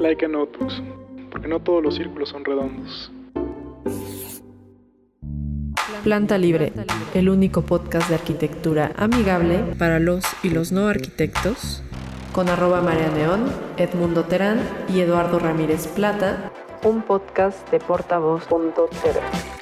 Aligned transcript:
Laika 0.00 0.28
Notebooks, 0.28 0.82
porque 1.30 1.48
no 1.48 1.60
todos 1.60 1.82
los 1.82 1.96
círculos 1.96 2.28
son 2.28 2.44
redondos. 2.44 3.10
Planta 6.04 6.38
Libre, 6.38 6.72
el 7.14 7.28
único 7.28 7.62
podcast 7.62 8.08
de 8.08 8.14
arquitectura 8.14 8.92
amigable 8.96 9.58
para 9.78 9.98
los 9.98 10.24
y 10.42 10.50
los 10.50 10.70
no 10.70 10.88
arquitectos, 10.88 11.82
con 12.32 12.48
arroba 12.48 12.80
María 12.80 13.10
Neón, 13.10 13.50
Edmundo 13.76 14.24
Terán 14.24 14.60
y 14.88 15.00
Eduardo 15.00 15.38
Ramírez 15.38 15.88
Plata, 15.88 16.52
un 16.84 17.02
podcast 17.02 17.68
de 17.70 17.80
portavoz.tv. 17.80 19.55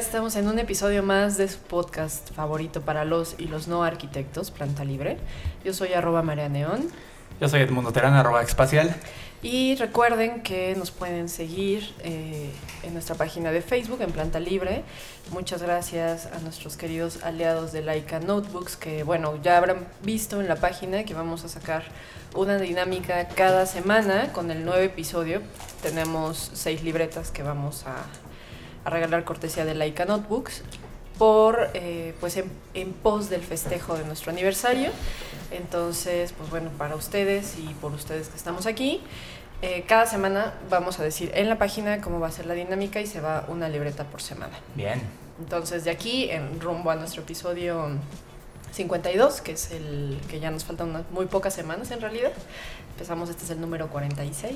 estamos 0.00 0.34
en 0.36 0.48
un 0.48 0.58
episodio 0.58 1.02
más 1.02 1.36
de 1.36 1.46
su 1.46 1.58
podcast 1.58 2.32
favorito 2.32 2.80
para 2.80 3.04
los 3.04 3.34
y 3.36 3.44
los 3.44 3.68
no 3.68 3.84
arquitectos, 3.84 4.50
Planta 4.50 4.82
Libre. 4.82 5.18
Yo 5.62 5.74
soy 5.74 5.92
arroba 5.92 6.22
María 6.22 6.48
Neón. 6.48 6.88
Yo 7.38 7.50
soy 7.50 7.60
Edmundo 7.60 7.92
Terán, 7.92 8.14
arroba 8.14 8.42
espacial. 8.42 8.96
Y 9.42 9.74
recuerden 9.74 10.42
que 10.42 10.74
nos 10.74 10.90
pueden 10.90 11.28
seguir 11.28 11.94
eh, 12.02 12.50
en 12.82 12.94
nuestra 12.94 13.14
página 13.14 13.52
de 13.52 13.60
Facebook, 13.60 14.00
en 14.00 14.10
Planta 14.10 14.40
Libre. 14.40 14.84
Muchas 15.32 15.62
gracias 15.62 16.26
a 16.32 16.38
nuestros 16.38 16.78
queridos 16.78 17.22
aliados 17.22 17.70
de 17.70 17.82
Laika 17.82 18.20
Notebooks, 18.20 18.76
que 18.76 19.02
bueno, 19.02 19.38
ya 19.42 19.58
habrán 19.58 19.86
visto 20.02 20.40
en 20.40 20.48
la 20.48 20.56
página 20.56 21.04
que 21.04 21.12
vamos 21.12 21.44
a 21.44 21.48
sacar 21.50 21.84
una 22.34 22.56
dinámica 22.56 23.28
cada 23.28 23.66
semana 23.66 24.32
con 24.32 24.50
el 24.50 24.64
nuevo 24.64 24.80
episodio. 24.80 25.42
Tenemos 25.82 26.52
seis 26.54 26.82
libretas 26.82 27.30
que 27.30 27.42
vamos 27.42 27.84
a, 27.86 28.06
a 28.84 28.90
regalar 28.90 29.24
cortesía 29.24 29.64
de 29.64 29.74
Laika 29.74 30.04
Notebooks 30.04 30.62
por 31.18 31.68
eh, 31.74 32.14
pues 32.20 32.36
en, 32.36 32.50
en, 32.74 32.92
pos 32.92 33.28
del 33.28 33.42
festejo 33.42 33.96
de 33.96 34.04
nuestro 34.04 34.32
aniversario. 34.32 34.90
Entonces, 35.50 36.32
pues 36.32 36.48
bueno, 36.48 36.70
para 36.78 36.94
ustedes 36.94 37.58
y 37.58 37.74
por 37.74 37.92
ustedes 37.92 38.28
que 38.28 38.36
estamos 38.36 38.66
aquí, 38.66 39.02
eh, 39.62 39.84
cada 39.86 40.06
semana 40.06 40.54
vamos 40.70 40.98
a 41.00 41.02
decir 41.02 41.30
en 41.34 41.50
la 41.50 41.58
página 41.58 42.00
cómo 42.00 42.18
va 42.18 42.28
a 42.28 42.32
ser 42.32 42.46
la 42.46 42.54
dinámica 42.54 43.00
y 43.00 43.06
se 43.06 43.20
va 43.20 43.44
una 43.48 43.68
libreta 43.68 44.04
por 44.04 44.22
semana. 44.22 44.58
Bien. 44.74 45.02
Entonces, 45.38 45.84
de 45.84 45.90
aquí 45.90 46.30
en 46.30 46.60
rumbo 46.60 46.90
a 46.90 46.96
nuestro 46.96 47.22
episodio 47.22 47.90
52, 48.72 49.40
que 49.40 49.52
es 49.52 49.70
el 49.70 50.18
que 50.28 50.40
ya 50.40 50.50
nos 50.50 50.64
faltan 50.64 50.90
unas 50.90 51.10
muy 51.10 51.26
pocas 51.26 51.54
semanas 51.54 51.90
en 51.90 52.00
realidad. 52.00 52.32
Empezamos, 52.92 53.30
este 53.30 53.44
es 53.44 53.50
el 53.50 53.60
número 53.60 53.88
46. 53.88 54.54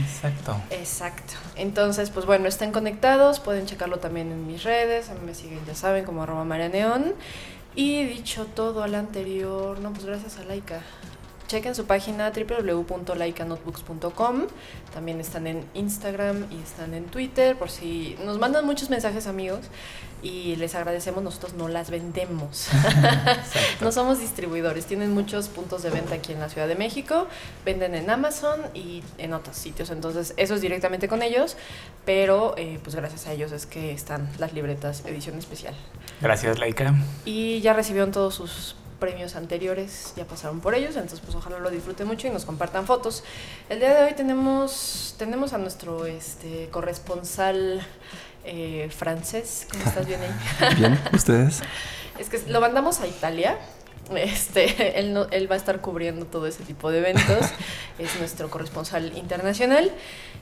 Exacto. 0.00 0.56
Exacto. 0.70 1.34
Entonces, 1.56 2.10
pues 2.10 2.26
bueno, 2.26 2.48
están 2.48 2.72
conectados, 2.72 3.40
pueden 3.40 3.66
checarlo 3.66 3.98
también 3.98 4.32
en 4.32 4.46
mis 4.46 4.62
redes, 4.62 5.10
a 5.10 5.14
mí 5.14 5.20
me 5.24 5.34
siguen, 5.34 5.60
ya 5.66 5.74
saben, 5.74 6.04
como 6.04 6.22
arroba 6.22 6.44
Marianeón. 6.44 7.14
Y 7.76 8.04
dicho 8.04 8.46
todo 8.46 8.82
al 8.84 8.94
anterior, 8.94 9.80
no, 9.80 9.92
pues 9.92 10.06
gracias 10.06 10.38
a 10.38 10.44
Laika. 10.44 10.80
Chequen 11.46 11.74
su 11.74 11.86
página 11.86 12.30
www.laikanotebooks.com. 12.30 14.42
También 14.92 15.20
están 15.20 15.46
en 15.46 15.64
Instagram 15.74 16.44
y 16.50 16.58
están 16.62 16.92
en 16.94 17.06
Twitter 17.06 17.56
por 17.56 17.70
si 17.70 18.16
nos 18.24 18.38
mandan 18.38 18.66
muchos 18.66 18.90
mensajes 18.90 19.26
amigos 19.26 19.70
y 20.24 20.56
les 20.56 20.74
agradecemos, 20.74 21.22
nosotros 21.22 21.52
no 21.52 21.68
las 21.68 21.90
vendemos. 21.90 22.68
no 23.80 23.92
somos 23.92 24.18
distribuidores, 24.18 24.86
tienen 24.86 25.12
muchos 25.12 25.48
puntos 25.48 25.82
de 25.82 25.90
venta 25.90 26.14
aquí 26.14 26.32
en 26.32 26.40
la 26.40 26.48
Ciudad 26.48 26.66
de 26.66 26.74
México, 26.74 27.28
venden 27.64 27.94
en 27.94 28.08
Amazon 28.08 28.60
y 28.72 29.02
en 29.18 29.34
otros 29.34 29.56
sitios, 29.56 29.90
entonces 29.90 30.32
eso 30.38 30.54
es 30.54 30.62
directamente 30.62 31.08
con 31.08 31.22
ellos, 31.22 31.56
pero 32.06 32.54
eh, 32.56 32.80
pues 32.82 32.96
gracias 32.96 33.26
a 33.26 33.32
ellos 33.32 33.52
es 33.52 33.66
que 33.66 33.92
están 33.92 34.28
las 34.38 34.54
libretas 34.54 35.04
edición 35.04 35.38
especial. 35.38 35.74
Gracias, 36.22 36.58
Laika. 36.58 36.94
Y 37.26 37.60
ya 37.60 37.74
recibieron 37.74 38.10
todos 38.10 38.34
sus 38.34 38.76
premios 39.04 39.36
anteriores, 39.36 40.14
ya 40.16 40.24
pasaron 40.24 40.60
por 40.60 40.74
ellos, 40.74 40.96
entonces 40.96 41.20
pues 41.20 41.34
ojalá 41.34 41.58
lo 41.58 41.68
disfruten 41.68 42.06
mucho 42.06 42.26
y 42.26 42.30
nos 42.30 42.46
compartan 42.46 42.86
fotos. 42.86 43.22
El 43.68 43.78
día 43.78 43.92
de 43.92 44.02
hoy 44.02 44.14
tenemos, 44.14 45.14
tenemos 45.18 45.52
a 45.52 45.58
nuestro 45.58 46.06
este, 46.06 46.70
corresponsal 46.70 47.86
eh, 48.46 48.88
francés. 48.96 49.66
¿Cómo 49.70 49.84
estás? 49.84 50.06
¿Bien 50.06 50.20
ahí? 50.22 50.74
Bien, 50.78 50.98
¿ustedes? 51.12 51.60
es 52.18 52.30
que 52.30 52.40
lo 52.50 52.62
mandamos 52.62 53.00
a 53.00 53.06
Italia. 53.06 53.58
Este, 54.16 54.98
él, 54.98 55.12
no, 55.12 55.26
él 55.30 55.50
va 55.50 55.56
a 55.56 55.58
estar 55.58 55.82
cubriendo 55.82 56.24
todo 56.24 56.46
ese 56.46 56.64
tipo 56.64 56.90
de 56.90 57.00
eventos. 57.00 57.44
es 57.98 58.18
nuestro 58.18 58.48
corresponsal 58.48 59.14
internacional. 59.18 59.92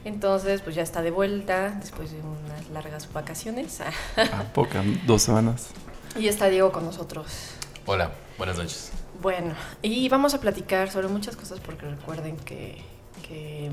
Entonces, 0.05 0.61
pues 0.61 0.77
ya 0.77 0.83
está 0.83 1.03
de 1.03 1.11
vuelta 1.11 1.71
después 1.81 2.13
de 2.13 2.19
unas 2.19 2.71
largas 2.71 3.13
vacaciones. 3.13 3.81
A 3.81 4.45
poca, 4.55 4.85
dos 5.05 5.23
semanas. 5.23 5.71
Y 6.17 6.29
está 6.29 6.49
Diego 6.49 6.71
con 6.71 6.85
nosotros. 6.85 7.57
Hola, 7.87 8.13
buenas 8.39 8.57
noches. 8.57 8.93
Bueno, 9.21 9.55
y 9.83 10.09
vamos 10.09 10.35
a 10.35 10.41
platicar 10.41 10.91
sobre 10.91 11.09
muchas 11.09 11.37
cosas 11.37 11.61
porque 11.61 11.87
recuerden 11.87 12.37
que, 12.37 12.83
que 13.27 13.71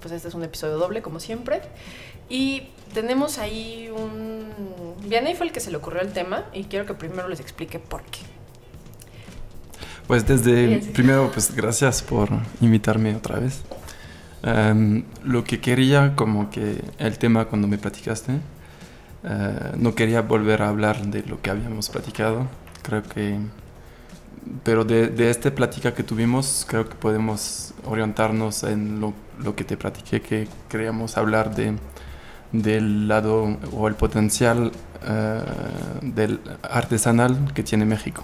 pues 0.00 0.12
este 0.12 0.28
es 0.28 0.34
un 0.34 0.42
episodio 0.44 0.78
doble, 0.78 1.02
como 1.02 1.20
siempre. 1.20 1.60
Y 2.28 2.68
tenemos 2.94 3.38
ahí 3.38 3.90
un... 3.94 4.46
Vianney 5.04 5.34
fue 5.34 5.46
el 5.46 5.52
que 5.52 5.60
se 5.60 5.70
le 5.70 5.76
ocurrió 5.76 6.00
el 6.00 6.12
tema 6.12 6.44
y 6.52 6.64
quiero 6.64 6.86
que 6.86 6.94
primero 6.94 7.28
les 7.28 7.40
explique 7.40 7.78
por 7.78 8.02
qué. 8.04 8.20
Pues 10.06 10.26
desde 10.26 10.78
primero, 10.92 11.30
pues 11.32 11.54
gracias 11.54 12.02
por 12.02 12.28
invitarme 12.60 13.14
otra 13.14 13.38
vez. 13.38 13.62
Um, 14.44 15.04
lo 15.22 15.44
que 15.44 15.60
quería, 15.60 16.16
como 16.16 16.50
que 16.50 16.82
el 16.98 17.18
tema 17.18 17.44
cuando 17.44 17.68
me 17.68 17.78
platicaste, 17.78 18.32
uh, 18.32 19.76
no 19.76 19.94
quería 19.94 20.22
volver 20.22 20.62
a 20.62 20.68
hablar 20.68 21.06
de 21.06 21.22
lo 21.22 21.40
que 21.40 21.50
habíamos 21.50 21.88
platicado. 21.90 22.48
Creo 22.82 23.02
que... 23.02 23.38
Pero 24.64 24.84
de, 24.84 25.08
de 25.08 25.30
esta 25.30 25.54
plática 25.54 25.94
que 25.94 26.02
tuvimos, 26.02 26.66
creo 26.68 26.88
que 26.88 26.94
podemos 26.94 27.74
orientarnos 27.84 28.64
en 28.64 29.00
lo, 29.00 29.14
lo 29.38 29.54
que 29.54 29.64
te 29.64 29.76
platiqué, 29.76 30.20
que 30.20 30.48
queríamos 30.68 31.16
hablar 31.16 31.54
de 31.54 31.74
del 32.52 33.08
lado 33.08 33.56
o 33.72 33.88
el 33.88 33.94
potencial 33.94 34.70
uh, 35.02 36.06
del 36.06 36.40
artesanal 36.62 37.50
que 37.54 37.62
tiene 37.62 37.84
México. 37.84 38.22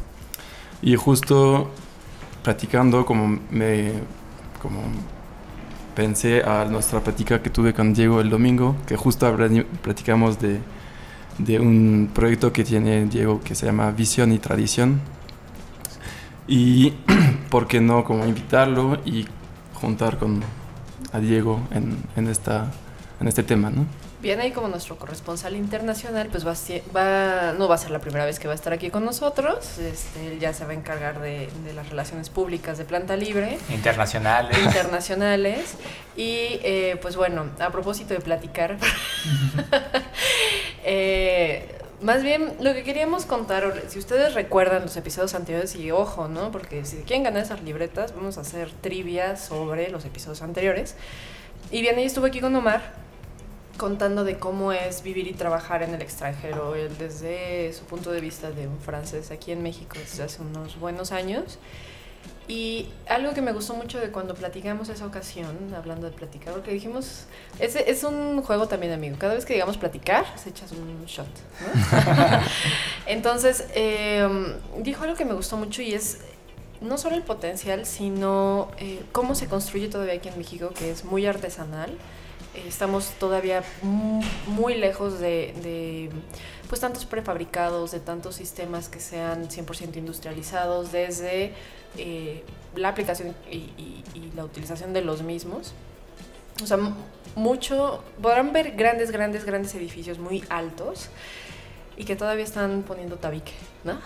Y 0.83 0.97
justo 0.97 1.71
platicando, 2.43 3.05
como 3.05 3.41
me 3.51 3.93
como 4.63 4.81
pensé 5.95 6.43
a 6.43 6.65
nuestra 6.65 7.01
plática 7.01 7.43
que 7.43 7.51
tuve 7.51 7.73
con 7.73 7.95
Diego 7.95 8.21
el 8.21 8.31
domingo, 8.31 8.77
que 8.87 8.97
justo 8.97 9.35
platicamos 9.83 10.39
de, 10.39 10.61
de 11.39 11.59
un 11.59 12.11
proyecto 12.15 12.53
que 12.53 12.65
tiene 12.65 13.07
Diego 13.07 13.41
que 13.41 13.55
se 13.55 13.67
llama 13.67 13.91
Visión 13.91 14.31
y 14.33 14.39
Tradición. 14.39 15.01
Y 16.49 16.91
por 17.51 17.69
qué 17.69 17.81
no 17.81 18.05
como 18.05 18.27
invitarlo 18.27 18.99
y 19.05 19.27
juntar 19.75 20.19
con 20.19 20.43
a 21.13 21.21
Diego 21.21 21.61
en, 21.71 22.03
en, 22.17 22.29
esta, 22.29 22.71
en 23.21 23.29
este 23.29 23.43
tema, 23.43 23.71
¿no? 23.71 23.87
Bien, 24.21 24.41
ahí 24.41 24.51
como 24.51 24.67
nuestro 24.67 24.97
corresponsal 24.97 25.55
internacional, 25.55 26.27
pues 26.29 26.45
va, 26.45 26.55
va, 26.95 27.53
no 27.53 27.69
va 27.69 27.77
a 27.77 27.79
ser 27.79 27.93
la 27.93 28.01
primera 28.01 28.25
vez 28.25 28.41
que 28.41 28.49
va 28.49 28.53
a 28.53 28.57
estar 28.57 28.73
aquí 28.73 28.91
con 28.91 29.05
nosotros. 29.05 29.79
Este, 29.79 30.33
él 30.33 30.41
ya 30.41 30.53
se 30.53 30.65
va 30.65 30.73
a 30.73 30.75
encargar 30.75 31.21
de, 31.21 31.49
de 31.65 31.73
las 31.73 31.89
relaciones 31.89 32.29
públicas 32.29 32.79
de 32.79 32.85
Planta 32.85 33.15
Libre. 33.15 33.59
Internacionales. 33.71 34.59
Internacionales. 34.59 35.77
Y 36.17 36.59
eh, 36.65 36.99
pues 37.01 37.15
bueno, 37.15 37.47
a 37.61 37.71
propósito 37.71 38.13
de 38.13 38.21
platicar, 38.21 38.77
eh, 40.85 41.79
más 42.01 42.23
bien 42.23 42.55
lo 42.61 42.73
que 42.75 42.85
queríamos 42.85 43.27
contar, 43.27 43.83
si 43.89 43.99
ustedes 43.99 44.35
recuerdan 44.35 44.83
los 44.83 44.97
episodios 44.97 45.35
anteriores, 45.35 45.75
y 45.77 45.91
ojo, 45.91 46.29
¿no? 46.29 46.51
Porque 46.51 46.85
si 46.85 46.99
quieren 46.99 47.25
ganar 47.25 47.43
esas 47.43 47.63
libretas, 47.63 48.15
vamos 48.15 48.39
a 48.39 48.43
hacer 48.43 48.71
trivia 48.81 49.37
sobre 49.37 49.91
los 49.91 50.05
episodios 50.05 50.43
anteriores. 50.43 50.95
Y 51.71 51.81
bien, 51.81 51.97
ahí 51.97 52.05
estuvo 52.05 52.27
aquí 52.27 52.41
con 52.41 52.55
Omar 52.55 53.09
contando 53.77 54.25
de 54.25 54.39
cómo 54.39 54.73
es 54.73 55.03
vivir 55.03 55.29
y 55.29 55.33
trabajar 55.33 55.83
en 55.83 55.95
el 55.95 56.03
extranjero, 56.03 56.75
él 56.75 56.99
desde 56.99 57.73
su 57.73 57.85
punto 57.85 58.11
de 58.11 58.21
vista 58.21 58.51
de 58.51 58.67
un 58.67 58.79
francés 58.81 59.31
aquí 59.31 59.53
en 59.53 59.63
México 59.63 59.97
desde 59.99 60.25
hace 60.25 60.43
unos 60.43 60.79
buenos 60.79 61.13
años. 61.13 61.59
Y 62.49 62.89
algo 63.07 63.35
que 63.35 63.43
me 63.43 63.53
gustó 63.53 63.75
mucho 63.75 64.01
de 64.01 64.11
cuando 64.11 64.35
platicamos 64.35 64.89
esa 64.89 65.05
ocasión, 65.07 65.75
hablando 65.77 66.09
de 66.09 66.17
platicar, 66.17 66.55
porque 66.55 66.73
dijimos, 66.73 67.27
es, 67.59 67.77
es 67.77 68.05
un 68.05 68.43
juego 68.43 68.67
también, 68.69 68.93
amigo. 68.93 69.17
Cada 69.19 69.35
vez 69.35 69.45
que 69.45 69.53
digamos 69.53 69.77
platicar, 69.77 70.25
se 70.39 70.49
echas 70.49 70.73
un 70.73 71.05
shot. 71.05 71.27
¿no? 71.27 72.41
Entonces, 73.07 73.67
eh, 73.75 74.27
dijo 74.79 75.05
algo 75.05 75.15
que 75.15 75.27
me 75.27 75.35
gustó 75.35 75.59
mucho 75.59 75.83
y 75.83 75.93
es 75.93 76.21
no 76.81 76.97
solo 76.97 77.17
el 77.17 77.23
potencial, 77.23 77.85
sino 77.85 78.69
eh, 78.79 79.03
cómo 79.13 79.35
se 79.35 79.47
construye 79.47 79.89
todavía 79.89 80.15
aquí 80.15 80.31
en 80.31 80.39
México, 80.39 80.71
que 80.71 80.91
es 80.91 81.05
muy 81.05 81.27
artesanal 81.27 81.99
estamos 82.67 83.13
todavía 83.19 83.63
muy 84.47 84.75
lejos 84.75 85.21
de, 85.21 85.55
de, 85.63 86.11
pues 86.69 86.81
tantos 86.81 87.05
prefabricados, 87.05 87.93
de 87.93 88.01
tantos 88.01 88.37
sistemas 88.37 88.89
que 88.89 89.01
sean 89.01 89.49
100% 89.49 89.97
industrializados, 89.97 90.93
desde 90.93 91.53
eh, 91.97 92.45
la 92.77 92.89
aplicación 92.89 93.35
y, 93.51 93.57
y, 93.57 94.05
y, 94.15 94.33
la 94.37 94.45
utilización 94.45 94.93
de 94.93 95.03
los 95.03 95.23
mismos. 95.23 95.75
O 96.63 96.67
sea, 96.67 96.79
mucho, 97.35 98.03
podrán 98.21 98.53
ver 98.53 98.73
grandes, 98.77 99.11
grandes, 99.11 99.45
grandes 99.45 99.75
edificios 99.75 100.19
muy 100.19 100.45
altos 100.49 101.09
y 101.99 102.05
que 102.05 102.15
todavía 102.15 102.45
están 102.45 102.83
poniendo 102.83 103.17
tabique, 103.17 103.53
¿no? 103.83 103.99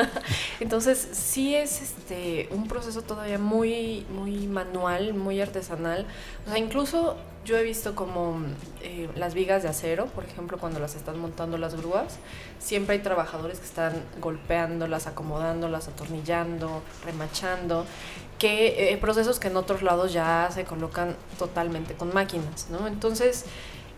Entonces 0.60 1.08
sí 1.12 1.54
es 1.54 1.82
este 1.82 2.48
un 2.50 2.68
proceso 2.68 3.02
todavía 3.02 3.38
muy, 3.38 4.06
muy 4.10 4.46
manual, 4.46 5.12
muy 5.12 5.40
artesanal. 5.42 6.06
O 6.46 6.50
sea, 6.50 6.58
incluso 6.58 7.16
yo 7.44 7.58
he 7.58 7.62
visto 7.62 7.94
como 7.94 8.38
eh, 8.82 9.08
las 9.14 9.34
vigas 9.34 9.62
de 9.62 9.68
acero, 9.68 10.06
por 10.06 10.24
ejemplo, 10.24 10.58
cuando 10.58 10.80
las 10.80 10.94
están 10.94 11.18
montando 11.18 11.58
las 11.58 11.74
grúas, 11.74 12.18
siempre 12.58 12.96
hay 12.96 13.02
trabajadores 13.02 13.58
que 13.58 13.66
están 13.66 14.02
golpeándolas, 14.20 15.06
acomodándolas, 15.06 15.88
atornillando, 15.88 16.82
remachando, 17.04 17.86
que 18.38 18.92
eh, 18.92 18.96
procesos 18.96 19.38
que 19.38 19.48
en 19.48 19.56
otros 19.56 19.82
lados 19.82 20.12
ya 20.12 20.48
se 20.52 20.64
colocan 20.64 21.16
totalmente 21.38 21.94
con 21.94 22.12
máquinas, 22.12 22.68
¿no? 22.70 22.86
Entonces, 22.86 23.44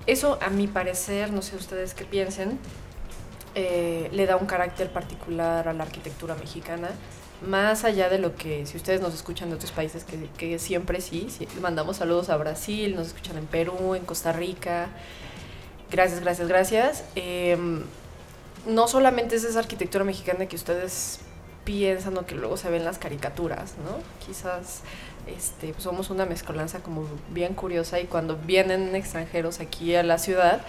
eso 0.06 0.38
a 0.42 0.50
mi 0.50 0.66
parecer, 0.66 1.32
no 1.32 1.42
sé 1.42 1.56
ustedes 1.56 1.94
qué 1.94 2.04
piensen, 2.04 2.58
eh, 3.54 4.08
le 4.12 4.26
da 4.26 4.36
un 4.36 4.46
carácter 4.46 4.92
particular 4.92 5.68
a 5.68 5.72
la 5.72 5.84
arquitectura 5.84 6.34
mexicana, 6.34 6.90
más 7.42 7.84
allá 7.84 8.08
de 8.08 8.18
lo 8.18 8.34
que, 8.36 8.66
si 8.66 8.76
ustedes 8.76 9.00
nos 9.00 9.14
escuchan 9.14 9.50
de 9.50 9.56
otros 9.56 9.72
países, 9.72 10.04
que, 10.04 10.28
que 10.38 10.58
siempre 10.58 11.00
sí, 11.00 11.28
mandamos 11.60 11.98
saludos 11.98 12.30
a 12.30 12.36
Brasil, 12.36 12.94
nos 12.94 13.08
escuchan 13.08 13.36
en 13.38 13.46
Perú, 13.46 13.94
en 13.94 14.04
Costa 14.04 14.32
Rica, 14.32 14.88
gracias, 15.90 16.20
gracias, 16.20 16.48
gracias. 16.48 17.04
Eh, 17.14 17.56
no 18.66 18.88
solamente 18.88 19.36
es 19.36 19.44
esa 19.44 19.60
arquitectura 19.60 20.04
mexicana 20.04 20.46
que 20.46 20.56
ustedes 20.56 21.20
piensan 21.64 22.16
o 22.16 22.26
que 22.26 22.34
luego 22.34 22.56
se 22.56 22.70
ven 22.70 22.84
las 22.84 22.98
caricaturas, 22.98 23.74
¿no? 23.84 23.98
Quizás 24.26 24.82
este, 25.26 25.74
somos 25.78 26.10
una 26.10 26.24
mezcolanza 26.26 26.80
como 26.80 27.06
bien 27.30 27.54
curiosa 27.54 28.00
y 28.00 28.04
cuando 28.04 28.36
vienen 28.36 28.94
extranjeros 28.94 29.60
aquí 29.60 29.94
a 29.94 30.02
la 30.02 30.18
ciudad, 30.18 30.62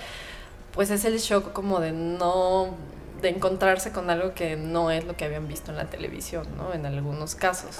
pues 0.73 0.89
es 0.89 1.05
el 1.05 1.17
shock 1.19 1.53
como 1.53 1.79
de 1.79 1.91
no 1.91 2.75
de 3.21 3.29
encontrarse 3.29 3.91
con 3.91 4.09
algo 4.09 4.33
que 4.33 4.55
no 4.55 4.91
es 4.91 5.05
lo 5.05 5.15
que 5.15 5.25
habían 5.25 5.47
visto 5.47 5.71
en 5.71 5.77
la 5.77 5.85
televisión, 5.85 6.47
¿no? 6.57 6.73
En 6.73 6.85
algunos 6.85 7.35
casos. 7.35 7.77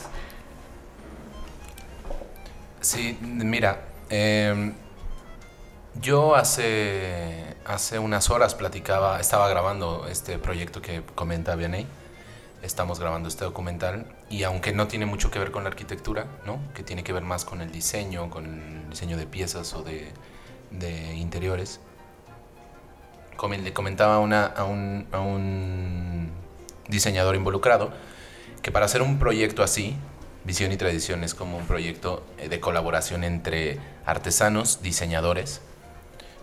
Sí, 2.82 3.18
mira, 3.22 3.82
eh, 4.10 4.74
yo 6.02 6.36
hace, 6.36 7.56
hace 7.66 8.00
unas 8.00 8.30
horas 8.30 8.56
platicaba, 8.56 9.20
estaba 9.20 9.50
grabando 9.50 10.08
este 10.08 10.38
proyecto 10.38 10.82
que 10.82 11.02
comenta 11.16 11.56
Vianey. 11.56 11.88
Estamos 12.62 13.00
grabando 13.00 13.30
este 13.30 13.46
documental 13.46 14.16
y 14.30 14.44
aunque 14.44 14.74
no 14.74 14.88
tiene 14.88 15.06
mucho 15.06 15.32
que 15.32 15.40
ver 15.40 15.52
con 15.52 15.64
la 15.64 15.70
arquitectura, 15.70 16.28
¿no? 16.46 16.60
que 16.74 16.84
tiene 16.84 17.04
que 17.04 17.14
ver 17.14 17.24
más 17.24 17.46
con 17.46 17.62
el 17.62 17.72
diseño, 17.72 18.30
con 18.30 18.46
el 18.46 18.90
diseño 18.90 19.18
de 19.18 19.28
piezas 19.28 19.74
o 19.74 19.84
de, 19.84 20.12
de 20.72 21.16
interiores, 21.16 21.80
le 23.62 23.74
comentaba 23.74 24.20
una, 24.20 24.46
a, 24.46 24.64
un, 24.64 25.08
a 25.12 25.20
un 25.20 26.32
diseñador 26.88 27.36
involucrado 27.36 27.92
que 28.62 28.72
para 28.72 28.86
hacer 28.86 29.02
un 29.02 29.20
proyecto 29.20 29.64
así, 29.64 29.96
Visión 30.44 30.72
y 30.72 30.78
Tradición 30.78 31.24
es 31.24 31.34
como 31.34 31.58
un 31.58 31.66
proyecto 31.66 32.26
eh, 32.38 32.50
de 32.50 32.60
colaboración 32.60 33.24
entre 33.24 33.80
artesanos, 34.06 34.82
diseñadores, 34.82 35.62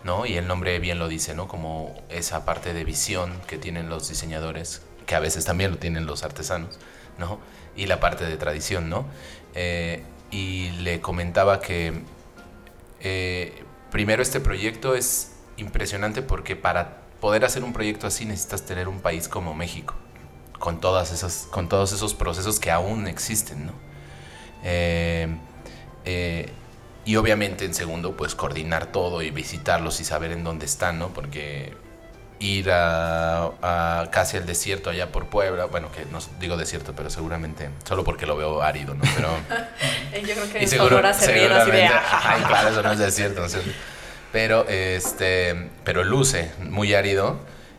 ¿no? 0.04 0.26
Y 0.26 0.36
el 0.36 0.46
nombre 0.46 0.78
bien 0.78 0.98
lo 0.98 1.08
dice, 1.08 1.34
¿no? 1.34 1.48
Como 1.48 1.94
esa 2.10 2.44
parte 2.44 2.74
de 2.74 2.84
visión 2.84 3.32
que 3.46 3.58
tienen 3.58 3.88
los 3.88 4.08
diseñadores, 4.08 4.82
que 5.06 5.14
a 5.14 5.20
veces 5.20 5.44
también 5.44 5.70
lo 5.70 5.78
tienen 5.78 6.06
los 6.06 6.22
artesanos, 6.22 6.78
¿no? 7.18 7.40
Y 7.76 7.86
la 7.86 7.98
parte 8.00 8.24
de 8.24 8.36
tradición, 8.36 8.90
¿no? 8.90 9.06
Eh, 9.54 10.02
y 10.30 10.70
le 10.82 11.00
comentaba 11.00 11.60
que 11.60 12.02
eh, 13.00 13.62
primero 13.90 14.22
este 14.22 14.40
proyecto 14.40 14.94
es 14.94 15.33
impresionante 15.56 16.22
porque 16.22 16.56
para 16.56 16.98
poder 17.20 17.44
hacer 17.44 17.64
un 17.64 17.72
proyecto 17.72 18.06
así 18.06 18.24
necesitas 18.24 18.62
tener 18.66 18.88
un 18.88 19.00
país 19.00 19.28
como 19.28 19.54
México, 19.54 19.94
con, 20.58 20.80
todas 20.80 21.12
esas, 21.12 21.48
con 21.50 21.68
todos 21.68 21.92
esos 21.92 22.14
procesos 22.14 22.60
que 22.60 22.70
aún 22.70 23.06
existen, 23.06 23.66
¿no? 23.66 23.72
Eh, 24.62 25.28
eh, 26.04 26.50
y 27.06 27.16
obviamente 27.16 27.64
en 27.64 27.74
segundo, 27.74 28.16
pues 28.16 28.34
coordinar 28.34 28.86
todo 28.86 29.22
y 29.22 29.30
visitarlos 29.30 30.00
y 30.00 30.04
saber 30.04 30.32
en 30.32 30.42
dónde 30.42 30.64
están, 30.64 30.98
¿no? 30.98 31.08
Porque 31.08 31.74
ir 32.38 32.70
a, 32.70 34.08
casi 34.10 34.36
al 34.36 34.46
desierto 34.46 34.90
allá 34.90 35.12
por 35.12 35.26
Puebla, 35.26 35.66
bueno, 35.66 35.90
que 35.92 36.04
no 36.06 36.18
digo 36.40 36.56
desierto, 36.56 36.92
pero 36.96 37.10
seguramente, 37.10 37.70
solo 37.84 38.04
porque 38.04 38.26
lo 38.26 38.36
veo 38.36 38.62
árido, 38.62 38.94
¿no? 38.94 39.02
Pero, 39.16 39.30
Yo 40.26 40.34
creo 40.34 40.52
que 40.52 40.62
y 40.64 40.66
seguro, 40.66 41.00
seguramente, 41.14 41.90
ay, 42.10 42.42
claro, 42.42 42.68
eso 42.68 42.82
no 42.82 42.92
es 42.92 42.98
desierto, 42.98 43.40
no 43.40 43.48
pero, 44.34 44.66
este, 44.68 45.70
pero 45.84 46.02
luce 46.02 46.50
muy 46.58 46.92
árido 46.92 47.38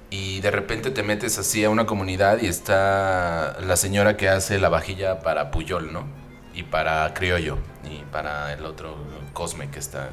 y 0.10 0.40
de 0.40 0.52
repente 0.52 0.90
te 0.90 1.04
metes 1.04 1.38
así 1.38 1.66
a 1.66 1.70
una 1.70 1.86
comunidad 1.86 2.42
y 2.42 2.48
está 2.48 3.58
la 3.60 3.76
señora 3.76 4.16
que 4.16 4.30
hace 4.30 4.58
la 4.58 4.70
vajilla 4.70 5.20
para 5.20 5.52
Puyol, 5.52 5.92
¿no? 5.92 6.06
Y 6.54 6.64
para 6.64 7.14
Criollo 7.14 7.58
y 7.84 8.04
para 8.10 8.54
el 8.54 8.66
otro 8.66 8.96
Cosme 9.34 9.70
que 9.70 9.80
está, 9.80 10.12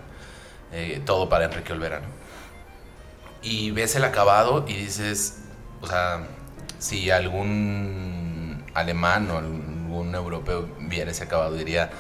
eh, 0.73 1.01
todo 1.07 1.29
para 1.29 1.45
Enrique 1.45 1.73
Olvera, 1.75 2.01
¿no? 2.01 2.09
Y 3.41 3.71
ves 3.71 3.95
el 3.95 4.03
acabado 4.03 4.65
y 4.67 4.73
dices, 4.73 5.43
o 5.81 5.87
sea, 5.87 6.27
si 6.81 7.13
algún 7.13 8.65
alemán 8.75 9.31
o 9.31 9.39
algún 9.39 10.13
europeo 10.13 10.69
viera 10.81 11.13
ese 11.13 11.23
acabado 11.23 11.55
diría, 11.55 11.91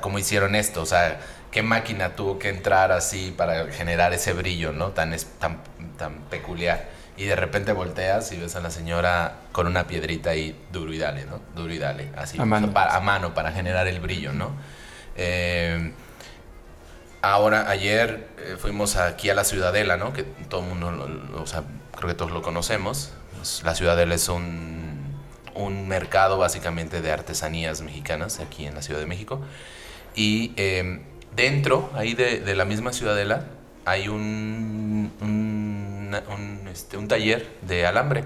¿cómo 0.00 0.18
hicieron 0.18 0.54
esto? 0.54 0.80
O 0.80 0.86
sea, 0.86 1.20
qué 1.52 1.62
máquina 1.62 2.16
tuvo 2.16 2.38
que 2.38 2.48
entrar 2.48 2.90
así 2.90 3.32
para 3.36 3.70
generar 3.70 4.12
ese 4.14 4.32
brillo, 4.32 4.72
¿no? 4.72 4.88
Tan, 4.88 5.14
tan, 5.38 5.58
tan 5.98 6.14
peculiar. 6.22 6.88
Y 7.16 7.26
de 7.26 7.36
repente 7.36 7.72
volteas 7.72 8.32
y 8.32 8.38
ves 8.38 8.56
a 8.56 8.60
la 8.60 8.70
señora 8.70 9.36
con 9.52 9.66
una 9.66 9.86
piedrita 9.86 10.34
y 10.34 10.58
duro 10.72 10.94
y 10.94 10.98
dale, 10.98 11.26
¿no? 11.26 11.40
Duro 11.54 11.72
y 11.72 11.78
dale, 11.78 12.08
así. 12.16 12.40
A 12.40 12.46
mano. 12.46 12.72
Para, 12.72 12.96
a 12.96 13.00
mano, 13.00 13.34
para 13.34 13.52
generar 13.52 13.86
el 13.86 14.00
brillo, 14.00 14.32
¿no? 14.32 14.52
Eh, 15.14 15.92
ahora, 17.20 17.68
ayer 17.68 18.28
eh, 18.38 18.56
fuimos 18.58 18.96
aquí 18.96 19.28
a 19.28 19.34
la 19.34 19.44
Ciudadela, 19.44 19.98
¿no? 19.98 20.14
Que 20.14 20.22
todo 20.22 20.62
el 20.62 20.68
mundo, 20.68 21.36
o 21.36 21.46
sea, 21.46 21.64
creo 21.94 22.08
que 22.08 22.14
todos 22.14 22.32
lo 22.32 22.40
conocemos. 22.40 23.12
La 23.62 23.74
Ciudadela 23.74 24.14
es 24.14 24.30
un, 24.30 25.20
un 25.54 25.86
mercado 25.86 26.38
básicamente 26.38 27.02
de 27.02 27.12
artesanías 27.12 27.82
mexicanas 27.82 28.40
aquí 28.40 28.64
en 28.64 28.74
la 28.74 28.80
Ciudad 28.80 29.00
de 29.00 29.06
México. 29.06 29.42
Y... 30.14 30.54
Eh, 30.56 31.11
dentro, 31.34 31.90
ahí 31.94 32.14
de, 32.14 32.54
la 32.54 32.64
misma 32.64 32.92
ciudadela, 32.92 33.44
hay 33.84 34.08
un, 34.08 35.12
un, 35.20 36.68
este, 36.70 36.96
un 36.96 37.08
taller 37.08 37.48
de 37.62 37.86
alambre. 37.86 38.24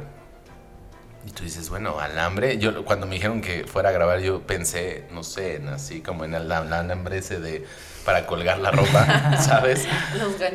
Y 1.27 1.31
tú 1.31 1.43
dices, 1.43 1.69
bueno, 1.71 1.99
alambre. 1.99 2.59
Yo 2.59 2.85
cuando 2.85 3.07
me 3.07 3.17
dijeron 3.17 3.41
que 3.41 3.65
fuera 3.65 3.89
a 3.89 3.93
grabar, 3.93 4.21
yo 4.21 4.43
pensé, 4.43 5.07
no 5.11 5.25
sé, 5.25 5.61
así 5.73 6.01
como 6.01 6.25
en 6.25 6.35
el, 6.35 6.51
alambre 6.53 7.19
ese 7.19 7.41
de 7.41 7.65
para 8.05 8.27
colgar 8.27 8.61
la 8.61 8.71
ropa, 8.71 9.37
¿sabes? 9.43 9.89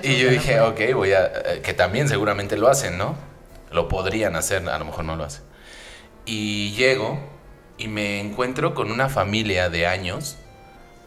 y 0.04 0.18
yo 0.18 0.30
dije, 0.30 0.62
ok, 0.62 0.80
voy 0.94 1.12
a. 1.12 1.26
Eh, 1.26 1.62
que 1.62 1.74
también 1.74 2.08
seguramente 2.08 2.56
lo 2.56 2.70
hacen, 2.70 2.98
¿no? 2.98 3.16
Lo 3.72 3.90
podrían 3.90 4.38
hacer, 4.38 4.68
a 4.70 4.78
lo 4.78 4.86
mejor 4.86 5.04
no 5.04 5.18
lo 5.18 5.26
hacen. 5.26 5.44
Y 6.26 6.72
llego 6.72 7.20
y 7.78 7.90
me 7.90 8.22
encuentro 8.22 8.74
con 8.74 8.90
una 8.92 9.10
familia 9.10 9.70
de 9.70 9.88
años, 9.88 10.38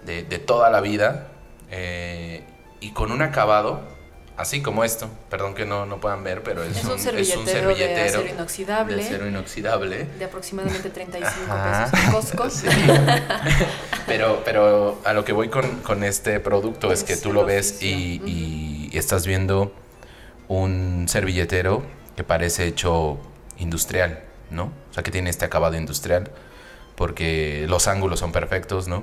de, 0.05 0.23
de 0.23 0.39
toda 0.39 0.69
la 0.69 0.83
vida, 0.83 1.29
eh, 1.77 2.45
y 2.79 2.91
con 2.91 3.11
un 3.11 3.21
acabado, 3.21 3.81
así 4.37 4.63
como 4.63 4.85
esto, 4.85 5.09
perdón 5.29 5.55
que 5.55 5.67
no, 5.67 5.87
no 5.87 6.01
puedan 6.01 6.23
ver, 6.23 6.45
pero 6.45 6.63
es, 6.63 6.85
un, 6.85 7.01
servilletero 7.01 7.75
de 7.75 8.01
acero 8.01 8.29
inoxidable. 8.29 8.97
De 8.97 9.03
acero 9.03 9.27
inoxidable. 9.27 10.05
De 10.05 10.25
aproximadamente 10.25 10.89
35 10.91 11.35
pesos 11.53 12.05
en 12.05 12.37
Costco. 12.37 12.49
pero, 14.07 14.43
pero 14.45 15.01
a 15.05 15.13
lo 15.15 15.25
que 15.25 15.33
voy 15.33 15.49
con, 15.49 15.81
con 15.81 16.05
este 16.05 16.39
producto 16.39 16.93
es, 16.93 17.03
que 17.03 17.17
tú 17.17 17.33
lo 17.33 17.45
ves 17.45 17.83
y, 17.83 18.23
y, 18.25 18.97
estás 18.97 19.27
viendo 19.27 19.73
un 20.47 21.07
servilletero 21.09 21.83
que 22.15 22.23
parece 22.23 22.69
hecho 22.69 23.19
industrial, 23.59 24.23
¿no? 24.53 24.67
O 24.91 24.95
sea, 24.95 25.03
que 25.03 25.11
tiene 25.11 25.29
este 25.29 25.45
acabado 25.45 25.77
industrial, 25.77 26.31
porque 26.95 27.67
los 27.69 27.89
ángulos 27.89 28.21
son 28.21 28.31
perfectos, 28.31 28.87
¿no? 28.87 29.03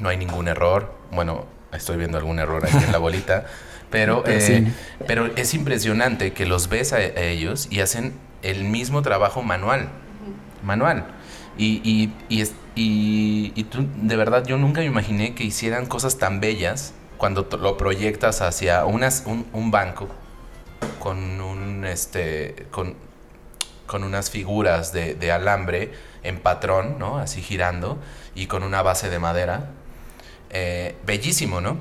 No 0.00 0.08
hay 0.08 0.16
ningún 0.16 0.48
error. 0.48 0.92
Bueno, 1.12 1.53
estoy 1.76 1.96
viendo 1.96 2.18
algún 2.18 2.38
error 2.38 2.64
aquí 2.64 2.84
en 2.84 2.92
la 2.92 2.98
bolita, 2.98 3.46
pero, 3.90 4.24
eh, 4.26 4.72
pero 5.06 5.26
es 5.36 5.54
impresionante 5.54 6.32
que 6.32 6.46
los 6.46 6.68
ves 6.68 6.92
a, 6.92 7.02
ellos 7.02 7.68
y 7.70 7.80
hacen 7.80 8.14
el 8.42 8.64
mismo 8.64 9.02
trabajo 9.02 9.42
manual, 9.42 9.88
manual. 10.62 11.04
Y, 11.56 11.80
y, 11.84 12.12
y, 12.28 13.52
y, 13.54 13.64
tú, 13.64 13.86
de 14.02 14.16
verdad, 14.16 14.44
yo 14.44 14.58
nunca 14.58 14.80
me 14.80 14.86
imaginé 14.86 15.34
que 15.34 15.44
hicieran 15.44 15.86
cosas 15.86 16.18
tan 16.18 16.40
bellas 16.40 16.94
cuando 17.16 17.48
lo 17.60 17.76
proyectas 17.76 18.42
hacia 18.42 18.84
unas, 18.84 19.22
un, 19.26 19.46
un 19.52 19.70
banco 19.70 20.08
con 20.98 21.40
un 21.40 21.84
este 21.84 22.66
con, 22.70 22.94
con 23.86 24.04
unas 24.04 24.30
figuras 24.30 24.92
de, 24.92 25.14
de, 25.14 25.30
alambre 25.30 25.92
en 26.22 26.40
patrón, 26.40 26.96
¿no? 26.98 27.18
Así 27.18 27.42
girando 27.42 27.98
y 28.34 28.46
con 28.46 28.62
una 28.62 28.82
base 28.82 29.10
de 29.10 29.18
madera 29.18 29.70
eh, 30.56 30.94
bellísimo, 31.04 31.60
¿no? 31.60 31.78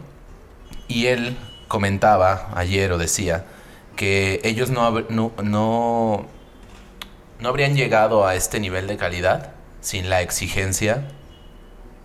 Y 0.87 1.05
él 1.05 1.37
comentaba 1.67 2.49
ayer 2.55 2.91
o 2.91 2.97
decía 2.97 3.45
que 3.95 4.41
ellos 4.43 4.71
no, 4.71 5.01
no, 5.09 5.31
no, 5.43 6.27
habrían 7.47 7.75
llegado 7.75 8.25
a 8.25 8.33
este 8.33 8.59
nivel 8.59 8.87
de 8.87 8.97
calidad 8.97 9.51
sin 9.81 10.09
la 10.09 10.23
exigencia 10.23 11.07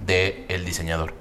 del 0.04 0.66
diseñador, 0.66 1.14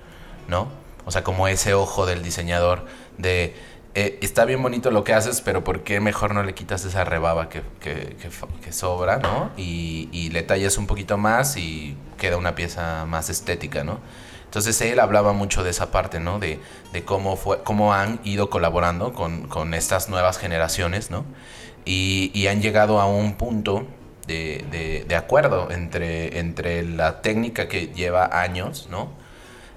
¿no? 0.50 0.68
O 1.06 1.12
sea, 1.12 1.24
como 1.24 1.48
ese 1.48 1.74
ojo 1.74 2.06
del 2.06 2.24
diseñador 2.24 2.86
de, 3.18 3.56
eh, 3.96 4.20
está 4.22 4.44
bien 4.44 4.62
bonito 4.62 4.92
lo 4.92 5.06
que 5.06 5.14
haces, 5.14 5.40
pero 5.40 5.64
¿por 5.64 5.84
qué 5.84 6.02
mejor 6.02 6.34
no 6.34 6.44
le 6.44 6.56
quitas 6.56 6.84
esa 6.84 7.06
rebaba 7.06 7.48
que, 7.48 7.64
que, 7.80 8.72
sobra, 8.74 9.20
¿no? 9.20 9.52
Y 9.56 10.30
le 10.34 10.44
tallas 10.44 10.78
un 10.78 10.88
poquito 10.88 11.18
más 11.18 11.56
y 11.56 11.96
queda 12.18 12.36
una 12.36 12.54
pieza 12.54 13.06
más 13.06 13.30
estética, 13.30 13.86
¿no? 13.86 14.02
Entonces 14.48 14.82
él 14.82 15.00
hablaba 15.00 15.34
mucho 15.34 15.64
de 15.64 15.70
esa 15.70 15.92
parte, 15.92 16.20
¿no? 16.20 16.40
De, 16.40 16.60
de 16.94 17.04
cómo, 17.04 17.36
fue, 17.36 17.62
cómo 17.64 17.94
han 17.94 18.20
ido 18.24 18.50
colaborando 18.50 19.14
con, 19.14 19.48
con 19.48 19.74
estas 19.74 20.10
nuevas 20.10 20.38
generaciones, 20.40 21.12
¿no? 21.12 21.24
Y, 21.86 22.32
y 22.34 22.48
han 22.48 22.62
llegado 22.62 23.00
a 23.00 23.06
un 23.08 23.36
punto 23.36 23.86
de, 24.26 24.66
de- 24.72 25.06
de 25.08 25.16
acuerdo 25.16 25.70
entre, 25.72 26.40
entre 26.40 26.84
la 26.84 27.22
técnica 27.22 27.68
que 27.68 27.88
lleva 27.88 28.42
años, 28.42 28.88
¿no? 28.90 29.10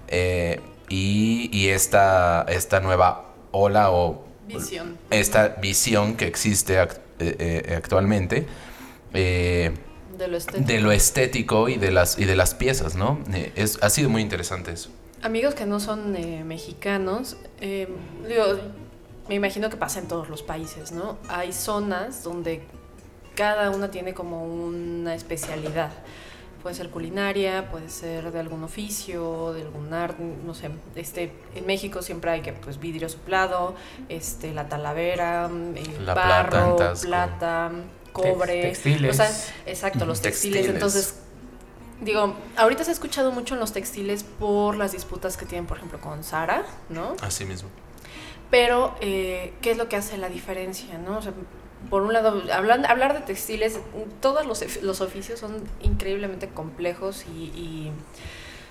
Eh, 0.09 0.61
y 0.89 1.51
y 1.53 1.69
esta, 1.69 2.45
esta 2.49 2.81
nueva 2.81 3.27
ola 3.53 3.91
o 3.93 4.25
Visión. 4.49 4.99
esta 5.11 5.49
visión 5.61 6.17
que 6.17 6.27
existe 6.27 6.81
act- 6.81 6.99
eh, 7.21 7.37
eh, 7.69 7.75
actualmente 7.77 8.47
eh, 9.15 9.71
De 10.21 10.29
lo 10.29 10.37
estético. 10.37 10.67
de 10.67 10.81
lo 10.81 10.93
estético 10.93 11.69
y 11.71 11.77
de 11.77 11.91
las, 11.91 12.19
y 12.19 12.27
de 12.27 12.37
las 12.37 12.55
piezas, 12.55 12.95
¿no? 12.95 13.19
Eh, 13.33 13.53
es, 13.57 13.83
ha 13.83 13.89
sido 13.89 14.11
muy 14.11 14.21
interesante 14.21 14.71
eso. 14.71 14.91
Amigos 15.23 15.55
que 15.55 15.65
no 15.65 15.81
son 15.81 16.15
eh, 16.15 16.45
mexicanos, 16.45 17.39
eh, 17.61 17.89
digo, 18.29 18.45
me 19.31 19.35
imagino 19.35 19.71
que 19.71 19.77
pasa 19.77 19.99
en 19.99 20.09
todos 20.09 20.29
los 20.29 20.43
países, 20.43 20.93
¿no? 20.93 21.17
Hay 21.29 21.55
zonas 21.55 22.23
donde 22.23 22.63
cada 23.35 23.71
una 23.71 23.91
tiene 23.91 24.13
como 24.13 24.45
una 24.45 25.15
especialidad. 25.15 25.91
Puede 26.63 26.75
ser 26.75 26.91
culinaria, 26.91 27.71
puede 27.71 27.89
ser 27.89 28.33
de 28.33 28.39
algún 28.39 28.65
oficio, 28.65 29.55
de 29.55 29.63
algún 29.63 29.95
arte, 29.95 30.23
no 30.45 30.53
sé. 30.53 30.69
Este, 30.95 31.33
en 31.55 31.65
México 31.65 32.03
siempre 32.03 32.33
hay 32.33 32.43
que, 32.43 32.53
pues, 32.53 32.79
vidrio 32.79 33.09
soplado, 33.09 33.75
este, 34.11 34.53
la 34.53 34.69
talavera, 34.69 35.49
mm, 35.49 35.77
el 35.79 36.05
La 36.07 36.13
plata 36.13 36.61
en 36.61 36.77
barro, 36.77 36.95
plata, 37.01 37.73
cobre. 38.13 38.63
textiles. 38.63 39.11
O 39.11 39.15
sea, 39.15 39.31
exacto, 39.67 40.07
los 40.07 40.21
textiles. 40.21 40.55
Textiles. 40.67 40.75
Entonces, 40.75 41.15
Digo, 42.01 42.35
ahorita 42.57 42.83
se 42.83 42.89
ha 42.91 42.95
escuchado 42.95 43.31
mucho 43.31 43.53
en 43.53 43.61
los 43.61 43.75
textiles 43.75 44.25
por 44.25 44.75
las 44.75 44.93
disputas 44.93 45.37
que 45.37 45.45
tienen, 45.45 45.67
por 45.67 45.77
ejemplo, 45.77 46.01
con 46.01 46.25
Sara, 46.25 46.65
¿no? 46.89 47.15
Así 47.21 47.45
mismo. 47.45 47.69
Pero, 48.51 48.95
eh, 49.03 49.53
¿qué 49.61 49.73
es 49.73 49.77
lo 49.77 49.91
que 49.91 49.97
hace 49.97 50.17
la 50.17 50.31
diferencia, 50.31 50.97
no? 50.97 51.19
O 51.19 51.23
sea, 51.23 51.35
por 51.91 52.01
un 52.01 52.15
lado, 52.15 52.43
hablan- 52.55 52.87
hablar 52.87 53.13
de 53.13 53.21
textiles, 53.21 53.81
todos 54.23 54.47
los, 54.47 54.83
los 54.83 55.03
oficios 55.03 55.41
son 55.41 55.63
increíblemente 55.83 56.49
complejos 56.49 57.27
y, 57.37 57.45
y 57.55 57.93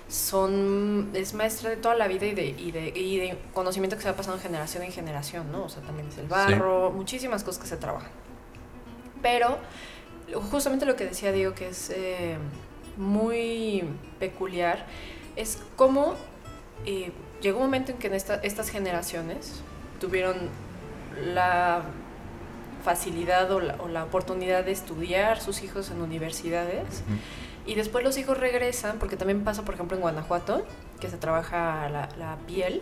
son, 0.08 1.10
es 1.14 1.32
maestra 1.34 1.70
de 1.70 1.76
toda 1.76 1.94
la 1.94 2.08
vida 2.08 2.26
y 2.26 2.34
de, 2.34 2.46
y, 2.46 2.72
de, 2.72 2.88
y 2.88 3.18
de 3.18 3.38
conocimiento 3.54 3.94
que 3.96 4.02
se 4.02 4.10
va 4.10 4.16
pasando 4.16 4.40
generación 4.40 4.82
en 4.82 4.90
generación, 4.90 5.52
¿no? 5.52 5.64
O 5.64 5.68
sea, 5.68 5.82
también 5.82 6.08
es 6.08 6.18
el 6.18 6.26
barro, 6.26 6.90
muchísimas 6.90 7.44
cosas 7.44 7.62
que 7.62 7.68
se 7.68 7.76
trabajan. 7.76 8.10
Pero, 9.22 9.58
justamente 10.50 10.86
lo 10.86 10.96
que 10.96 11.04
decía 11.06 11.32
Diego, 11.32 11.54
que 11.54 11.68
es 11.68 11.90
eh, 11.90 12.36
muy 12.96 13.84
peculiar, 14.18 14.86
es 15.36 15.58
cómo 15.76 16.14
eh, 16.86 17.12
llegó 17.40 17.58
un 17.58 17.64
momento 17.64 17.92
en 17.92 17.98
que 17.98 18.06
en 18.08 18.14
esta- 18.14 18.36
estas 18.42 18.70
generaciones 18.70 19.60
tuvieron 20.00 20.36
la 21.34 21.82
facilidad 22.84 23.50
o 23.52 23.60
la, 23.60 23.74
o 23.78 23.88
la 23.88 24.04
oportunidad 24.04 24.64
de 24.64 24.72
estudiar 24.72 25.40
sus 25.40 25.62
hijos 25.62 25.90
en 25.90 26.00
universidades 26.00 27.02
y 27.66 27.74
después 27.74 28.02
los 28.02 28.16
hijos 28.16 28.38
regresan, 28.38 28.98
porque 28.98 29.16
también 29.16 29.44
pasa, 29.44 29.62
por 29.64 29.74
ejemplo, 29.74 29.96
en 29.96 30.00
Guanajuato, 30.00 30.64
que 30.98 31.10
se 31.10 31.18
trabaja 31.18 31.88
la, 31.90 32.08
la 32.18 32.36
piel 32.46 32.80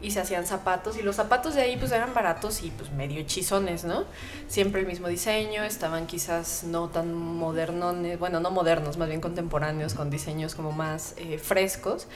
y 0.00 0.10
se 0.10 0.20
hacían 0.20 0.46
zapatos 0.46 0.96
y 0.98 1.02
los 1.02 1.16
zapatos 1.16 1.54
de 1.54 1.62
ahí 1.62 1.76
pues 1.76 1.92
eran 1.92 2.12
baratos 2.14 2.62
y 2.62 2.70
pues 2.70 2.90
medio 2.92 3.20
hechizones, 3.20 3.84
¿no? 3.84 4.04
Siempre 4.48 4.80
el 4.80 4.86
mismo 4.86 5.08
diseño, 5.08 5.62
estaban 5.64 6.06
quizás 6.06 6.64
no 6.64 6.88
tan 6.88 7.14
modernones, 7.14 8.18
bueno, 8.18 8.40
no 8.40 8.50
modernos, 8.50 8.96
más 8.96 9.08
bien 9.08 9.20
contemporáneos, 9.20 9.94
con 9.94 10.10
diseños 10.10 10.54
como 10.54 10.72
más 10.72 11.14
eh, 11.18 11.38
frescos. 11.38 12.06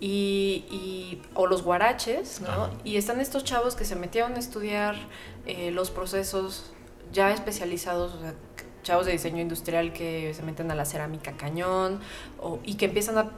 Y, 0.00 0.64
y- 0.70 1.22
o 1.34 1.46
los 1.46 1.62
guaraches, 1.62 2.40
¿no? 2.40 2.48
Ajá. 2.48 2.70
Y 2.84 2.96
están 2.96 3.20
estos 3.20 3.44
chavos 3.44 3.74
que 3.76 3.84
se 3.84 3.94
metieron 3.96 4.34
a 4.34 4.38
estudiar 4.38 4.96
eh, 5.46 5.70
los 5.70 5.90
procesos 5.90 6.72
ya 7.12 7.30
especializados, 7.32 8.14
o 8.14 8.20
sea, 8.20 8.34
chavos 8.82 9.06
de 9.06 9.12
diseño 9.12 9.40
industrial 9.40 9.92
que 9.92 10.34
se 10.34 10.42
meten 10.42 10.70
a 10.70 10.74
la 10.74 10.84
cerámica 10.84 11.32
cañón 11.38 12.00
o- 12.40 12.58
y 12.64 12.74
que 12.74 12.86
empiezan 12.86 13.16
a 13.18 13.30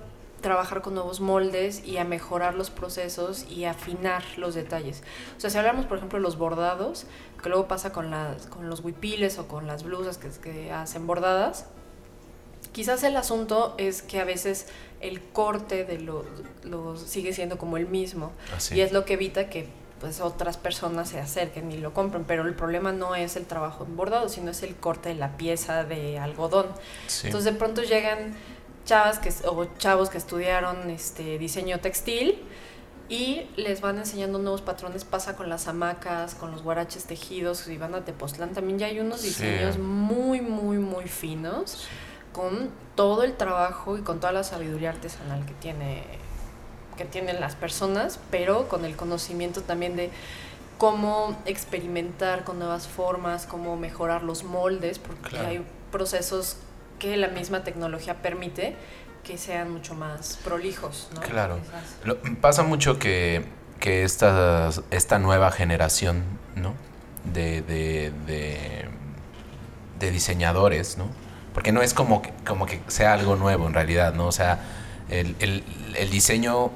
trabajar 0.46 0.80
con 0.80 0.94
nuevos 0.94 1.20
moldes 1.20 1.82
y 1.84 1.96
a 1.96 2.04
mejorar 2.04 2.54
los 2.54 2.70
procesos 2.70 3.44
y 3.50 3.64
afinar 3.64 4.22
los 4.36 4.54
detalles. 4.54 5.02
O 5.36 5.40
sea, 5.40 5.50
si 5.50 5.58
hablamos, 5.58 5.86
por 5.86 5.96
ejemplo, 5.96 6.20
de 6.20 6.22
los 6.22 6.38
bordados, 6.38 7.06
que 7.42 7.48
luego 7.48 7.66
pasa 7.66 7.90
con, 7.90 8.12
las, 8.12 8.46
con 8.46 8.70
los 8.70 8.78
huipiles 8.78 9.40
o 9.40 9.48
con 9.48 9.66
las 9.66 9.82
blusas 9.82 10.18
que, 10.18 10.28
que 10.28 10.70
hacen 10.70 11.04
bordadas, 11.04 11.66
quizás 12.70 13.02
el 13.02 13.16
asunto 13.16 13.74
es 13.76 14.02
que 14.02 14.20
a 14.20 14.24
veces 14.24 14.68
el 15.00 15.20
corte 15.20 15.84
de 15.84 15.98
sigue 17.04 17.32
siendo 17.32 17.58
como 17.58 17.76
el 17.76 17.88
mismo 17.88 18.30
y 18.70 18.82
es 18.82 18.92
lo 18.92 19.04
que 19.04 19.14
evita 19.14 19.50
que 19.50 19.68
pues 19.98 20.20
otras 20.20 20.58
personas 20.58 21.08
se 21.08 21.18
acerquen 21.18 21.72
y 21.72 21.78
lo 21.78 21.92
compren, 21.92 22.22
pero 22.22 22.46
el 22.46 22.54
problema 22.54 22.92
no 22.92 23.16
es 23.16 23.34
el 23.34 23.46
trabajo 23.46 23.82
en 23.82 23.96
bordado, 23.96 24.28
sino 24.28 24.52
es 24.52 24.62
el 24.62 24.76
corte 24.76 25.08
de 25.08 25.16
la 25.16 25.36
pieza 25.36 25.82
de 25.82 26.20
algodón. 26.20 26.66
Sí. 27.08 27.26
Entonces 27.26 27.52
de 27.52 27.58
pronto 27.58 27.82
llegan 27.82 28.36
chavas 28.86 29.18
que, 29.18 29.30
o 29.46 29.66
chavos 29.76 30.08
que 30.08 30.16
estudiaron 30.16 30.88
este 30.88 31.36
diseño 31.38 31.80
textil 31.80 32.42
y 33.10 33.46
les 33.56 33.80
van 33.82 33.98
enseñando 33.98 34.38
nuevos 34.38 34.62
patrones. 34.62 35.04
Pasa 35.04 35.36
con 35.36 35.48
las 35.50 35.68
hamacas, 35.68 36.34
con 36.34 36.50
los 36.52 36.62
guaraches 36.62 37.04
tejidos, 37.04 37.58
si 37.58 37.76
van 37.76 37.94
a 37.94 38.04
Tepoztlán 38.04 38.52
también 38.54 38.78
ya 38.78 38.86
hay 38.86 38.98
unos 39.00 39.20
Sí. 39.20 39.28
diseños 39.28 39.78
muy, 39.78 40.40
muy, 40.40 40.78
muy 40.78 41.04
finos 41.06 41.86
con 42.32 42.70
todo 42.94 43.22
el 43.22 43.36
trabajo 43.36 43.96
y 43.98 44.02
con 44.02 44.20
toda 44.20 44.32
la 44.32 44.44
sabiduría 44.44 44.90
artesanal 44.90 45.44
que 45.44 45.52
tiene 45.54 46.02
que 46.96 47.04
tienen 47.04 47.40
las 47.40 47.54
personas, 47.56 48.18
pero 48.30 48.68
con 48.68 48.86
el 48.86 48.96
conocimiento 48.96 49.60
también 49.60 49.96
de 49.96 50.10
cómo 50.78 51.36
experimentar 51.44 52.42
con 52.44 52.58
nuevas 52.58 52.88
formas, 52.88 53.44
cómo 53.46 53.76
mejorar 53.76 54.22
los 54.22 54.44
moldes, 54.44 54.98
porque 54.98 55.28
Claro. 55.28 55.48
hay 55.48 55.66
procesos 55.92 56.56
que 56.98 57.16
la 57.16 57.28
misma 57.28 57.62
tecnología 57.64 58.14
permite 58.22 58.74
que 59.24 59.38
sean 59.38 59.70
mucho 59.70 59.94
más 59.94 60.38
prolijos, 60.44 61.08
¿no? 61.14 61.20
Claro. 61.20 61.58
Lo- 62.04 62.18
pasa 62.40 62.62
mucho 62.62 62.98
que, 62.98 63.44
que 63.80 64.04
esta, 64.04 64.70
esta 64.90 65.18
nueva 65.18 65.50
generación, 65.50 66.22
¿no? 66.54 66.74
De, 67.32 67.60
de, 67.62 68.12
de, 68.26 68.84
de 69.98 70.10
diseñadores, 70.10 70.96
¿no? 70.96 71.08
Porque 71.54 71.72
no 71.72 71.82
es 71.82 71.92
como 71.94 72.22
que, 72.22 72.32
como 72.46 72.66
que 72.66 72.80
sea 72.86 73.14
algo 73.14 73.34
nuevo 73.36 73.66
en 73.66 73.74
realidad, 73.74 74.14
¿no? 74.14 74.26
O 74.26 74.32
sea, 74.32 74.60
el, 75.08 75.34
el, 75.40 75.64
el 75.96 76.10
diseño 76.10 76.70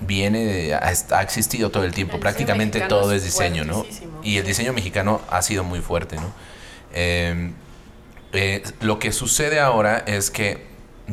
viene, 0.00 0.44
de- 0.44 0.74
ha, 0.74 0.92
ha 1.10 1.22
existido 1.22 1.70
todo 1.70 1.82
el 1.84 1.92
tiempo. 1.92 2.14
El 2.14 2.20
Prácticamente 2.20 2.80
todo 2.82 3.12
es 3.12 3.24
diseño, 3.24 3.64
¿no? 3.64 3.84
Y 4.22 4.36
el 4.38 4.46
diseño 4.46 4.72
mexicano 4.72 5.20
ha 5.28 5.42
sido 5.42 5.64
muy 5.64 5.80
fuerte, 5.80 6.16
¿no? 6.16 6.32
Eh, 6.94 7.50
eh, 8.32 8.62
lo 8.80 8.98
que 8.98 9.12
sucede 9.12 9.60
ahora 9.60 9.98
es 10.06 10.30
que 10.30 10.66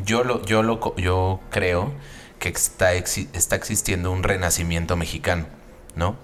yo 0.05 0.23
lo, 0.23 0.43
yo 0.45 0.63
lo 0.63 0.95
yo 0.97 1.39
creo 1.49 1.91
que 2.39 2.49
está, 2.49 2.93
está 2.93 3.55
existiendo 3.55 4.11
un 4.11 4.23
renacimiento 4.23 4.95
mexicano, 4.95 5.45
¿no? 5.95 6.15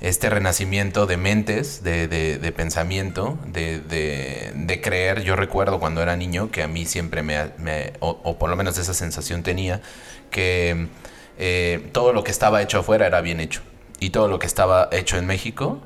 Este 0.00 0.30
renacimiento 0.30 1.06
de 1.06 1.16
mentes, 1.16 1.82
de, 1.82 2.06
de- 2.06 2.38
de 2.38 2.52
pensamiento, 2.52 3.36
de, 3.46 3.80
de- 3.80 4.80
creer. 4.80 5.22
Yo 5.24 5.34
recuerdo 5.34 5.80
cuando 5.80 6.00
era 6.02 6.16
niño 6.16 6.50
que 6.52 6.62
a 6.62 6.68
mí 6.68 6.86
siempre 6.86 7.22
me, 7.24 7.50
me- 7.58 7.92
o, 8.00 8.20
o 8.22 8.38
por 8.38 8.48
lo 8.48 8.54
menos 8.56 8.78
esa 8.78 8.94
sensación 8.94 9.42
tenía, 9.42 9.80
que 10.30 10.86
eh, 11.38 11.88
todo 11.92 12.12
lo 12.12 12.22
que 12.24 12.30
estaba 12.30 12.62
hecho 12.62 12.78
afuera 12.78 13.06
era 13.08 13.20
bien 13.20 13.40
hecho. 13.40 13.60
Y 14.00 14.10
todo 14.10 14.28
lo 14.28 14.38
que 14.38 14.46
estaba 14.46 14.88
hecho 14.92 15.16
en 15.18 15.26
México, 15.26 15.80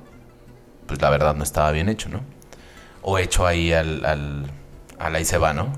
pues 0.87 1.01
la 1.01 1.11
verdad 1.11 1.35
no 1.35 1.45
estaba 1.45 1.71
bien 1.73 1.89
hecho, 1.89 2.09
¿no? 2.09 2.21
O 3.03 3.19
hecho 3.19 3.47
ahí 3.47 3.73
al, 3.73 4.05
al, 4.05 4.51
al 4.99 5.17
ahí 5.17 5.25
se 5.25 5.39
va, 5.39 5.53
¿no? 5.53 5.73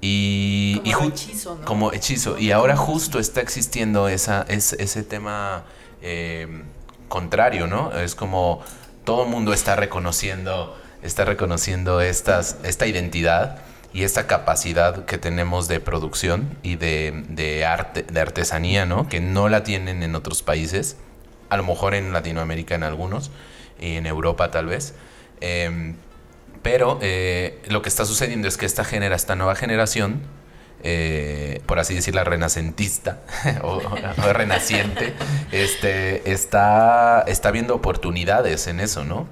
Y, 0.00 0.80
Como 0.92 1.08
hechizo, 1.08 1.54
¿no? 1.56 1.64
como 1.64 1.92
hechizo. 1.92 2.38
Y 2.38 2.50
ahora 2.50 2.76
justo 2.76 3.18
está 3.18 3.40
existiendo 3.40 4.08
esa, 4.08 4.44
es- 4.48 4.72
ese 4.74 5.02
tema 5.04 5.64
eh, 6.02 6.62
contrario, 7.08 7.66
¿no? 7.68 7.92
Es 7.92 8.14
como 8.16 8.62
todo 9.04 9.24
el 9.24 9.28
mundo 9.30 9.52
está 9.52 9.76
reconociendo, 9.76 10.76
está 11.02 11.24
reconociendo 11.24 12.00
estas, 12.00 12.56
esta 12.64 12.86
identidad 12.86 13.58
y 13.92 14.02
esta 14.04 14.26
capacidad 14.26 15.04
que 15.04 15.18
tenemos 15.18 15.68
de 15.68 15.78
producción 15.78 16.56
y 16.64 16.76
de, 16.76 17.24
de 17.28 17.64
arte, 17.66 18.02
de 18.04 18.20
artesanía, 18.20 18.86
¿no? 18.86 19.08
Que 19.08 19.20
no 19.20 19.48
la 19.48 19.62
tienen 19.62 20.02
en 20.02 20.16
otros 20.16 20.42
países. 20.42 20.96
a 21.50 21.56
lo 21.58 21.64
mejor 21.64 21.94
en 21.94 22.12
Latinoamérica 22.12 22.74
en 22.74 22.82
algunos, 22.82 23.30
y 23.78 23.96
en 23.96 24.06
Europa 24.06 24.50
tal 24.50 24.66
vez. 24.66 24.94
Em, 25.40 25.94
pero 26.62 26.98
eh, 27.02 27.60
lo 27.68 27.82
que 27.82 27.88
está 27.88 28.04
sucediendo 28.04 28.48
es 28.48 28.56
que 28.56 28.66
esta, 28.66 28.84
genera, 28.84 29.16
esta 29.16 29.34
nueva 29.34 29.54
generación, 29.56 30.22
eh, 30.84 31.60
por 31.66 31.78
así 31.78 31.94
decirla, 31.94 32.24
renacentista 32.24 33.20
o, 33.62 33.78
o 33.78 34.32
renaciente, 34.32 35.12
este, 35.52 36.30
está, 36.30 37.22
está 37.26 37.50
viendo 37.50 37.74
oportunidades 37.74 38.66
en 38.66 38.80
eso, 38.80 39.04
¿no? 39.04 39.26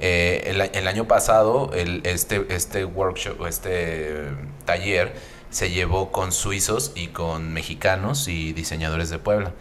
Eh, 0.00 0.44
el, 0.46 0.60
el 0.60 0.86
año 0.86 1.08
pasado, 1.08 1.72
el, 1.74 2.02
este, 2.04 2.46
este 2.50 2.84
workshop, 2.84 3.46
este 3.46 4.28
taller, 4.64 5.14
se 5.50 5.70
llevó 5.70 6.12
con 6.12 6.30
suizos 6.30 6.92
y 6.94 7.08
con 7.08 7.52
mexicanos 7.52 8.28
y 8.28 8.52
diseñadores 8.52 9.10
de 9.10 9.18
Puebla. 9.18 9.52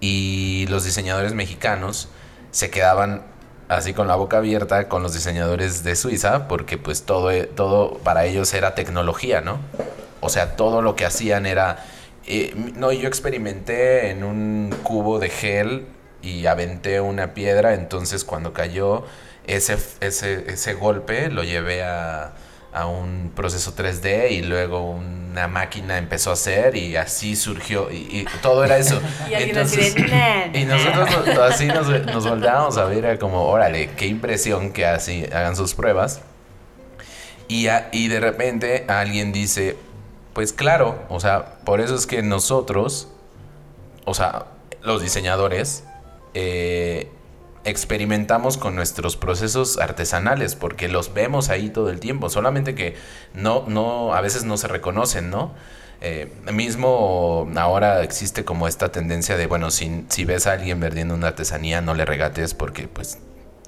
Y 0.00 0.66
los 0.68 0.84
diseñadores 0.84 1.32
mexicanos 1.32 2.08
se 2.50 2.70
quedaban 2.70 3.31
así 3.76 3.94
con 3.94 4.08
la 4.08 4.16
boca 4.16 4.38
abierta 4.38 4.88
con 4.88 5.02
los 5.02 5.14
diseñadores 5.14 5.84
de 5.84 5.96
Suiza, 5.96 6.48
porque 6.48 6.78
pues 6.78 7.02
todo, 7.04 7.30
e- 7.30 7.44
todo 7.46 7.98
para 7.98 8.24
ellos 8.24 8.52
era 8.54 8.74
tecnología, 8.74 9.40
¿no? 9.40 9.58
O 10.20 10.28
sea, 10.28 10.56
todo 10.56 10.82
lo 10.82 10.94
que 10.96 11.04
hacían 11.04 11.46
era... 11.46 11.84
eh, 12.26 12.52
no, 12.76 12.92
yo 12.92 13.08
experimenté 13.08 14.10
en 14.10 14.24
un 14.24 14.74
cubo 14.82 15.18
de 15.18 15.28
gel 15.30 15.86
y 16.22 16.46
aventé 16.46 17.00
una 17.00 17.34
piedra, 17.34 17.74
entonces 17.74 18.24
cuando 18.24 18.52
cayó 18.52 19.04
ese, 19.46 19.76
ese, 20.00 20.44
ese 20.52 20.74
golpe 20.74 21.28
lo 21.30 21.42
llevé 21.42 21.82
a, 21.82 22.32
a 22.72 22.86
un 22.86 23.32
proceso 23.34 23.74
3D 23.76 24.30
y 24.30 24.42
luego 24.42 24.90
una 24.90 25.46
máquina 25.48 25.98
empezó 25.98 26.30
a 26.30 26.32
hacer 26.34 26.74
y 26.76 26.96
así 26.96 27.36
surgió 27.36 27.90
y, 27.90 27.96
y 27.96 28.26
todo 28.40 28.64
era 28.64 28.78
eso. 28.78 29.00
Y 29.30 29.34
alguien 29.34 29.58
así 29.58 29.76
de, 29.90 30.02
"Nah, 30.08 30.58
y 30.58 30.64
nosotros 30.64 31.08
nos- 31.26 31.38
así 31.38 31.66
nos, 31.66 31.88
nos 32.06 32.26
volteábamos 32.28 32.76
a 32.78 32.84
ver, 32.86 32.98
era 33.04 33.18
como, 33.18 33.44
órale, 33.44 33.90
qué 33.96 34.06
impresión 34.06 34.72
que 34.72 34.86
así 34.86 35.24
hagan 35.32 35.54
sus 35.56 35.74
pruebas. 35.74 36.20
Y, 37.48 37.68
a- 37.68 37.88
y 37.92 38.08
de 38.08 38.20
repente 38.20 38.84
alguien 38.88 39.32
dice, 39.32 39.76
pues 40.32 40.52
claro, 40.54 41.02
o 41.10 41.20
sea, 41.20 41.56
por 41.64 41.80
eso 41.80 41.94
es 41.94 42.06
que 42.06 42.22
nosotros, 42.22 43.08
o 44.06 44.14
sea, 44.14 44.46
los 44.82 45.02
diseñadores, 45.02 45.84
eh, 46.34 47.10
experimentamos 47.64 48.56
con 48.56 48.74
nuestros 48.74 49.16
procesos 49.16 49.78
artesanales 49.78 50.56
porque 50.56 50.88
los 50.88 51.14
vemos 51.14 51.48
ahí 51.48 51.70
todo 51.70 51.90
el 51.90 52.00
tiempo, 52.00 52.28
solamente 52.28 52.74
que 52.74 52.96
no, 53.34 53.64
no, 53.68 54.14
a 54.14 54.20
veces 54.20 54.44
no 54.44 54.56
se 54.56 54.68
reconocen, 54.68 55.30
¿no? 55.30 55.52
Eh, 56.04 56.32
mismo 56.52 57.48
ahora 57.56 58.02
existe 58.02 58.44
como 58.44 58.66
esta 58.66 58.90
tendencia 58.90 59.36
de, 59.36 59.46
bueno, 59.46 59.70
si, 59.70 60.04
si 60.08 60.24
ves 60.24 60.48
a 60.48 60.52
alguien 60.52 60.80
vendiendo 60.80 61.14
una 61.14 61.28
artesanía, 61.28 61.80
no 61.80 61.94
le 61.94 62.04
regates 62.04 62.54
porque 62.54 62.88
pues 62.88 63.18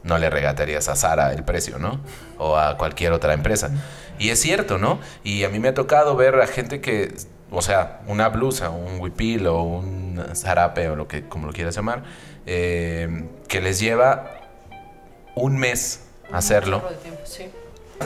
no 0.03 0.19
le 0.19 0.31
regatearías 0.31 0.89
a 0.89 0.97
Sara 0.97 1.33
el 1.33 1.45
precio, 1.45 1.79
¿no? 1.79 2.01
O 2.39 2.57
a 2.57 2.77
cualquier 2.77 3.13
otra 3.13 3.35
empresa. 3.35 3.71
Y 4.19 4.31
es 4.31 4.41
cierto, 4.41 4.79
¿no? 4.79 4.99
Y 5.23 5.45
a 5.45 5.49
mí 5.49 5.59
me 5.61 5.69
ha 5.69 5.75
tocado 5.75 6.17
ver 6.17 6.41
a 6.41 6.47
gente 6.47 6.81
que, 6.81 7.15
o 7.51 7.63
sea, 7.63 8.01
una 8.07 8.29
blusa, 8.29 8.71
un 8.71 9.01
huipil 9.01 9.47
o 9.47 9.63
un 9.63 10.23
zarape 10.35 10.89
o 10.89 10.97
lo 10.97 11.09
que, 11.09 11.27
como 11.29 11.47
lo 11.47 11.53
quieras 11.53 11.75
llamar, 11.75 12.03
eh, 12.47 13.25
que 13.49 13.61
les 13.61 13.81
lleva 13.81 14.41
un 15.35 15.57
mes 15.59 16.01
hacerlo 16.33 16.83
tiempo, 17.03 17.21
sí. 17.25 17.45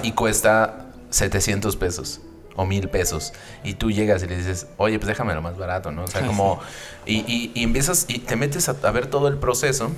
y 0.02 0.12
cuesta 0.12 0.86
700 1.10 1.76
pesos 1.76 2.20
o 2.56 2.64
mil 2.66 2.88
pesos 2.88 3.32
y 3.62 3.74
tú 3.74 3.90
llegas 3.90 4.22
y 4.22 4.26
le 4.26 4.36
dices, 4.36 4.66
oye, 4.78 4.98
pues 4.98 5.06
déjame 5.08 5.34
lo 5.34 5.42
más 5.42 5.56
barato, 5.56 5.92
¿no? 5.92 6.04
O 6.04 6.06
sea, 6.08 6.26
como... 6.26 6.58
Y, 7.06 7.18
y- 7.32 7.52
y 7.54 7.62
empiezas 7.62 8.04
y 8.08 8.18
te 8.18 8.34
metes 8.36 8.68
a, 8.68 8.76
a 8.82 8.90
ver 8.90 9.06
todo 9.06 9.28
el 9.28 9.36
proceso 9.38 9.90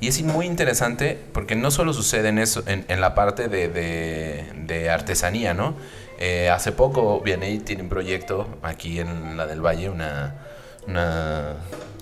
y 0.00 0.08
es 0.08 0.20
muy 0.22 0.46
interesante 0.46 1.18
porque 1.32 1.54
no 1.54 1.70
solo 1.70 1.92
sucede 1.92 2.28
en 2.28 2.38
eso, 2.38 2.62
en, 2.66 2.84
en 2.88 3.00
la 3.00 3.14
parte 3.14 3.48
de, 3.48 3.68
de- 3.68 4.44
de 4.66 4.90
artesanía, 4.90 5.54
¿no? 5.54 5.74
Eh, 6.18 6.50
hace 6.50 6.72
poco 6.72 7.20
Vianey 7.20 7.58
tiene 7.60 7.82
un 7.84 7.88
proyecto 7.88 8.48
aquí 8.62 8.98
en 8.98 9.36
la 9.36 9.46
del 9.46 9.64
Valle, 9.64 9.88
una, 9.88 10.34
una, 10.88 11.54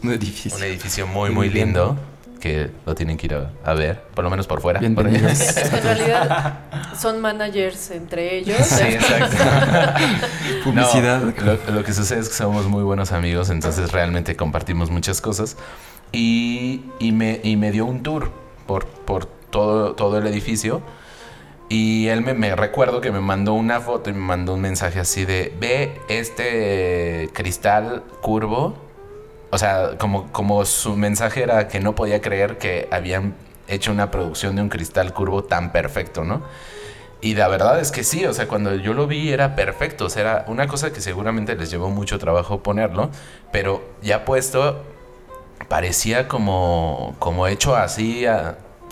Un 0.02 0.12
edificio. 0.12 0.56
un 0.56 0.62
edificio 0.62 1.06
muy, 1.06 1.30
muy 1.30 1.50
lindo 1.50 1.96
que 2.40 2.70
lo 2.84 2.94
tienen 2.94 3.16
que 3.16 3.26
ir 3.26 3.34
a, 3.34 3.50
a 3.64 3.74
ver, 3.74 4.02
por 4.14 4.22
lo 4.22 4.30
menos 4.30 4.46
por 4.46 4.60
fuera. 4.60 4.78
por 4.78 5.06
ahí. 5.06 5.12
Bienvenidos. 5.12 5.40
Es 5.56 5.68
que 5.68 5.76
en 5.76 5.82
realidad 5.82 6.58
son 6.98 7.20
managers 7.20 7.90
entre 7.90 8.38
ellos. 8.38 8.58
Sí, 8.58 8.84
exacto. 8.84 9.36
Publicidad. 10.64 11.20
No, 11.22 11.32
lo, 11.44 11.58
lo 11.76 11.84
que 11.84 11.92
sucede 11.92 12.20
es 12.20 12.28
que 12.28 12.34
somos 12.34 12.66
muy 12.66 12.84
buenos 12.84 13.10
amigos, 13.12 13.50
entonces 13.50 13.90
realmente 13.90 14.36
compartimos 14.36 14.90
muchas 14.90 15.20
cosas. 15.20 15.56
Y, 16.12 16.82
y 17.00 17.12
me, 17.12 17.40
y 17.42 17.56
me 17.56 17.72
dio 17.72 17.84
un 17.86 18.02
tour 18.02 18.30
por, 18.66 18.86
por 18.86 19.26
todo, 19.26 19.94
todo 19.94 20.18
el 20.18 20.26
edificio. 20.26 20.82
Y 21.68 22.08
él 22.08 22.20
me, 22.22 22.54
recuerdo 22.54 23.00
que 23.00 23.10
me 23.10 23.20
mandó 23.20 23.54
una 23.54 23.80
foto 23.80 24.10
y 24.10 24.12
me 24.12 24.20
mandó 24.20 24.54
un 24.54 24.60
mensaje 24.60 25.00
así 25.00 25.24
de, 25.24 25.52
ve 25.58 26.00
este 26.08 27.28
cristal 27.32 28.04
curvo. 28.22 28.76
O 29.50 29.58
sea, 29.58 29.96
como, 29.98 30.30
como 30.32 30.64
su 30.64 30.96
mensaje 30.96 31.42
era 31.42 31.66
que 31.66 31.80
no 31.80 31.94
podía 31.94 32.20
creer 32.20 32.58
que 32.58 32.88
habían 32.92 33.34
hecho 33.68 33.90
una 33.90 34.10
producción 34.10 34.56
de 34.56 34.62
un 34.62 34.68
cristal 34.68 35.12
curvo 35.12 35.44
tan 35.44 35.72
perfecto, 35.72 36.24
¿no? 36.24 36.42
Y 37.20 37.34
la 37.34 37.48
verdad 37.48 37.80
es 37.80 37.90
que 37.90 38.04
sí, 38.04 38.24
o 38.26 38.32
sea, 38.32 38.46
cuando 38.46 38.74
yo 38.76 38.92
lo 38.92 39.06
vi 39.06 39.32
era 39.32 39.56
perfecto, 39.56 40.04
o 40.04 40.10
sea, 40.10 40.22
era 40.22 40.44
una 40.48 40.68
cosa 40.68 40.92
que 40.92 41.00
seguramente 41.00 41.56
les 41.56 41.70
llevó 41.70 41.88
mucho 41.90 42.18
trabajo 42.18 42.62
ponerlo, 42.62 43.10
pero 43.50 43.82
ya 44.02 44.24
puesto 44.24 44.84
parecía 45.68 46.28
como, 46.28 47.16
como 47.18 47.46
hecho 47.46 47.74
así 47.74 48.24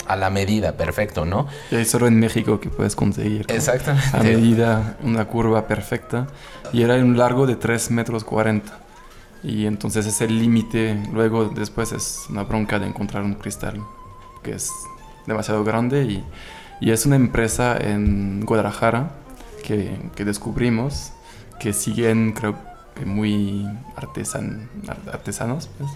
a 0.06 0.16
la 0.16 0.30
medida, 0.30 0.76
perfecto, 0.76 1.24
¿no? 1.24 1.46
Y 1.70 1.76
hay 1.76 1.84
solo 1.84 2.06
en 2.06 2.18
México 2.18 2.60
que 2.60 2.68
puedes 2.70 2.94
conseguir. 2.96 3.46
¿no? 3.48 3.54
Exactamente. 3.54 4.16
A 4.16 4.22
medida, 4.22 4.96
una 5.02 5.24
curva 5.26 5.66
perfecta. 5.66 6.26
Y 6.72 6.82
era 6.82 6.94
un 6.96 7.16
largo 7.16 7.46
de 7.46 7.56
3 7.56 7.90
metros 7.90 8.24
40. 8.24 8.80
Y 9.42 9.66
entonces 9.66 10.06
es 10.06 10.20
el 10.20 10.38
límite. 10.38 11.02
Luego, 11.12 11.46
después 11.46 11.92
es 11.92 12.26
una 12.30 12.44
bronca 12.44 12.78
de 12.78 12.86
encontrar 12.86 13.22
un 13.22 13.34
cristal 13.34 13.80
que 14.42 14.52
es 14.52 14.70
demasiado 15.26 15.64
grande. 15.64 16.02
Y, 16.04 16.24
y 16.80 16.90
es 16.90 17.06
una 17.06 17.16
empresa 17.16 17.76
en 17.78 18.44
Guadalajara 18.44 19.10
que, 19.62 19.96
que 20.14 20.24
descubrimos 20.24 21.12
que 21.60 21.72
siguen, 21.72 22.32
creo 22.32 22.56
que 22.94 23.04
muy 23.06 23.66
artesan, 23.96 24.68
ar- 24.88 24.98
artesanos. 25.14 25.68
pues. 25.78 25.90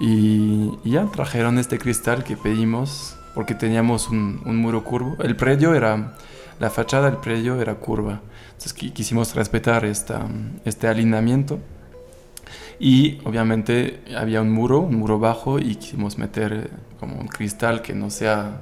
Y, 0.00 0.78
y 0.84 0.90
ya 0.92 1.06
trajeron 1.06 1.58
este 1.58 1.78
cristal 1.78 2.22
que 2.24 2.36
pedimos 2.36 3.16
porque 3.34 3.54
teníamos 3.54 4.08
un, 4.08 4.40
un 4.44 4.56
muro 4.56 4.84
curvo. 4.84 5.16
El 5.22 5.36
predio 5.36 5.74
era, 5.74 6.14
la 6.60 6.70
fachada 6.70 7.10
del 7.10 7.18
predio 7.20 7.60
era 7.60 7.74
curva. 7.74 8.20
Entonces 8.52 8.76
qui- 8.76 8.92
quisimos 8.92 9.34
respetar 9.34 9.84
esta, 9.84 10.26
este 10.64 10.88
alineamiento. 10.88 11.58
Y 12.80 13.18
obviamente 13.24 14.02
había 14.16 14.40
un 14.40 14.50
muro, 14.52 14.80
un 14.80 14.94
muro 14.96 15.18
bajo, 15.18 15.58
y 15.58 15.74
quisimos 15.76 16.16
meter 16.16 16.52
eh, 16.52 16.68
como 17.00 17.16
un 17.16 17.26
cristal 17.26 17.82
que 17.82 17.92
no 17.92 18.08
sea 18.10 18.60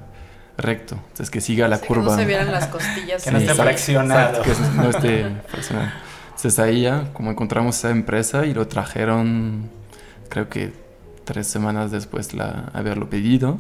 recto. 0.57 0.95
Entonces 0.95 1.31
que 1.31 1.43
siga 1.43 1.69
la 1.69 1.77
Sí, 1.77 1.83
que 1.83 1.89
curva. 1.89 2.13
no 2.13 2.17
se 2.17 2.25
vieran 2.25 2.51
las 2.51 2.67
costillas. 2.67 3.23
Que 3.25 3.31
no 3.31 3.39
esté 3.39 3.55
fraccionado. 3.55 4.43
que 4.43 4.53
no 4.75 4.89
esté 4.91 5.27
fraccionado. 5.49 5.91
Entonces 6.29 6.59
ahí 6.59 6.83
ya, 6.83 7.13
como 7.13 7.31
encontramos 7.31 7.77
esa 7.79 7.91
empresa 7.91 8.47
y 8.47 8.55
lo 8.55 8.67
trajeron, 8.69 9.69
creo 10.31 10.49
que 10.49 10.73
tres 11.27 11.47
semanas 11.47 11.91
después 11.91 12.29
de 12.29 12.43
haberlo 12.73 13.11
pedido. 13.11 13.59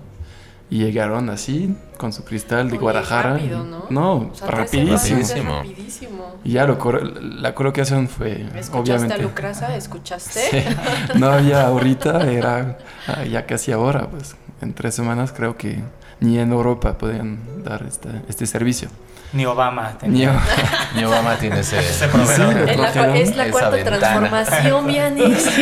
Y 0.68 0.79
llegaron 0.79 1.31
así, 1.31 1.76
con 1.96 2.12
su 2.12 2.24
cristal 2.24 2.66
de 2.66 2.72
Oye, 2.72 2.81
Guadalajara. 2.83 3.35
rápido, 3.35 3.62
¿no? 3.62 3.87
No, 3.88 4.14
O 4.14 4.35
sea, 4.35 4.48
tres 4.48 4.59
rapidísimo. 4.59 4.96
Rapidísimo. 5.20 5.57
rapidísimo. 5.59 6.35
Y 6.42 6.50
ya 6.52 6.66
lo 6.66 6.76
la 7.00 7.55
colocación 7.55 8.09
fue, 8.09 8.46
¿Escuchaste 8.57 8.76
obviamente. 8.79 9.14
a 9.14 9.18
Lucrasa? 9.18 9.76
¿Escuchaste? 9.76 10.40
Sí. 10.50 11.18
No 11.20 11.29
había 11.29 11.68
ahorita, 11.68 12.29
era 12.33 12.79
ah, 13.07 13.22
ya 13.24 13.46
casi 13.46 13.70
ahora, 13.70 14.09
pues. 14.11 14.35
En 14.61 14.72
tres 14.74 14.94
semanas 14.96 15.33
creo 15.37 15.57
que 15.57 15.85
ni 16.18 16.38
en 16.38 16.50
Europa 16.50 16.98
podían 16.98 17.38
dar 17.62 17.85
este, 17.87 18.09
este 18.29 18.46
servicio. 18.46 18.88
Ni 19.32 19.44
Obama 19.44 19.90
Ni 19.92 19.98
tenía. 19.98 20.40
Mi 20.94 21.04
Obama 21.04 21.36
tiene 21.36 21.60
ese... 21.60 21.78
Ese 21.78 22.08
proveedor. 22.08 22.54
Sí, 22.92 23.20
Es 23.20 23.36
la, 23.36 23.46
es 23.46 23.52
cuarta 23.52 23.70
ventana. 23.70 23.98
transformación, 23.98 24.86
Vianis. 24.86 25.46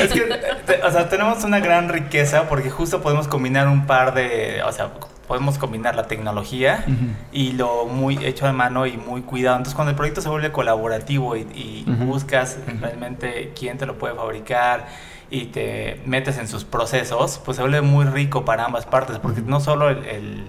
Es 0.00 0.12
que, 0.12 0.20
te- 0.66 0.82
o 0.82 0.90
sea, 0.90 1.08
tenemos 1.08 1.44
una 1.44 1.60
gran 1.60 1.88
riqueza 1.88 2.48
porque 2.48 2.70
justo 2.70 3.02
podemos 3.02 3.28
combinar 3.28 3.68
un 3.68 3.86
par 3.86 4.14
de, 4.14 4.62
o 4.66 4.72
sea, 4.72 4.90
podemos 5.28 5.58
combinar 5.58 5.94
la 5.94 6.04
tecnología 6.08 6.84
y 7.32 7.52
lo 7.52 7.84
muy 7.86 8.18
hecho 8.24 8.46
a 8.46 8.52
mano 8.52 8.86
y 8.86 8.96
muy 8.96 9.20
cuidado. 9.22 9.56
Entonces, 9.58 9.74
cuando 9.74 9.90
el 9.90 9.96
proyecto 9.96 10.20
se 10.22 10.28
vuelve 10.30 10.50
colaborativo 10.52 11.36
y, 11.36 11.40
y 11.54 11.84
buscas 11.86 12.58
realmente 12.80 13.52
quién 13.58 13.76
te 13.78 13.84
lo 13.86 13.98
puede 13.98 14.14
fabricar 14.14 14.86
y 15.30 15.46
te 15.46 16.00
metes 16.06 16.38
en 16.38 16.48
sus 16.48 16.64
procesos, 16.64 17.40
pues 17.44 17.56
se 17.56 17.62
vuelve 17.62 17.82
muy 17.82 18.04
rico 18.06 18.44
para 18.44 18.64
ambas 18.64 18.86
partes, 18.86 19.18
porque 19.18 19.42
no 19.42 19.60
solo 19.60 19.88
el, 19.90 20.04
el, 20.06 20.46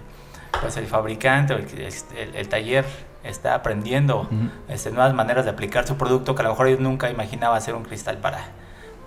pues 0.59 0.77
el 0.77 0.87
fabricante 0.87 1.53
o 1.53 1.57
el, 1.57 1.65
el- 2.17 2.35
el 2.35 2.49
taller 2.49 2.85
está 3.23 3.53
aprendiendo 3.55 4.27
este, 4.67 4.89
nuevas 4.91 5.13
maneras 5.13 5.45
de 5.45 5.51
aplicar 5.51 5.87
su 5.87 5.95
producto 5.95 6.33
que 6.35 6.41
a 6.41 6.43
lo 6.45 6.49
mejor 6.51 6.67
ellos 6.67 6.79
nunca 6.79 7.09
imaginaba 7.09 7.55
hacer 7.55 7.75
un 7.75 7.83
cristal 7.83 8.17
para, 8.17 8.39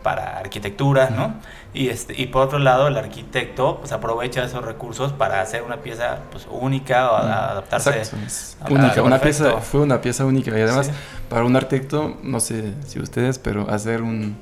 para 0.04 0.38
arquitectura, 0.38 1.10
¿no? 1.10 1.34
Y, 1.72 1.88
este, 1.88 2.14
y 2.20 2.26
por 2.26 2.42
otro 2.42 2.58
lado, 2.60 2.86
el 2.86 2.96
arquitecto 2.96 3.78
pues 3.80 3.90
aprovecha 3.90 4.44
esos 4.44 4.64
recursos 4.64 5.12
para 5.12 5.40
hacer 5.40 5.62
una 5.62 5.78
pieza 5.78 6.18
pues, 6.30 6.46
única 6.48 7.10
o 7.10 7.16
adaptarse. 7.16 7.98
Exacto, 7.98 8.66
a- 8.74 8.78
única, 8.78 9.00
a- 9.00 9.02
una 9.02 9.18
perfecto. 9.18 9.50
pieza, 9.54 9.60
fue 9.66 9.80
una 9.80 10.00
pieza 10.00 10.24
única 10.24 10.56
y 10.56 10.62
además 10.62 10.86
Sí. 10.86 10.92
para 11.28 11.44
un 11.44 11.56
arquitecto, 11.56 12.16
no 12.22 12.38
sé 12.38 12.74
si 12.86 13.00
ustedes, 13.00 13.38
pero 13.40 13.68
hacer 13.68 14.02
un, 14.02 14.36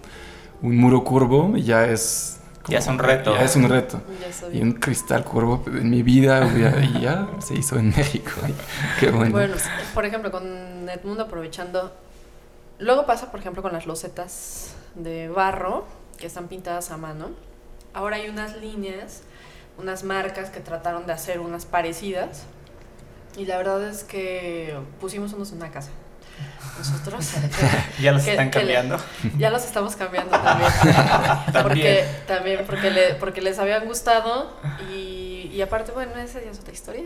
un 0.60 0.76
muro 0.76 1.02
curvo 1.04 1.56
ya 1.56 1.84
es... 1.86 2.38
Ya 2.68 2.78
es 2.78 2.86
un 2.86 2.98
reto. 2.98 3.34
Ya 3.34 3.44
es 3.44 3.56
un 3.56 3.68
reto. 3.68 4.00
Y 4.52 4.60
un 4.60 4.72
cristal 4.72 5.24
curvo 5.24 5.62
en 5.66 5.90
mi 5.90 6.02
vida 6.02 6.46
y 6.82 7.00
ya 7.00 7.28
se 7.40 7.54
hizo 7.54 7.76
en 7.78 7.90
México. 7.90 8.30
Qué 9.00 9.10
bueno. 9.10 9.32
Bueno, 9.32 9.54
por 9.94 10.04
ejemplo, 10.04 10.30
con 10.30 10.88
Edmundo 10.88 11.24
aprovechando. 11.24 11.92
Luego 12.78 13.06
pasa, 13.06 13.30
por 13.30 13.40
ejemplo, 13.40 13.62
con 13.62 13.72
las 13.72 13.86
losetas 13.86 14.74
de 14.94 15.28
barro 15.28 15.84
que 16.18 16.26
están 16.26 16.48
pintadas 16.48 16.90
a 16.90 16.96
mano. 16.96 17.30
Ahora 17.94 18.16
hay 18.16 18.28
unas 18.28 18.56
líneas, 18.56 19.22
unas 19.78 20.04
marcas 20.04 20.50
que 20.50 20.60
trataron 20.60 21.06
de 21.06 21.12
hacer 21.12 21.40
unas 21.40 21.66
parecidas. 21.66 22.44
Y 23.36 23.46
la 23.46 23.56
verdad 23.56 23.82
es 23.88 24.04
que 24.04 24.78
pusimos 25.00 25.32
unos 25.32 25.52
en 25.52 25.58
una 25.58 25.70
casa. 25.70 25.90
Nosotros. 26.78 27.30
Ya 28.00 28.12
los 28.12 28.22
que- 28.22 28.30
están 28.32 28.46
le- 28.46 28.50
cambiando. 28.50 28.98
Ya 29.38 29.50
los 29.50 29.64
estamos 29.64 29.94
cambiando 29.96 30.36
también. 30.38 30.70
También. 31.52 31.62
Porque, 31.62 32.06
también 32.26 32.64
porque, 32.66 32.90
le- 32.90 33.14
porque 33.14 33.40
les 33.42 33.58
habían 33.58 33.84
gustado 33.84 34.56
y, 34.90 35.50
y 35.52 35.62
aparte, 35.62 35.92
bueno, 35.92 36.16
esa 36.16 36.40
ya 36.42 36.50
es 36.50 36.58
otra 36.58 36.72
historia 36.72 37.04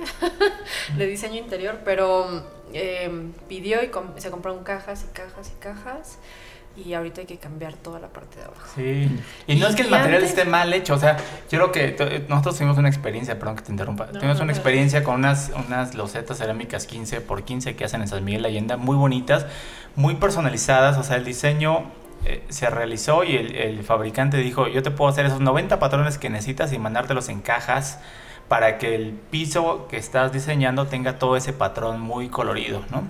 de 0.97 1.07
diseño 1.07 1.37
interior, 1.37 1.81
pero 1.85 2.47
eh, 2.73 3.11
pidió 3.49 3.83
y 3.83 3.89
com- 3.89 4.15
se 4.19 4.31
compraron 4.31 4.63
cajas 4.65 5.05
y 5.09 5.13
cajas 5.13 5.51
y 5.55 5.59
cajas 5.61 6.19
y 6.85 6.93
ahorita 6.95 7.23
hay 7.23 7.27
que 7.27 7.39
cambiar 7.39 7.75
toda 7.75 7.99
la 8.01 8.09
parte 8.09 8.39
de 8.39 8.45
abajo. 8.45 8.61
Sí. 8.75 9.19
Y 9.47 9.57
no 9.57 9.67
es 9.67 9.75
que 9.77 9.83
el 9.83 9.91
material 9.91 10.23
antes- 10.23 10.31
esté 10.31 10.45
mal 10.45 10.73
hecho, 10.73 10.95
o 10.95 10.99
sea, 10.99 11.17
yo 11.51 11.59
creo 11.59 11.73
que 11.73 11.89
t- 11.89 12.25
nosotros 12.29 12.57
tuvimos 12.57 12.77
una 12.79 12.89
experiencia, 12.89 13.39
perdón 13.39 13.57
que 13.57 13.63
te 13.63 13.73
interrumpa, 13.73 14.07
No, 14.07 14.13
tuvimos 14.13 14.37
no, 14.39 14.45
una 14.45 14.53
no. 14.53 14.57
experiencia 14.57 15.03
con 15.05 15.15
unas, 15.17 15.53
unas 15.67 15.95
losetas 15.95 16.39
cerámicas 16.39 16.87
15 16.87 17.21
por 17.23 17.45
15 17.45 17.77
que 17.77 17.85
hacen 17.85 18.03
en 18.03 18.09
San 18.09 18.25
Miguel 18.25 18.43
de 18.43 18.49
Allende, 18.49 18.77
muy 18.77 18.97
bonitas, 18.97 19.47
muy 19.95 20.17
personalizadas, 20.17 20.99
o 20.99 21.03
sea, 21.03 21.17
el 21.17 21.25
diseño 21.25 21.85
eh, 22.25 22.45
se 22.49 22.69
realizó 22.71 23.23
y 23.25 23.37
el, 23.37 23.55
el 23.57 23.83
fabricante 23.85 24.37
dijo, 24.39 24.67
yo 24.69 24.83
te 24.83 24.91
puedo 24.91 25.11
hacer 25.11 25.27
esos 25.27 25.41
90 25.41 25.79
patrones 25.79 26.19
que 26.19 26.29
necesitas 26.29 26.73
y 26.73 26.79
mandártelos 26.79 27.29
en 27.29 27.41
cajas 27.41 28.01
para 28.49 28.79
que 28.79 28.95
el 28.95 29.13
piso 29.13 29.87
que 29.89 29.97
estás 29.97 30.33
diseñando 30.33 30.87
tenga 30.87 31.19
todo 31.19 31.37
ese 31.37 31.53
patrón 31.53 32.01
muy 32.01 32.29
colorido, 32.29 32.85
¿no? 32.91 33.03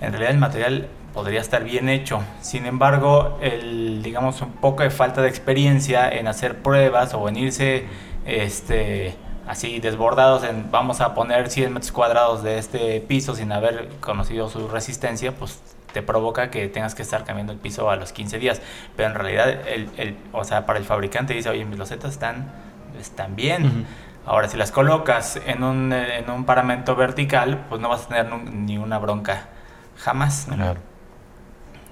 En 0.00 0.10
realidad 0.12 0.30
el 0.32 0.38
material 0.38 0.88
podría 1.18 1.40
estar 1.40 1.64
bien 1.64 1.88
hecho. 1.88 2.22
Sin 2.40 2.64
embargo, 2.66 3.38
el, 3.40 4.02
digamos, 4.02 4.40
un 4.40 4.52
poco 4.52 4.84
de 4.84 4.90
falta 4.90 5.20
de 5.22 5.28
experiencia 5.28 6.08
en 6.08 6.28
hacer 6.28 6.62
pruebas 6.62 7.12
o 7.14 7.28
en 7.28 7.36
irse 7.36 7.86
este, 8.24 9.16
así 9.46 9.80
desbordados 9.80 10.44
en 10.44 10.70
vamos 10.70 11.00
a 11.00 11.14
poner 11.14 11.50
100 11.50 11.72
metros 11.72 11.90
cuadrados 11.92 12.42
de 12.42 12.58
este 12.58 13.00
piso 13.00 13.34
sin 13.34 13.50
haber 13.52 13.88
conocido 14.00 14.48
su 14.48 14.68
resistencia, 14.68 15.32
pues 15.34 15.60
te 15.92 16.02
provoca 16.02 16.50
que 16.50 16.68
tengas 16.68 16.94
que 16.94 17.02
estar 17.02 17.24
cambiando 17.24 17.52
el 17.52 17.58
piso 17.58 17.90
a 17.90 17.96
los 17.96 18.12
15 18.12 18.38
días. 18.38 18.60
Pero 18.96 19.08
en 19.08 19.14
realidad, 19.16 19.48
el, 19.68 19.90
el- 19.96 20.16
o 20.32 20.44
sea, 20.44 20.66
para 20.66 20.78
el 20.78 20.84
fabricante 20.84 21.34
dice, 21.34 21.48
oye, 21.48 21.64
mis 21.64 21.78
losetas 21.78 22.12
están, 22.12 22.52
están 23.00 23.34
bien. 23.36 23.86
Ahora, 24.24 24.48
si 24.48 24.56
las 24.56 24.70
colocas 24.72 25.40
en 25.46 25.62
un, 25.64 25.92
en 25.92 26.30
un 26.30 26.44
paramento 26.44 26.94
vertical, 26.96 27.64
pues 27.68 27.80
no 27.80 27.88
vas 27.88 28.04
a 28.04 28.08
tener 28.08 28.26
ni 28.52 28.76
una 28.78 28.98
bronca 28.98 29.48
jamás. 29.96 30.48
Claro. 30.54 30.80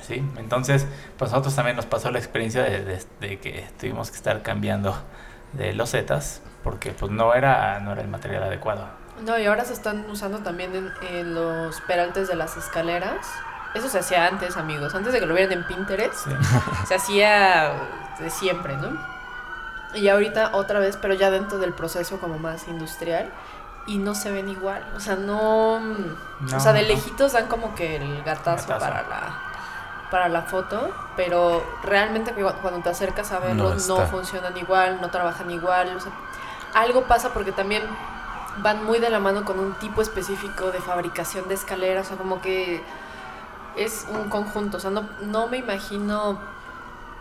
Sí, 0.07 0.25
entonces, 0.37 0.87
pues 1.19 1.31
nosotros 1.33 1.55
también 1.57 1.77
nos 1.77 1.87
pasó 1.87 2.11
la 2.11 2.19
experiencia 2.19 2.63
de, 2.63 2.85
de- 2.85 3.05
de 3.21 3.41
que 3.41 3.69
tuvimos 3.81 4.11
que 4.11 4.17
estar 4.17 4.43
cambiando 4.43 4.97
de 5.53 5.73
losetas 5.73 6.43
porque 6.63 6.93
pues 6.93 7.11
no 7.11 7.35
era, 7.35 7.81
no 7.81 7.93
era 7.93 8.03
el 8.03 8.09
material 8.09 8.43
adecuado. 8.45 8.87
No, 9.25 9.39
y 9.39 9.47
ahora 9.47 9.65
se 9.65 9.73
están 9.73 10.09
usando 10.11 10.39
también 10.41 10.75
en, 10.77 10.93
en 11.09 11.35
los 11.35 11.81
peraltes 11.83 12.29
de 12.29 12.37
las 12.37 12.57
escaleras. 12.57 13.27
Eso 13.75 13.89
se 13.89 13.99
hacía 13.99 14.27
antes, 14.27 14.57
amigos. 14.57 14.95
Antes 14.95 15.13
de 15.13 15.21
que 15.21 15.27
lo 15.27 15.35
vieran 15.35 15.53
en 15.53 15.67
Pinterest, 15.67 16.15
Sí. 16.15 16.31
se 16.87 16.95
hacía 16.95 17.73
de 18.19 18.31
siempre, 18.31 18.77
¿no? 18.77 18.97
Y 19.95 20.09
ahorita 20.09 20.51
otra 20.55 20.79
vez, 20.81 20.97
pero 21.01 21.15
ya 21.15 21.31
dentro 21.31 21.59
del 21.59 21.73
proceso 21.73 22.19
como 22.21 22.39
más 22.39 22.69
industrial. 22.69 23.31
Y 23.87 23.99
no 23.99 24.15
se 24.17 24.33
ven 24.33 24.49
igual. 24.49 24.85
O 24.97 25.01
sea, 25.01 25.15
no. 25.15 25.79
No, 25.79 26.57
o 26.57 26.61
sea, 26.61 26.73
de 26.73 26.83
lejitos 26.83 27.33
dan 27.33 27.47
como 27.47 27.75
que 27.77 27.97
el 27.97 28.23
gatazo, 28.25 28.67
Gatazo. 28.69 28.81
para 28.81 29.03
la 29.09 29.43
para 30.11 30.29
la 30.29 30.43
foto, 30.43 30.91
pero 31.17 31.65
realmente 31.83 32.33
cu- 32.33 32.53
cuando 32.63 32.81
te 32.81 32.89
acercas 32.91 33.33
a 33.33 33.39
verlos 33.41 33.89
No 33.89 33.97
funcionan 34.07 34.57
igual, 34.57 35.01
no 35.01 35.11
trabajan 35.11 35.51
igual. 35.51 35.97
o 35.97 36.01
sea, 36.01 36.13
algo 36.75 37.05
pasa 37.05 37.33
porque 37.33 37.53
también 37.53 37.83
van 38.59 38.85
muy 38.85 38.99
de 38.99 39.11
la 39.11 39.19
mano 39.21 39.45
con 39.45 39.59
un 39.59 39.75
tipo 39.75 40.01
específico 40.03 40.71
de 40.71 40.81
fabricación 40.81 41.49
de 41.49 41.55
escaleras, 41.55 42.07
o 42.07 42.09
sea, 42.11 42.17
como 42.19 42.41
que 42.41 42.83
es 43.77 44.07
un 44.11 44.29
conjunto, 44.31 44.79
o 44.79 44.81
sea, 44.81 44.91
no, 44.91 45.09
no 45.23 45.47
me 45.49 45.59
imagino 45.59 46.39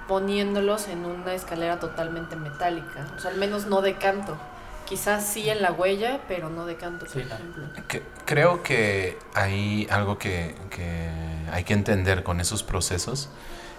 poniéndolos 0.07 0.87
en 0.87 1.05
una 1.05 1.33
escalera 1.33 1.79
totalmente 1.79 2.35
metálica, 2.35 3.05
o 3.15 3.19
sea, 3.19 3.31
al 3.31 3.37
menos 3.37 3.65
no 3.65 3.81
de 3.81 3.95
canto. 3.95 4.37
Quizás 4.85 5.25
sí 5.27 5.49
en 5.49 5.61
la 5.61 5.71
huella, 5.71 6.21
pero 6.27 6.49
no 6.49 6.65
de 6.65 6.75
canto, 6.75 7.05
por 7.05 7.13
Sí. 7.13 7.19
ejemplo. 7.21 7.63
Que- 7.87 8.03
creo 8.25 8.61
que 8.63 9.17
hay 9.33 9.87
algo 9.89 10.17
que, 10.19 10.55
que 10.69 11.09
hay 11.51 11.63
que 11.63 11.73
entender 11.73 12.23
con 12.23 12.39
esos 12.39 12.61
procesos 12.63 13.29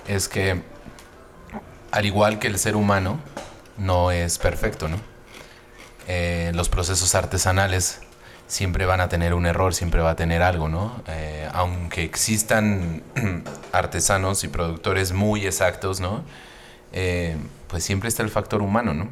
es 0.08 0.28
que 0.28 0.62
al 1.92 2.06
igual 2.06 2.38
que 2.38 2.48
el 2.48 2.58
ser 2.58 2.74
humano 2.76 3.18
no 3.78 4.10
es 4.10 4.38
perfecto, 4.38 4.88
¿no? 4.88 4.96
Eh, 6.08 6.52
los 6.54 6.68
procesos 6.68 7.14
artesanales 7.14 8.00
siempre 8.48 8.86
van 8.86 9.00
a 9.00 9.08
tener 9.08 9.34
un 9.34 9.46
error, 9.46 9.74
siempre 9.74 10.00
va 10.00 10.10
a 10.10 10.16
tener 10.16 10.42
algo, 10.42 10.68
¿no? 10.68 11.02
Eh, 11.08 11.48
aunque 11.52 12.02
existan 12.04 13.02
artesanos 13.72 14.42
y 14.44 14.48
productores 14.48 15.12
muy 15.12 15.46
exactos, 15.46 16.00
¿no? 16.00 16.22
Eh, 16.92 17.36
pues 17.68 17.84
siempre 17.84 18.08
está 18.08 18.22
el 18.22 18.30
factor 18.30 18.62
humano, 18.62 18.94
¿no? 18.94 19.08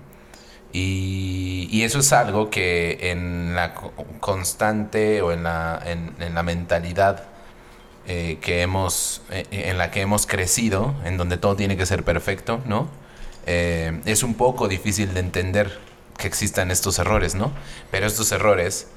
Y, 0.76 1.68
y 1.70 1.82
eso 1.84 2.00
es 2.00 2.12
algo 2.12 2.50
que 2.50 2.98
en 3.12 3.54
la 3.54 3.74
co- 3.74 3.92
constante 4.18 5.22
o 5.22 5.30
en 5.30 5.44
la, 5.44 5.80
en, 5.86 6.12
en 6.18 6.34
la 6.34 6.42
mentalidad 6.42 7.22
eh, 8.08 8.38
que 8.42 8.60
hemos, 8.62 9.22
eh, 9.30 9.46
en 9.52 9.78
la 9.78 9.92
que 9.92 10.00
hemos 10.00 10.26
crecido, 10.26 10.94
en 11.04 11.16
donde 11.16 11.36
todo 11.38 11.54
tiene 11.54 11.76
que 11.76 11.86
ser 11.86 12.02
perfecto, 12.02 12.60
¿no? 12.66 12.88
Eh, 13.46 14.00
es 14.04 14.24
un 14.24 14.34
poco 14.34 14.66
difícil 14.66 15.14
de 15.14 15.20
entender 15.20 15.78
que 16.18 16.26
existan 16.26 16.72
estos 16.72 16.98
errores, 16.98 17.36
¿no? 17.36 17.52
Pero 17.92 18.06
estos 18.06 18.32
errores, 18.32 18.88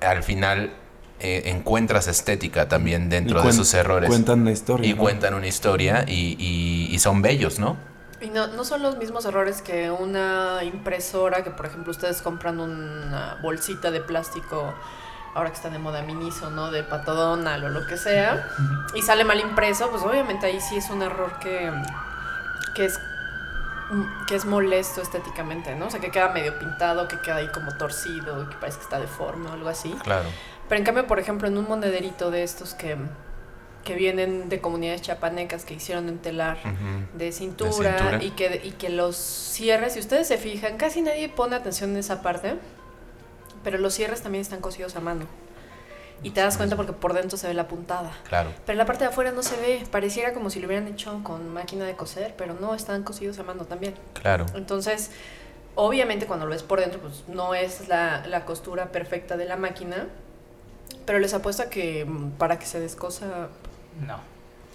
al 0.00 0.22
final, 0.22 0.72
eh, 1.20 1.42
encuentras 1.46 2.08
estética 2.08 2.68
también 2.68 3.10
dentro 3.10 3.42
de 3.42 3.50
esos 3.50 3.74
errores. 3.74 4.08
Cuentan 4.08 4.46
la 4.46 4.52
historia. 4.52 4.88
y 4.88 4.94
¿no? 4.94 5.02
cuentan 5.02 5.34
una 5.34 5.46
historia 5.46 6.04
y, 6.08 6.36
y- 6.38 6.88
y 6.90 6.98
son 7.00 7.20
bellos, 7.20 7.58
¿no? 7.58 7.76
Y 8.20 8.28
no, 8.28 8.48
no 8.48 8.64
son 8.64 8.82
los 8.82 8.96
mismos 8.98 9.24
errores 9.24 9.62
que 9.62 9.90
una 9.90 10.62
impresora, 10.62 11.42
que 11.42 11.50
por 11.50 11.66
ejemplo 11.66 11.90
ustedes 11.90 12.20
compran 12.20 12.60
una 12.60 13.38
bolsita 13.42 13.90
de 13.90 14.00
plástico, 14.00 14.74
ahora 15.34 15.50
que 15.50 15.56
está 15.56 15.70
de 15.70 15.78
moda 15.78 16.02
Miniso, 16.02 16.50
¿no? 16.50 16.70
De 16.70 16.82
patodonal 16.82 17.64
o 17.64 17.68
lo 17.70 17.86
que 17.86 17.96
sea, 17.96 18.46
y 18.94 19.02
sale 19.02 19.24
mal 19.24 19.40
impreso, 19.40 19.90
pues 19.90 20.02
obviamente 20.02 20.46
ahí 20.46 20.60
sí 20.60 20.76
es 20.76 20.90
un 20.90 21.02
error 21.02 21.38
que, 21.40 21.72
que 22.74 22.84
es 22.86 23.00
que 24.26 24.36
es 24.36 24.44
molesto 24.44 25.02
estéticamente, 25.02 25.74
¿no? 25.74 25.86
O 25.86 25.90
sea, 25.90 26.00
que 26.00 26.10
queda 26.10 26.28
medio 26.28 26.58
pintado, 26.58 27.08
que 27.08 27.18
queda 27.20 27.36
ahí 27.36 27.48
como 27.48 27.72
torcido, 27.76 28.48
que 28.48 28.56
parece 28.56 28.78
que 28.78 28.84
está 28.84 29.00
deforme 29.00 29.48
o 29.48 29.52
algo 29.52 29.68
así. 29.68 29.92
Claro. 30.04 30.28
Pero 30.68 30.78
en 30.78 30.84
cambio, 30.84 31.06
por 31.06 31.18
ejemplo, 31.18 31.48
en 31.48 31.58
un 31.58 31.66
monederito 31.66 32.30
de 32.30 32.44
estos 32.44 32.74
que, 32.74 32.96
que 33.84 33.94
vienen 33.94 34.48
de 34.48 34.60
comunidades 34.60 35.02
chapanecas 35.02 35.64
que 35.64 35.74
hicieron 35.74 36.08
en 36.08 36.18
telar 36.18 36.58
de 37.14 37.32
cintura, 37.32 37.72
cintura. 37.72 38.22
Y, 38.22 38.30
que, 38.30 38.60
y 38.64 38.72
que 38.72 38.90
los 38.90 39.16
cierres, 39.16 39.94
si 39.94 40.00
ustedes 40.00 40.28
se 40.28 40.38
fijan, 40.38 40.76
casi 40.76 41.02
nadie 41.02 41.28
pone 41.28 41.56
atención 41.56 41.90
en 41.90 41.98
esa 41.98 42.22
parte, 42.22 42.54
pero 43.64 43.78
los 43.78 43.94
cierres 43.94 44.22
también 44.22 44.42
están 44.42 44.60
cosidos 44.60 44.96
a 44.96 45.00
mano. 45.00 45.26
Y 46.22 46.30
te 46.30 46.42
das 46.42 46.58
cuenta 46.58 46.76
porque 46.76 46.92
por 46.92 47.14
dentro 47.14 47.38
se 47.38 47.48
ve 47.48 47.54
la 47.54 47.66
puntada. 47.66 48.12
Claro. 48.28 48.52
Pero 48.66 48.76
la 48.76 48.84
parte 48.84 49.04
de 49.04 49.10
afuera 49.10 49.32
no 49.32 49.42
se 49.42 49.56
ve, 49.56 49.86
pareciera 49.90 50.34
como 50.34 50.50
si 50.50 50.60
lo 50.60 50.66
hubieran 50.66 50.86
hecho 50.86 51.20
con 51.22 51.48
máquina 51.48 51.86
de 51.86 51.96
coser, 51.96 52.34
pero 52.36 52.54
no, 52.60 52.74
están 52.74 53.02
cosidos 53.04 53.38
a 53.38 53.42
mano 53.42 53.64
también. 53.64 53.94
Claro. 54.12 54.44
Entonces, 54.54 55.10
obviamente 55.74 56.26
cuando 56.26 56.44
lo 56.44 56.52
ves 56.52 56.62
por 56.62 56.80
dentro, 56.80 57.00
pues 57.00 57.24
no 57.26 57.54
es 57.54 57.88
la, 57.88 58.26
la 58.26 58.44
costura 58.44 58.92
perfecta 58.92 59.38
de 59.38 59.46
la 59.46 59.56
máquina, 59.56 60.08
pero 61.06 61.18
les 61.18 61.32
apuesto 61.32 61.62
a 61.62 61.70
que 61.70 62.04
mm, 62.04 62.32
para 62.32 62.58
que 62.58 62.66
se 62.66 62.80
descosa 62.80 63.48
No. 64.06 64.18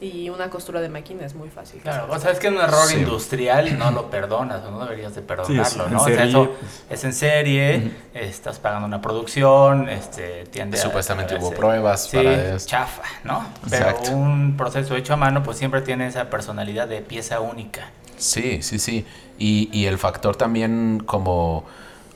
Y 0.01 0.29
una 0.29 0.49
costura 0.49 0.81
de 0.81 0.89
máquina 0.89 1.25
es 1.25 1.35
muy 1.35 1.47
fácil. 1.49 1.79
Claro, 1.79 2.07
o 2.11 2.19
sea, 2.19 2.31
es 2.31 2.39
que 2.39 2.49
un 2.49 2.57
error 2.57 2.85
Sí. 2.85 2.97
industrial 2.97 3.79
no 3.79 3.91
lo 3.91 4.09
perdonas 4.09 4.61
o 4.65 4.71
no 4.71 4.83
deberías 4.83 5.15
de 5.15 5.21
perdonarlo, 5.21 5.63
Sí, 5.65 5.67
es 5.69 5.87
en 5.87 5.93
¿no? 5.93 6.01
O 6.01 6.05
sea, 6.05 6.23
eso 6.25 6.51
es 6.89 7.03
en 7.05 7.13
serie, 7.13 7.91
estás 8.13 8.59
pagando 8.59 8.87
una 8.87 9.01
producción, 9.01 9.87
este, 9.87 10.43
tiende 10.47 10.77
a- 10.77 10.81
Supuestamente 10.81 11.35
a 11.35 11.39
hubo 11.39 11.51
pruebas 11.51 12.07
Sí, 12.09 12.17
para 12.17 12.55
esto. 12.55 12.69
chafa, 12.69 13.03
¿no? 13.23 13.45
Pero 13.69 13.89
Exacto. 13.89 14.11
un 14.11 14.55
proceso 14.57 14.97
hecho 14.97 15.13
a 15.13 15.17
mano, 15.17 15.43
pues 15.43 15.57
siempre 15.57 15.81
tiene 15.81 16.07
esa 16.07 16.29
personalidad 16.29 16.89
de 16.89 16.99
pieza 17.01 17.39
única. 17.39 17.87
Sí, 18.17 18.61
sí, 18.63 18.79
sí. 18.79 19.05
Y, 19.39 19.69
y 19.71 19.85
el 19.85 19.97
factor 19.97 20.35
también 20.35 21.03
como 21.05 21.63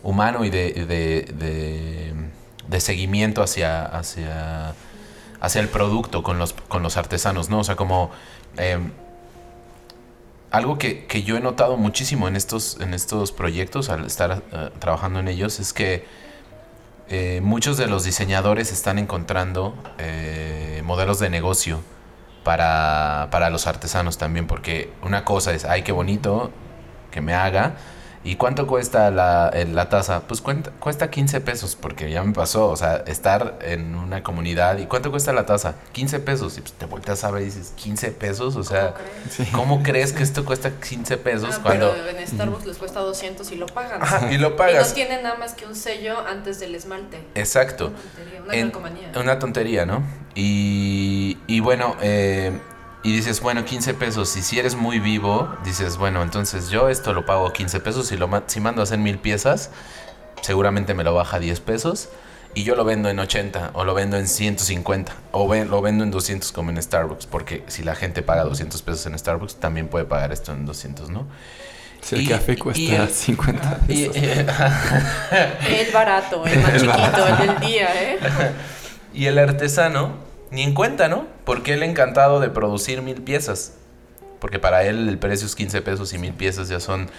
humano 0.04 0.44
y 0.44 0.50
de, 0.50 0.74
de, 0.74 1.22
de, 1.34 2.14
de 2.68 2.80
seguimiento 2.82 3.42
hacia, 3.42 3.86
hacia, 3.86 4.74
hacia 5.42 5.62
el 5.62 5.70
producto 5.70 6.24
con 6.24 6.40
los, 6.40 6.54
con 6.54 6.84
los 6.84 6.98
artesanos, 6.98 7.50
¿no? 7.50 7.60
O 7.60 7.64
sea, 7.64 7.76
como 7.76 8.12
eh, 8.58 8.80
algo 10.52 10.78
que, 10.78 11.06
que 11.06 11.24
yo 11.24 11.38
he 11.38 11.40
notado 11.42 11.78
muchísimo 11.78 12.28
en 12.28 12.36
estos, 12.36 12.80
en 12.80 12.94
estos 12.94 13.32
proyectos 13.32 13.90
al 13.90 14.06
estar 14.06 14.42
eh, 14.52 14.70
trabajando 14.80 15.20
en 15.20 15.28
ellos 15.28 15.60
es 15.60 15.74
que 15.74 16.06
eh, 17.12 17.42
muchos 17.42 17.78
de 17.78 17.88
los 17.88 18.04
diseñadores 18.04 18.72
están 18.72 19.00
encontrando 19.00 19.74
eh, 19.98 20.84
modelos 20.86 21.20
de 21.20 21.32
negocio 21.32 21.82
para, 22.44 23.30
para 23.32 23.50
los 23.50 23.66
artesanos 23.66 24.20
también, 24.20 24.46
porque 24.46 24.92
una 25.02 25.26
cosa 25.26 25.54
es, 25.54 25.66
ay, 25.66 25.82
qué 25.82 25.92
bonito 25.92 26.52
que 27.10 27.20
me 27.22 27.34
haga. 27.34 27.78
¿Y 28.22 28.36
cuánto 28.36 28.68
cuesta 28.68 29.10
la, 29.12 29.50
la 29.72 29.88
taza? 29.88 30.22
Pues 30.28 30.42
cuenta- 30.42 30.72
cuesta 30.80 31.10
15 31.10 31.40
pesos, 31.40 31.78
porque 31.80 32.12
ya 32.12 32.22
me 32.22 32.34
pasó, 32.34 32.68
o 32.70 32.76
sea, 32.76 32.98
estar 33.08 33.58
en 33.62 33.96
una 33.96 34.24
comunidad. 34.24 34.78
¿Y 34.78 34.88
cuánto 34.88 35.10
cuesta 35.10 35.32
la 35.32 35.46
taza? 35.46 35.76
15 35.94 36.20
pesos. 36.20 36.58
Y 36.58 36.62
pues 36.62 36.74
te 36.74 36.86
volteas 36.86 37.24
a 37.24 37.32
ver 37.32 37.44
y 37.44 37.46
dices, 37.46 37.72
15 37.78 38.12
pesos, 38.12 38.58
o 38.58 38.64
sea, 38.64 38.94
¿Cómo 38.94 38.98
crees? 38.98 39.34
Sí. 39.34 39.46
¿cómo 39.54 39.84
crees 39.84 40.12
que 40.14 40.24
esto 40.24 40.44
cuesta 40.44 40.70
15 40.72 41.16
pesos 41.18 41.56
Ah, 41.58 41.60
cuando... 41.64 41.94
Pero 41.94 42.18
en 42.20 42.28
Starbucks 42.28 42.66
les 42.66 42.78
cuesta 42.78 43.00
200 43.00 43.50
y 43.54 43.56
lo 43.56 43.68
pagan. 43.68 44.02
Ajá, 44.04 44.30
y 44.32 44.38
lo 44.38 44.48
Y 44.48 44.52
no 44.52 44.56
pagas. 44.58 44.94
tienen 44.94 45.24
nada 45.24 45.36
más 45.38 45.54
que 45.54 45.66
un 45.66 45.74
sello 45.76 46.20
antes 46.28 46.60
del 46.60 46.76
esmalte. 46.76 47.24
Exacto. 47.36 47.88
Una 47.88 47.96
tontería, 48.02 48.42
una 48.42 48.54
En-. 48.54 49.18
Una 49.18 49.40
tontería, 49.40 49.86
¿no? 49.86 50.04
Y, 50.36 51.38
y 51.48 51.60
bueno, 51.62 51.96
eh, 52.02 52.52
y 53.04 53.14
dices, 53.16 53.40
bueno, 53.42 53.64
15 53.66 53.94
pesos. 53.94 54.36
Y 54.38 54.42
si 54.42 54.60
eres 54.60 54.76
muy 54.76 55.00
vivo, 55.00 55.54
dices, 55.64 55.98
bueno, 55.98 56.22
entonces 56.22 56.70
yo 56.70 56.90
esto 56.90 57.14
lo 57.14 57.26
pago 57.26 57.52
15 57.54 57.80
pesos. 57.80 58.12
Y 58.12 58.18
lo, 58.18 58.28
ma- 58.28 58.44
si 58.48 58.60
mando 58.60 58.82
a 58.82 58.84
hacer 58.84 59.00
mil 59.00 59.18
piezas, 59.20 59.70
seguramente 60.42 60.94
me 60.94 61.04
lo 61.04 61.14
baja 61.14 61.38
a 61.38 61.40
10 61.40 61.60
pesos. 61.62 62.10
Y 62.56 62.64
yo 62.64 62.76
lo 62.76 62.84
vendo 62.84 63.10
en 63.10 63.20
80 63.20 63.72
o 63.74 63.84
lo 63.86 63.94
vendo 63.94 64.18
en 64.18 64.28
150 64.28 65.14
o 65.32 65.48
ve- 65.48 65.66
lo 65.66 65.82
vendo 65.82 66.04
en 66.04 66.12
200 66.12 66.52
como 66.52 66.72
en 66.72 66.82
Starbucks. 66.82 67.26
Porque 67.28 67.64
si 67.68 67.84
la 67.84 67.96
gente 67.96 68.22
paga 68.22 68.44
200 68.44 68.82
pesos 68.82 69.06
en 69.06 69.18
Starbucks, 69.18 69.56
también 69.58 69.88
puede 69.88 70.06
pagar 70.06 70.32
esto 70.34 70.52
en 70.52 70.66
200, 70.66 71.10
¿no? 71.10 71.28
Si 72.02 72.16
el 72.16 72.22
Y- 72.24 72.28
café 72.28 72.54
y 72.54 72.58
cuesta 72.58 73.04
el- 73.04 73.10
50 73.10 73.80
Y, 73.88 74.08
pesos. 74.10 74.16
El 75.70 75.92
barato, 75.94 76.46
el 76.46 76.60
más 76.60 76.74
chiquito, 76.74 77.28
el 77.28 77.38
del 77.48 77.60
día, 77.60 77.88
¿eh? 78.14 78.20
Y 79.14 79.26
el 79.26 79.38
artesano, 79.40 80.14
ni 80.52 80.64
en 80.64 80.74
cuenta, 80.74 81.08
¿no? 81.08 81.28
Porque 81.46 81.74
él 81.74 81.84
encantado 81.84 82.40
de 82.40 82.50
producir 82.50 83.02
mil 83.02 83.22
piezas. 83.22 83.74
Porque 84.40 84.58
para 84.60 84.84
él 84.84 85.10
el 85.10 85.18
precio 85.20 85.46
es 85.48 85.56
15 85.56 85.82
pesos 85.82 86.14
y 86.14 86.18
mil 86.18 86.34
piezas 86.34 86.70
ya 86.70 86.80
son 86.80 87.10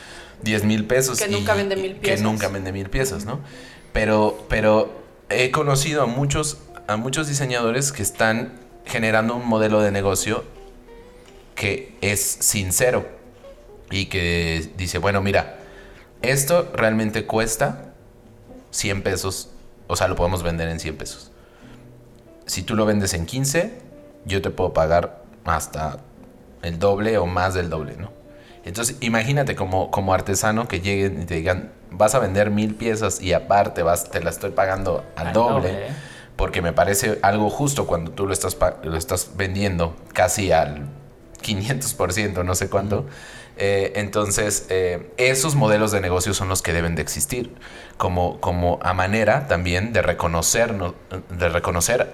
10 0.43 0.65
mil 0.65 0.87
pesos. 0.87 1.19
Que 1.19 1.29
y- 1.29 1.33
nunca 1.33 1.55
vende 1.55 1.77
mil 1.77 1.95
Que 1.95 2.01
piezas. 2.01 2.23
nunca 2.23 2.49
vende 2.49 2.73
mil 2.73 2.89
piezas, 2.89 3.25
¿no? 3.27 3.41
Pero, 3.93 4.47
pero 4.49 5.03
he 5.29 5.51
conocido 5.51 6.03
a 6.03 6.07
muchos, 6.07 6.59
a 6.87 6.97
muchos 6.97 7.29
diseñadores 7.29 7.93
que 7.93 8.03
están 8.03 8.53
generando 8.87 9.37
un 9.37 9.47
modelo 9.47 9.81
de 9.83 9.91
negocio 9.93 10.45
que 11.55 11.95
es 12.01 12.21
sincero 12.23 13.07
y 13.91 14.07
que 14.07 14.71
dice, 14.77 14.99
bueno, 14.99 15.21
mira, 15.21 15.59
esto 16.23 16.71
realmente 16.75 17.27
cuesta 17.27 17.93
100 18.71 19.03
pesos, 19.03 19.51
o 19.89 19.97
sea, 19.97 20.09
lo 20.09 20.17
podemos 20.17 20.43
vender 20.43 20.69
en 20.69 20.81
100 20.81 20.97
pesos. 20.97 21.30
Si 22.47 22.63
tú 22.63 22.75
lo 22.75 22.87
vendes 22.87 23.15
en 23.15 23.27
15, 23.27 23.79
yo 24.25 24.43
te 24.43 24.51
puedo 24.51 24.73
pagar 24.73 25.23
hasta 25.45 25.99
el 26.63 26.79
doble 26.79 27.19
o 27.19 27.27
más 27.27 27.55
del 27.55 27.71
doble, 27.71 27.97
¿no? 27.97 28.13
Entonces, 28.65 28.97
imagínate 29.01 29.57
como, 29.57 29.91
como 29.91 30.13
artesano 30.13 30.69
que 30.69 30.81
lleguen 30.81 31.23
y 31.23 31.25
te 31.25 31.37
digan, 31.37 31.73
vas 31.91 32.15
a 32.15 32.19
vender 32.19 32.51
mil 32.51 32.75
piezas 32.75 33.21
y 33.21 33.33
aparte 33.33 33.83
vas, 33.83 34.11
te 34.11 34.23
la 34.23 34.31
estoy 34.31 34.51
pagando 34.51 35.05
al, 35.17 35.29
Al 35.29 35.33
doble, 35.33 35.55
doble, 35.55 35.87
¿eh? 35.87 35.91
porque 36.37 36.61
me 36.61 36.73
parece 36.73 37.19
algo 37.23 37.49
justo 37.49 37.87
cuando 37.87 38.11
tú 38.11 38.27
lo 38.27 38.33
estás, 38.33 38.57
lo 38.83 38.97
estás 38.97 39.31
vendiendo 39.37 39.97
casi 40.13 40.53
al 40.53 40.87
500%, 41.43 42.45
no 42.45 42.55
sé 42.55 42.69
cuánto. 42.69 43.07
Eh, 43.63 43.93
entonces, 43.97 44.67
eh, 44.71 45.11
esos 45.19 45.55
modelos 45.55 45.93
de 45.93 46.01
negocio 46.01 46.33
son 46.33 46.49
los 46.49 46.63
que 46.63 46.73
deben 46.73 46.95
de 46.95 47.03
existir, 47.03 47.55
como, 47.99 48.41
como 48.41 48.79
a 48.83 48.95
manera 48.95 49.49
también 49.49 49.93
de 49.93 50.01
reconocernos, 50.01 50.95
de 51.29 51.49
reconocer, 51.51 52.11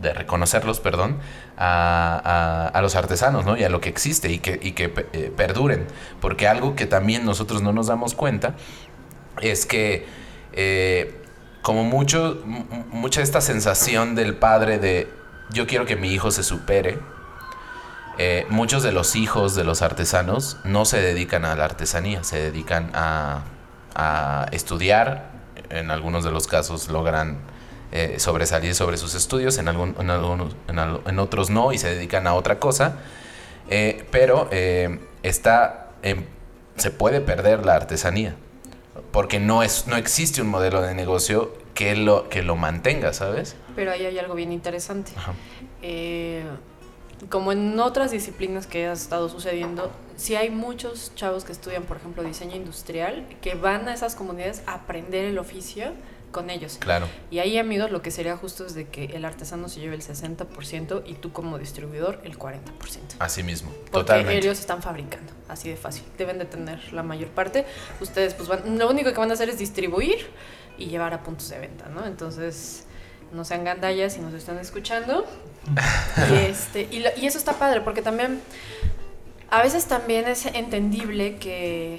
de 0.00 0.12
reconocerlos, 0.12 0.80
perdón, 0.80 1.18
a, 1.56 2.20
a- 2.24 2.78
a 2.78 2.82
los 2.82 2.96
artesanos, 2.96 3.44
¿no? 3.44 3.56
Y 3.56 3.62
a 3.62 3.68
lo 3.68 3.80
que 3.80 3.88
existe 3.88 4.30
y 4.32 4.38
que, 4.40 4.58
y 4.60 4.72
que 4.72 4.92
eh, 5.12 5.32
perduren. 5.36 5.86
Porque 6.20 6.48
algo 6.48 6.74
que 6.74 6.86
también 6.86 7.24
nosotros 7.24 7.62
no 7.62 7.72
nos 7.72 7.86
damos 7.86 8.14
cuenta 8.14 8.54
es 9.40 9.66
que 9.66 10.06
como 11.62 11.84
mucho, 11.84 12.42
mucha 12.90 13.22
esta 13.22 13.40
sensación 13.40 14.14
del 14.14 14.34
padre 14.34 14.78
de 14.78 15.08
yo 15.52 15.66
quiero 15.66 15.84
que 15.84 15.96
mi 15.96 16.12
hijo 16.12 16.30
se 16.30 16.42
supere, 16.42 16.98
eh, 18.22 18.44
muchos 18.50 18.82
de 18.82 18.92
los 18.92 19.16
hijos 19.16 19.54
de 19.54 19.64
los 19.64 19.80
artesanos 19.80 20.58
no 20.64 20.84
se 20.84 21.00
dedican 21.00 21.46
a 21.46 21.54
la 21.56 21.64
artesanía, 21.64 22.22
se 22.22 22.36
dedican 22.38 22.90
a, 22.94 23.44
a 23.94 24.46
estudiar, 24.52 25.30
en 25.70 25.90
algunos 25.90 26.22
de 26.22 26.30
los 26.30 26.46
casos 26.46 26.88
logran 26.88 27.38
eh, 27.92 28.16
sobresalir 28.18 28.74
sobre 28.74 28.98
sus 28.98 29.14
estudios, 29.14 29.56
en, 29.56 29.68
algún- 29.68 29.96
en, 29.98 30.10
algunos, 30.10 30.54
en, 30.68 30.78
al- 30.78 31.00
en 31.06 31.18
otros 31.18 31.48
no 31.48 31.72
y 31.72 31.78
se 31.78 31.88
dedican 31.94 32.26
a 32.26 32.34
otra 32.34 32.58
cosa, 32.58 32.96
eh, 33.70 34.06
pero 34.10 34.48
está, 35.22 35.88
en- 36.02 36.26
se 36.76 36.90
puede 36.90 37.20
perder 37.22 37.64
la 37.64 37.74
artesanía, 37.76 38.36
porque 39.12 39.40
no, 39.40 39.62
es, 39.62 39.86
no 39.86 39.96
existe 39.96 40.42
un 40.42 40.48
modelo 40.48 40.82
de 40.82 40.94
negocio 40.94 41.54
que 41.74 41.96
lo, 41.96 42.28
que 42.28 42.42
lo 42.42 42.54
mantenga, 42.56 43.12
¿sabes? 43.14 43.56
Pero 43.76 43.92
ahí 43.92 44.04
hay 44.04 44.18
algo 44.18 44.34
bien 44.34 44.52
interesante. 44.52 45.12
Ajá. 45.16 45.32
Eh, 45.82 46.44
como 47.28 47.52
en 47.52 47.78
otras 47.78 48.10
disciplinas 48.10 48.66
que 48.66 48.86
ha 48.86 48.92
estado 48.92 49.28
sucediendo, 49.28 49.90
sí 50.16 50.36
hay 50.36 50.50
muchos 50.50 51.12
chavos 51.14 51.44
que 51.44 51.52
estudian, 51.52 51.82
por 51.84 51.98
ejemplo, 51.98 52.22
diseño 52.22 52.56
industrial, 52.56 53.26
que 53.40 53.54
van 53.54 53.88
a 53.88 53.94
esas 53.94 54.14
comunidades 54.14 54.62
a 54.66 54.74
aprender 54.74 55.24
el 55.24 55.38
oficio 55.38 55.92
con 56.30 56.48
ellos. 56.48 56.76
Claro. 56.78 57.08
Y 57.30 57.40
ahí, 57.40 57.58
amigos, 57.58 57.90
lo 57.90 58.02
que 58.02 58.10
sería 58.10 58.36
justo 58.36 58.64
es 58.64 58.74
de 58.74 58.88
que 58.88 59.06
el 59.06 59.24
artesano 59.24 59.68
se 59.68 59.80
lleve 59.80 59.96
el 59.96 60.02
60% 60.02 61.02
y 61.04 61.14
tú 61.14 61.32
como 61.32 61.58
distribuidor 61.58 62.20
el 62.24 62.38
40%. 62.38 62.60
Así 63.18 63.42
mismo, 63.42 63.70
Porque 63.70 63.90
totalmente. 63.90 64.38
ellos 64.38 64.58
están 64.60 64.80
fabricando, 64.80 65.32
así 65.48 65.68
de 65.68 65.76
fácil. 65.76 66.04
Deben 66.16 66.38
de 66.38 66.44
tener 66.44 66.92
la 66.92 67.02
mayor 67.02 67.30
parte. 67.30 67.66
Ustedes 68.00 68.34
pues 68.34 68.48
van, 68.48 68.78
lo 68.78 68.88
único 68.88 69.12
que 69.12 69.18
van 69.18 69.30
a 69.30 69.34
hacer 69.34 69.48
es 69.48 69.58
distribuir 69.58 70.28
y 70.78 70.86
llevar 70.86 71.12
a 71.14 71.22
puntos 71.22 71.48
de 71.50 71.58
venta, 71.58 71.88
¿no? 71.88 72.06
Entonces, 72.06 72.84
no 73.32 73.44
sean 73.44 73.64
gandallas 73.64 74.14
si 74.14 74.20
nos 74.20 74.32
están 74.34 74.58
escuchando. 74.58 75.26
y, 76.60 76.80
este, 76.80 76.88
y, 76.96 77.00
lo- 77.00 77.10
y 77.16 77.26
eso 77.26 77.38
está 77.38 77.54
padre, 77.54 77.80
porque 77.80 78.02
también, 78.02 78.40
a 79.50 79.62
veces 79.62 79.86
también 79.86 80.26
es 80.28 80.46
entendible 80.46 81.36
que 81.36 81.94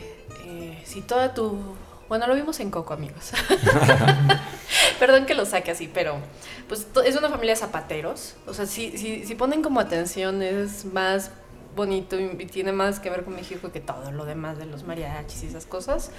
eh, 0.46 0.82
si 0.86 1.02
toda 1.02 1.34
tu... 1.34 1.60
Bueno, 2.08 2.28
lo 2.28 2.36
vimos 2.36 2.60
en 2.60 2.72
Coco, 2.72 2.94
amigos. 2.94 3.32
Perdón 5.00 5.26
que 5.26 5.34
lo 5.34 5.46
saque 5.46 5.72
así, 5.72 5.90
pero 5.94 6.18
pues 6.68 6.88
es 7.06 7.16
una 7.16 7.30
familia 7.30 7.54
de 7.54 7.60
zapateros. 7.60 8.36
O 8.48 8.54
sea, 8.54 8.66
si, 8.66 8.98
si, 8.98 9.26
si 9.26 9.36
ponen 9.36 9.62
como 9.62 9.80
atención 9.80 10.42
es 10.42 10.86
más 10.86 11.32
bonito 11.76 12.20
y, 12.20 12.26
y 12.40 12.46
tiene 12.48 12.72
más 12.74 13.00
que 13.00 13.10
ver 13.10 13.24
con 13.24 13.36
México 13.36 13.72
que 13.72 13.80
todo 13.80 14.12
lo 14.12 14.26
demás 14.26 14.58
de 14.58 14.66
los 14.66 14.84
mariachis 14.84 15.44
y 15.44 15.48
esas 15.48 15.66
cosas. 15.66 16.12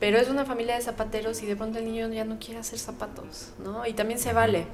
Pero 0.00 0.18
es 0.18 0.28
una 0.28 0.44
familia 0.44 0.76
de 0.76 0.82
zapateros 0.82 1.42
y 1.42 1.46
de 1.46 1.56
pronto 1.56 1.78
el 1.80 1.84
niño 1.84 2.08
ya 2.08 2.24
no 2.24 2.38
quiere 2.38 2.60
hacer 2.60 2.78
zapatos, 2.78 3.48
¿no? 3.58 3.84
Y 3.86 3.94
también 3.94 4.20
se 4.20 4.32
vale. 4.32 4.66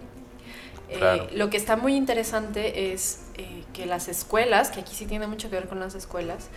Eh, 0.88 1.28
lo 1.34 1.50
que 1.50 1.56
está 1.56 1.76
muy 1.76 1.96
interesante 1.96 2.92
es 2.92 3.20
eh, 3.36 3.64
que 3.72 3.86
las 3.86 4.08
escuelas, 4.08 4.70
que 4.70 4.80
aquí 4.80 4.94
sí 4.94 5.06
tiene 5.06 5.26
mucho 5.26 5.48
que 5.50 5.56
ver 5.56 5.68
con 5.68 5.80
las 5.80 5.94
escuelas, 5.94 6.48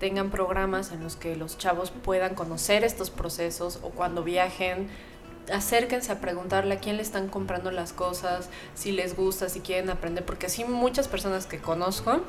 tengan 0.00 0.30
programas 0.30 0.90
en 0.92 1.02
los 1.02 1.16
que 1.16 1.36
los 1.36 1.58
chavos 1.58 1.90
puedan 1.90 2.34
conocer 2.34 2.84
estos 2.84 3.10
procesos 3.10 3.78
o 3.82 3.90
cuando 3.90 4.24
viajen, 4.24 4.88
acérquense 5.52 6.10
a 6.12 6.20
preguntarle 6.20 6.74
a 6.74 6.78
quién 6.78 6.96
le 6.96 7.02
están 7.02 7.28
comprando 7.28 7.70
las 7.70 7.92
cosas, 7.92 8.48
si 8.74 8.92
les 8.92 9.16
gusta, 9.16 9.48
si 9.48 9.60
quieren 9.60 9.90
aprender, 9.90 10.24
porque 10.24 10.46
así 10.46 10.64
muchas 10.64 11.06
personas 11.06 11.46
que 11.46 11.58
conozco 11.58 12.22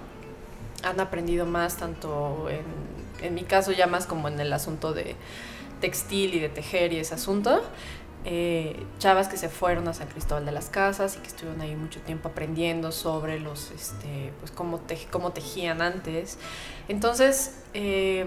han 0.83 0.99
aprendido 0.99 1.45
más, 1.45 1.77
tanto 1.77 2.49
en, 2.49 3.25
en 3.25 3.33
mi 3.33 3.43
caso 3.43 3.71
ya 3.71 3.87
más 3.87 4.05
como 4.05 4.27
en 4.27 4.39
el 4.39 4.51
asunto 4.53 4.93
de 4.93 5.15
textil 5.81 6.33
y 6.33 6.39
de 6.39 6.49
tejer 6.49 6.93
y 6.93 6.97
ese 6.97 7.15
asunto, 7.15 7.61
eh, 8.25 8.83
chavas 8.99 9.27
que 9.27 9.38
se 9.38 9.49
fueron 9.49 9.88
a 9.88 9.93
San 9.93 10.07
Cristóbal 10.07 10.45
de 10.45 10.51
las 10.51 10.69
Casas 10.69 11.15
y 11.15 11.19
que 11.19 11.27
estuvieron 11.27 11.61
ahí 11.61 11.75
mucho 11.75 11.99
tiempo 12.01 12.29
aprendiendo 12.29 12.91
sobre 12.91 13.39
los, 13.39 13.71
este, 13.71 14.33
pues 14.39 14.51
cómo, 14.51 14.79
te- 14.79 15.07
cómo 15.11 15.31
tejían 15.31 15.81
antes. 15.81 16.38
Entonces, 16.88 17.61
eh, 17.73 18.25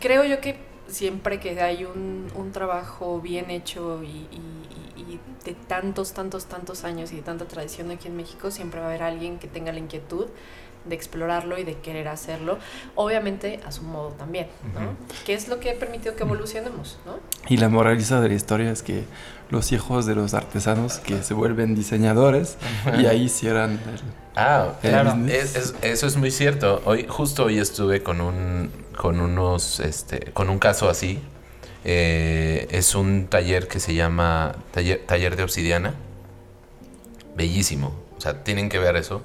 creo 0.00 0.24
yo 0.24 0.40
que 0.40 0.56
siempre 0.88 1.40
que 1.40 1.60
hay 1.60 1.84
un, 1.84 2.30
trabajo 2.52 3.20
bien 3.20 3.50
hecho 3.50 4.02
y- 4.02 4.28
y 4.30 5.20
de 5.44 5.54
tantos, 5.54 6.12
tantos, 6.12 6.46
tantos 6.46 6.84
años 6.84 7.12
y 7.12 7.16
de 7.16 7.22
tanta 7.22 7.46
tradición 7.46 7.90
aquí 7.90 8.08
en 8.08 8.16
México, 8.16 8.50
siempre 8.50 8.78
va 8.80 8.86
a 8.86 8.88
haber 8.90 9.02
alguien 9.02 9.38
que 9.38 9.48
tenga 9.48 9.72
la 9.72 9.78
inquietud 9.78 10.26
de 10.84 10.94
explorarlo 10.94 11.58
y 11.58 11.64
de 11.64 11.74
querer 11.78 12.08
hacerlo, 12.08 12.58
obviamente 12.94 13.60
a 13.66 13.72
su 13.72 13.82
modo 13.82 14.08
también, 14.10 14.48
¿no? 14.74 14.80
Ujú. 14.80 14.96
Que 15.24 15.34
es 15.34 15.48
lo 15.48 15.60
que 15.60 15.70
ha 15.70 15.74
permitido 15.78 16.16
que 16.16 16.22
evolucionemos, 16.24 16.98
¿no? 17.06 17.16
Y 17.48 17.56
la 17.58 17.68
moraliza 17.68 18.20
de 18.20 18.28
la 18.28 18.34
historia 18.34 18.70
es 18.70 18.82
que 18.82 19.04
los 19.50 19.70
hijos 19.72 20.06
de 20.06 20.14
los 20.14 20.34
artesanos 20.34 20.98
que 20.98 21.22
se 21.22 21.34
vuelven 21.34 21.74
diseñadores 21.74 22.56
y 22.98 23.06
ahí 23.06 23.28
cierran 23.28 23.72
el, 23.72 24.00
Ah, 24.34 24.72
el 24.82 24.90
Claro. 24.90 25.10
business. 25.10 25.34
Es- 25.34 25.56
es- 25.56 25.74
eso 25.82 26.06
es 26.06 26.16
muy 26.16 26.30
cierto. 26.30 26.80
Hoy, 26.86 27.06
justo 27.08 27.44
hoy 27.44 27.58
estuve 27.58 28.02
con 28.02 28.22
un, 28.22 28.70
con 28.96 29.20
unos, 29.20 29.78
este, 29.80 30.32
con 30.32 30.48
un 30.48 30.58
caso 30.58 30.88
así. 30.88 31.20
Eh, 31.84 32.66
es 32.70 32.94
un 32.94 33.26
taller 33.26 33.68
que 33.68 33.78
se 33.78 33.92
llama 33.94 34.54
taller, 34.72 35.02
taller 35.06 35.36
de 35.36 35.42
obsidiana. 35.42 35.94
Bellísimo. 37.36 37.92
O 38.16 38.20
sea, 38.20 38.42
tienen 38.44 38.68
que 38.68 38.78
ver 38.78 38.96
eso. 38.96 39.22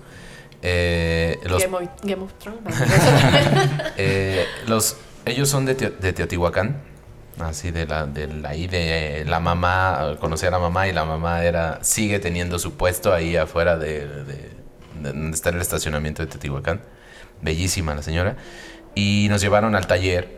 Eh, 0.61 1.39
los, 1.43 1.61
Game, 1.63 1.77
of, 1.77 1.83
Game 2.03 2.23
of 2.23 2.33
Thrones. 2.39 2.61
eh, 3.97 4.45
los, 4.67 4.97
ellos 5.25 5.49
son 5.49 5.65
de, 5.65 5.75
Teo- 5.75 5.91
de 5.99 6.13
Teotihuacán. 6.13 6.81
Así 7.39 7.69
de 7.69 7.85
la, 7.85 8.07
de 8.07 8.27
la, 8.27 8.49
ahí 8.49 8.65
de 8.67 9.23
la 9.27 9.39
mamá, 9.39 10.15
conocí 10.19 10.47
a 10.47 10.51
la 10.51 10.57
mamá 10.57 10.87
y 10.87 10.93
la 10.93 11.05
mamá 11.05 11.43
era, 11.43 11.77
sigue 11.83 12.17
teniendo 12.17 12.57
su 12.57 12.73
puesto 12.73 13.13
ahí 13.13 13.35
afuera 13.37 13.77
de, 13.77 14.07
de- 14.07 14.23
de 14.25 15.13
donde 15.13 15.35
está 15.35 15.49
el 15.51 15.61
estacionamiento 15.61 16.23
de 16.23 16.27
Teotihuacán. 16.29 16.81
Bellísima 17.41 17.93
la 17.93 18.01
señora. 18.01 18.37
Y 18.95 19.27
nos 19.29 19.41
llevaron 19.41 19.75
al 19.75 19.85
taller 19.85 20.36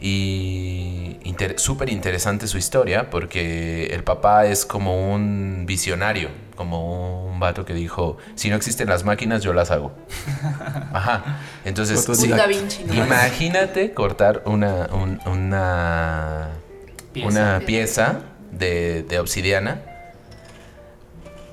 y 0.00 1.18
inter- 1.24 1.58
súper 1.58 1.90
interesante 1.90 2.46
su 2.46 2.58
historia 2.58 3.10
porque 3.10 3.86
el 3.86 4.02
papá 4.04 4.46
es 4.46 4.64
como 4.64 5.12
un 5.12 5.64
visionario, 5.66 6.28
como 6.56 7.26
un 7.30 7.38
vato 7.40 7.64
que 7.64 7.74
dijo, 7.74 8.16
si 8.34 8.48
no 8.50 8.56
existen 8.56 8.88
las 8.88 9.04
máquinas 9.04 9.42
yo 9.42 9.52
las 9.52 9.70
hago. 9.70 9.92
Ajá. 10.92 11.40
Entonces, 11.64 12.04
sí, 12.14 12.32
Vinci, 12.48 12.84
¿no? 12.84 12.94
Imagínate 12.94 13.92
cortar 13.92 14.42
una, 14.46 14.88
un- 14.92 15.20
una, 15.26 16.48
Pieza. 17.12 17.28
una 17.28 17.60
pieza 17.66 18.20
de, 18.52 19.02
de 19.02 19.18
obsidiana. 19.18 19.82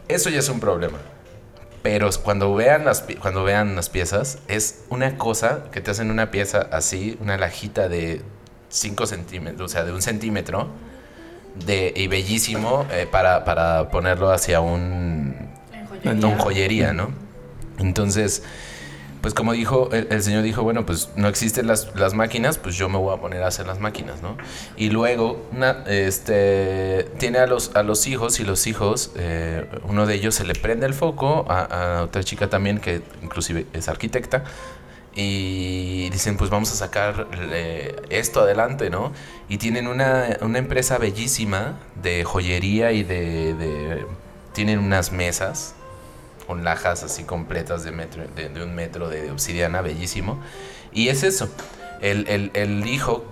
Eso 0.08 0.30
ya 0.30 0.40
es 0.40 0.50
un 0.50 0.60
problema. 0.60 0.98
Pero 1.84 2.10
cuando 2.24 2.54
vean, 2.56 2.86
las, 2.86 3.06
cuando 3.22 3.44
vean 3.44 3.76
las 3.76 3.90
piezas, 3.90 4.40
es 4.48 4.84
una 4.90 5.18
cosa 5.18 5.66
que 5.72 5.80
te 5.82 5.92
hacen 5.92 6.12
una 6.12 6.32
pieza 6.32 6.68
así, 6.72 7.18
una 7.22 7.38
lajita 7.38 7.88
de 7.88 8.22
5 8.70 9.06
centímetros, 9.08 9.72
o 9.72 9.74
sea, 9.74 9.84
de 9.84 9.92
un 9.92 10.02
centímetro, 10.02 10.68
de, 11.66 11.94
y 11.96 12.08
bellísimo 12.08 12.86
eh, 12.92 13.08
para, 13.10 13.44
para 13.44 13.90
ponerlo 13.90 14.30
hacia 14.30 14.62
un, 14.62 15.50
joyería. 16.04 16.38
joyería, 16.38 16.94
¿no? 16.94 17.10
Entonces, 17.80 18.44
pues 19.22 19.34
como 19.34 19.54
dijo, 19.54 19.90
el, 19.92 20.08
el 20.12 20.22
señor 20.22 20.44
dijo, 20.44 20.64
bueno, 20.64 20.86
pues 20.86 21.10
no 21.16 21.28
existen 21.28 21.68
las, 21.68 21.96
las 21.96 22.14
máquinas, 22.14 22.58
pues 22.58 22.76
yo 22.76 22.88
me 22.90 22.98
voy 22.98 23.16
a 23.16 23.20
poner 23.20 23.44
a 23.44 23.48
hacer 23.48 23.66
las 23.66 23.80
máquinas, 23.80 24.22
¿no? 24.22 24.38
Y 24.76 24.90
luego, 24.90 25.48
una, 25.52 25.84
este, 25.88 27.08
tiene 27.18 27.40
a 27.40 27.48
los, 27.48 27.76
a 27.76 27.84
los 27.84 28.08
hijos 28.08 28.40
y 28.40 28.44
los 28.44 28.68
hijos, 28.68 29.12
eh, 29.16 29.68
uno 29.88 30.06
de 30.06 30.16
ellos 30.16 30.36
se 30.36 30.46
le 30.46 30.54
prende 30.54 30.86
el 30.86 30.94
foco, 30.94 31.46
a, 31.50 31.98
a 32.00 32.04
otra 32.04 32.24
chica 32.24 32.50
también 32.50 32.80
que 32.80 33.02
inclusive 33.24 33.66
es 33.74 33.90
arquitecta, 33.90 34.44
y 35.20 36.10
dicen, 36.12 36.38
pues 36.38 36.52
vamos 36.52 36.72
a 36.72 36.76
sacar 36.76 37.28
eh, 37.34 37.96
esto 38.10 38.42
adelante, 38.42 38.92
¿no? 38.92 39.12
Y 39.50 39.58
tienen 39.58 39.88
una, 39.88 40.38
una 40.42 40.60
empresa 40.60 41.00
bellísima 41.00 41.80
de 42.02 42.24
joyería 42.24 42.92
y 42.92 43.04
de, 43.04 44.06
Tienen 44.54 44.78
unas 44.80 45.12
mesas 45.12 45.74
con 46.46 46.64
lajas 46.64 47.04
así 47.04 47.24
completas 47.24 47.84
de, 47.84 47.92
metro, 47.92 48.24
de, 48.36 48.50
de 48.50 48.64
un 48.64 48.76
metro 48.76 49.10
de 49.10 49.32
obsidiana, 49.32 49.82
bellísimo. 49.82 50.40
Y 50.94 51.10
es 51.10 51.24
eso, 51.24 51.50
el, 52.02 52.28
el- 52.28 52.52
el 52.54 52.88
hijo 52.88 53.26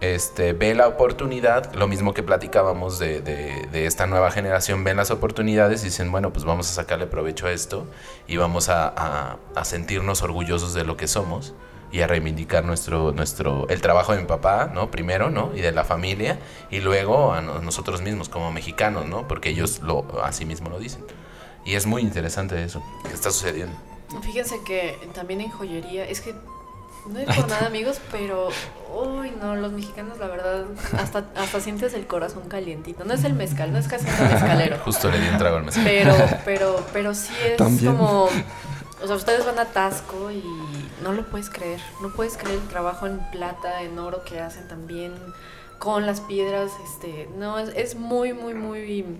este, 0.00 0.52
ve 0.52 0.74
la 0.74 0.86
oportunidad, 0.88 1.72
lo 1.74 1.86
mismo 1.88 2.12
que 2.14 2.22
platicábamos 2.22 2.98
de, 2.98 3.20
de- 3.20 3.66
de 3.72 3.86
esta 3.86 4.06
nueva 4.06 4.30
generación, 4.30 4.84
ven 4.84 4.96
las 4.98 5.10
oportunidades 5.10 5.82
y 5.82 5.86
dicen, 5.86 6.10
bueno, 6.12 6.32
pues 6.32 6.44
vamos 6.44 6.68
a 6.70 6.74
sacarle 6.74 7.06
provecho 7.06 7.46
a 7.46 7.52
esto 7.52 7.86
y 8.26 8.36
vamos 8.36 8.68
a, 8.68 8.88
a- 8.88 9.36
a 9.54 9.64
sentirnos 9.64 10.22
orgullosos 10.22 10.74
de 10.74 10.84
lo 10.84 10.96
que 10.96 11.06
somos 11.08 11.54
y 11.92 12.00
a 12.00 12.06
reivindicar 12.08 12.64
nuestro, 12.64 13.12
nuestro, 13.12 13.68
el 13.68 13.80
trabajo 13.80 14.12
de 14.14 14.20
mi 14.20 14.26
papá, 14.26 14.68
¿no? 14.74 14.90
Primero, 14.90 15.30
¿no? 15.30 15.52
Y 15.54 15.60
de 15.60 15.70
la 15.72 15.84
familia 15.84 16.38
y 16.70 16.80
luego 16.80 17.32
a 17.32 17.40
no- 17.40 17.60
nosotros 17.60 18.02
mismos 18.02 18.28
como 18.28 18.50
mexicanos, 18.50 19.06
¿no? 19.06 19.28
Porque 19.28 19.50
ellos 19.50 19.80
lo, 19.80 20.04
así 20.24 20.44
mismo 20.44 20.68
lo 20.70 20.78
dicen. 20.80 21.04
Y 21.64 21.76
es 21.76 21.86
muy 21.86 22.02
interesante 22.02 22.62
eso 22.62 22.82
que 23.08 23.14
está 23.14 23.30
sucediendo. 23.30 23.74
Fíjense 24.22 24.60
que 24.66 24.98
también 25.14 25.40
en 25.40 25.50
joyería, 25.50 26.04
es 26.04 26.20
que 26.20 26.34
no 27.06 27.18
es 27.18 27.36
por 27.36 27.48
nada 27.48 27.66
amigos, 27.66 28.00
pero 28.10 28.48
uy 28.94 29.32
no, 29.40 29.56
los 29.56 29.72
mexicanos 29.72 30.18
la 30.18 30.26
verdad 30.28 30.64
hasta, 30.98 31.24
hasta 31.36 31.60
sientes 31.60 31.94
el 31.94 32.06
corazón 32.06 32.48
calientito. 32.48 33.04
No 33.04 33.14
es 33.14 33.24
el 33.24 33.34
mezcal, 33.34 33.72
no 33.72 33.78
es 33.78 33.88
casi 33.88 34.06
un 34.08 34.28
mezcalero. 34.28 34.78
Justo 34.84 35.10
le 35.10 35.20
di 35.20 35.28
un 35.28 35.38
trago 35.38 35.56
al 35.56 35.64
mesero. 35.64 35.84
Pero, 35.84 36.38
pero, 36.44 36.86
pero 36.92 37.14
sí 37.14 37.34
es 37.44 37.56
También. 37.56 37.96
como. 37.96 38.28
O 39.02 39.06
sea, 39.06 39.16
ustedes 39.16 39.44
van 39.44 39.58
a 39.58 39.66
Tasco 39.66 40.30
y 40.30 40.42
no 41.02 41.12
lo 41.12 41.26
puedes 41.26 41.50
creer. 41.50 41.80
No 42.00 42.08
puedes 42.10 42.36
creer 42.38 42.58
el 42.58 42.68
trabajo 42.68 43.06
en 43.06 43.18
plata, 43.30 43.82
en 43.82 43.98
oro 43.98 44.24
que 44.24 44.40
hacen 44.40 44.66
también 44.68 45.12
con 45.78 46.06
las 46.06 46.20
piedras. 46.22 46.72
Este, 46.82 47.28
no, 47.36 47.58
es, 47.58 47.70
es 47.76 47.96
muy, 47.96 48.32
muy, 48.32 48.54
muy 48.54 49.18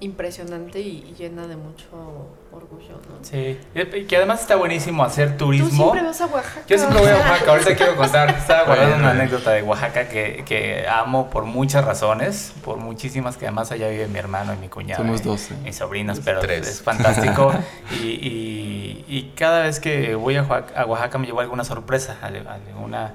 impresionante 0.00 0.80
y, 0.80 1.04
y 1.10 1.14
llena 1.14 1.46
de 1.46 1.56
mucho 1.56 1.86
orgullo, 2.56 2.92
¿no? 3.08 3.22
Sí, 3.24 3.58
y 3.74 4.04
que 4.04 4.16
además 4.16 4.40
está 4.40 4.56
buenísimo 4.56 5.04
hacer 5.04 5.36
Tú 5.36 5.46
turismo. 5.46 5.68
siempre 5.70 6.02
vas 6.02 6.20
a 6.20 6.26
Oaxaca. 6.26 6.62
Yo 6.68 6.78
siempre 6.78 7.00
voy 7.00 7.10
a 7.10 7.16
Oaxaca, 7.16 7.50
ahorita 7.50 7.74
quiero 7.76 7.96
contar, 7.96 8.30
estaba 8.30 8.62
guardando 8.64 8.96
una 8.96 9.10
anécdota 9.10 9.50
de 9.52 9.62
Oaxaca 9.62 10.08
que, 10.08 10.42
que 10.46 10.86
amo 10.88 11.28
por 11.30 11.44
muchas 11.44 11.84
razones, 11.84 12.52
por 12.64 12.78
muchísimas, 12.78 13.36
que 13.36 13.46
además 13.46 13.72
allá 13.72 13.88
vive 13.88 14.06
mi 14.08 14.18
hermano 14.18 14.54
y 14.54 14.56
mi 14.58 14.68
cuñado. 14.68 15.02
Somos 15.02 15.22
dos, 15.22 15.50
¿eh? 15.50 15.54
Mis 15.64 15.76
sobrinos, 15.76 16.20
pero 16.24 16.40
Tres. 16.40 16.66
es 16.68 16.82
fantástico. 16.82 17.52
y, 18.00 18.06
y- 18.06 19.04
y 19.08 19.32
cada 19.36 19.60
vez 19.62 19.78
que 19.80 20.14
voy 20.14 20.36
a 20.36 20.42
Oaxaca, 20.42 20.80
a 20.80 20.84
Oaxaca 20.86 21.18
me 21.18 21.26
llevo 21.26 21.40
alguna 21.40 21.64
sorpresa, 21.64 22.16
al- 22.22 22.46
alguna, 22.46 23.14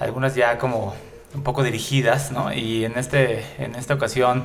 algunas 0.00 0.34
ya 0.34 0.58
como 0.58 0.94
un 1.34 1.42
poco 1.42 1.62
dirigidas, 1.62 2.30
¿no? 2.32 2.52
Y 2.52 2.84
en, 2.84 2.96
este, 2.98 3.44
en 3.58 3.74
esta 3.74 3.94
ocasión 3.94 4.44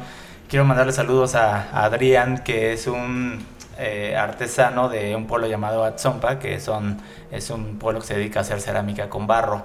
quiero 0.50 0.66
mandarle 0.66 0.92
saludos 0.92 1.36
a, 1.36 1.70
a 1.72 1.86
Adrián, 1.86 2.40
que 2.44 2.74
es 2.74 2.88
un 2.88 3.46
eh, 3.78 4.16
artesano 4.16 4.90
de 4.90 5.16
un 5.16 5.28
pueblo 5.28 5.48
llamado 5.48 5.84
Atzompa, 5.84 6.40
que 6.40 6.60
son, 6.60 7.00
es 7.32 7.50
un 7.50 7.78
pueblo 7.80 8.02
que 8.02 8.08
se 8.08 8.16
dedica 8.16 8.40
a 8.40 8.42
hacer 8.42 8.62
cerámica 8.62 9.10
con 9.10 9.28
barro. 9.28 9.64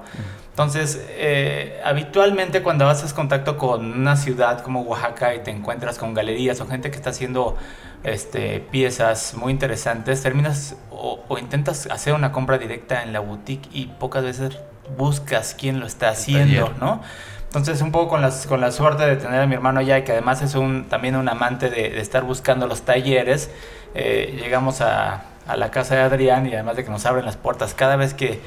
Entonces, 0.51 1.05
eh, 1.11 1.81
habitualmente 1.85 2.63
cuando 2.63 2.89
haces 2.89 3.13
contacto 3.13 3.57
con 3.57 3.93
una 3.93 4.17
ciudad 4.17 4.61
como 4.63 4.83
Oaxaca 4.83 5.35
y 5.35 5.41
te 5.41 5.51
encuentras 5.51 5.99
con 5.99 6.15
galerías 6.15 6.61
o 6.61 6.67
gente 6.67 6.91
que 6.91 6.97
está 6.97 7.11
haciendo 7.11 7.57
este, 8.03 8.61
piezas 8.61 9.35
muy 9.35 9.53
interesantes, 9.53 10.23
terminas 10.23 10.77
o, 10.91 11.21
o 11.29 11.39
intentas 11.39 11.87
hacer 11.91 12.15
una 12.15 12.33
compra 12.33 12.59
directa 12.59 13.03
en 13.03 13.13
la 13.13 13.21
boutique 13.21 13.69
y 13.73 13.87
pocas 13.87 14.25
veces 14.25 14.59
buscas 14.97 15.55
quién 15.59 15.81
lo 15.81 15.87
está 15.87 16.11
haciendo. 16.11 16.73
¿no? 16.81 17.03
Entonces, 17.49 17.81
un 17.81 17.93
poco 17.93 18.09
con, 18.09 18.21
las, 18.23 18.47
con 18.47 18.61
la 18.61 18.71
suerte 18.73 19.05
de 19.07 19.17
tener 19.17 19.41
a 19.41 19.47
mi 19.47 19.55
hermano 19.55 19.81
allá, 19.81 19.99
y 19.99 20.05
que 20.05 20.13
además 20.13 20.43
es 20.43 20.55
un, 20.55 20.85
también 20.89 21.17
un 21.17 21.29
amante 21.29 21.71
de, 21.71 21.89
de 21.91 22.01
estar 22.01 22.23
buscando 22.25 22.67
los 22.67 22.83
talleres, 22.83 23.51
eh, 23.95 24.39
llegamos 24.39 24.81
a, 24.83 25.23
a 25.47 25.57
la 25.57 25.71
casa 25.71 25.95
de 25.95 26.03
Adrián 26.03 26.47
y 26.47 26.53
además 26.53 26.77
de 26.77 26.85
que 26.85 26.91
nos 26.91 27.07
abren 27.07 27.25
las 27.25 27.37
puertas 27.39 27.73
cada 27.73 27.97
vez 27.97 28.13
que, 28.13 28.41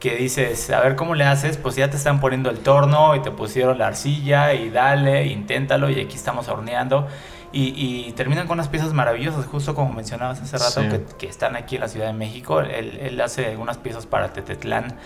que 0.00 0.16
dices, 0.16 0.70
a 0.70 0.80
ver 0.80 0.96
cómo 0.96 1.14
le 1.14 1.24
haces, 1.24 1.56
pues 1.56 1.76
ya 1.76 1.88
te 1.88 1.96
están 1.96 2.18
poniendo 2.20 2.50
el 2.50 2.58
torno 2.58 3.14
y 3.14 3.20
te 3.22 3.30
pusieron 3.30 3.78
la 3.78 3.86
arcilla 3.86 4.52
y 4.54 4.70
dale, 4.70 5.26
inténtalo 5.26 5.88
y 5.88 6.00
aquí 6.00 6.16
estamos 6.16 6.48
horneando. 6.48 7.06
Y, 7.52 7.72
y 8.08 8.12
terminan 8.12 8.46
con 8.46 8.56
unas 8.58 8.68
piezas 8.68 8.92
maravillosas, 8.92 9.46
justo 9.46 9.74
como 9.74 9.92
mencionabas 9.92 10.40
hace 10.42 10.58
rato, 10.58 10.82
Sí. 10.82 10.88
que, 10.88 11.16
que 11.16 11.26
están 11.28 11.56
aquí 11.56 11.76
en 11.76 11.80
la 11.82 11.88
Ciudad 11.88 12.08
de 12.08 12.12
México. 12.12 12.60
Él, 12.60 12.98
él 13.00 13.20
hace 13.22 13.46
algunas 13.46 13.78
piezas 13.78 14.04
para 14.04 14.32
Tetetlán, 14.34 14.96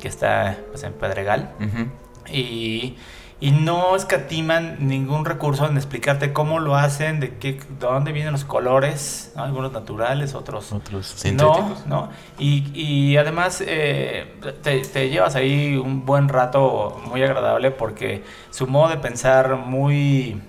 que 0.00 0.06
está 0.06 0.56
pues, 0.70 0.84
en 0.84 0.92
Pedregal 0.92 1.50
Ujú. 1.58 1.88
Y, 2.32 2.96
y 3.40 3.50
no 3.52 3.94
escatiman 3.94 4.76
ningún 4.80 5.24
recurso 5.24 5.66
en 5.66 5.76
explicarte 5.76 6.32
cómo 6.32 6.58
lo 6.60 6.76
hacen, 6.76 7.20
de 7.20 7.36
qué, 7.38 7.52
de 7.54 7.60
dónde 7.78 8.12
vienen 8.12 8.32
los 8.32 8.44
colores, 8.44 9.32
¿no? 9.36 9.44
algunos 9.44 9.72
naturales, 9.72 10.34
otros 10.34 10.72
Otros 10.72 11.12
no, 11.12 11.20
sintéticos. 11.20 11.86
¿no? 11.86 12.10
Y, 12.38 12.70
y 12.74 13.16
además 13.16 13.62
eh, 13.66 14.34
te, 14.62 14.80
te 14.80 15.08
llevas 15.08 15.36
ahí 15.36 15.76
un 15.76 16.04
buen 16.04 16.28
rato 16.28 17.00
muy 17.06 17.22
agradable 17.22 17.70
porque 17.70 18.24
su 18.50 18.66
modo 18.66 18.88
de 18.88 18.96
pensar 18.96 19.56
muy 19.56 20.40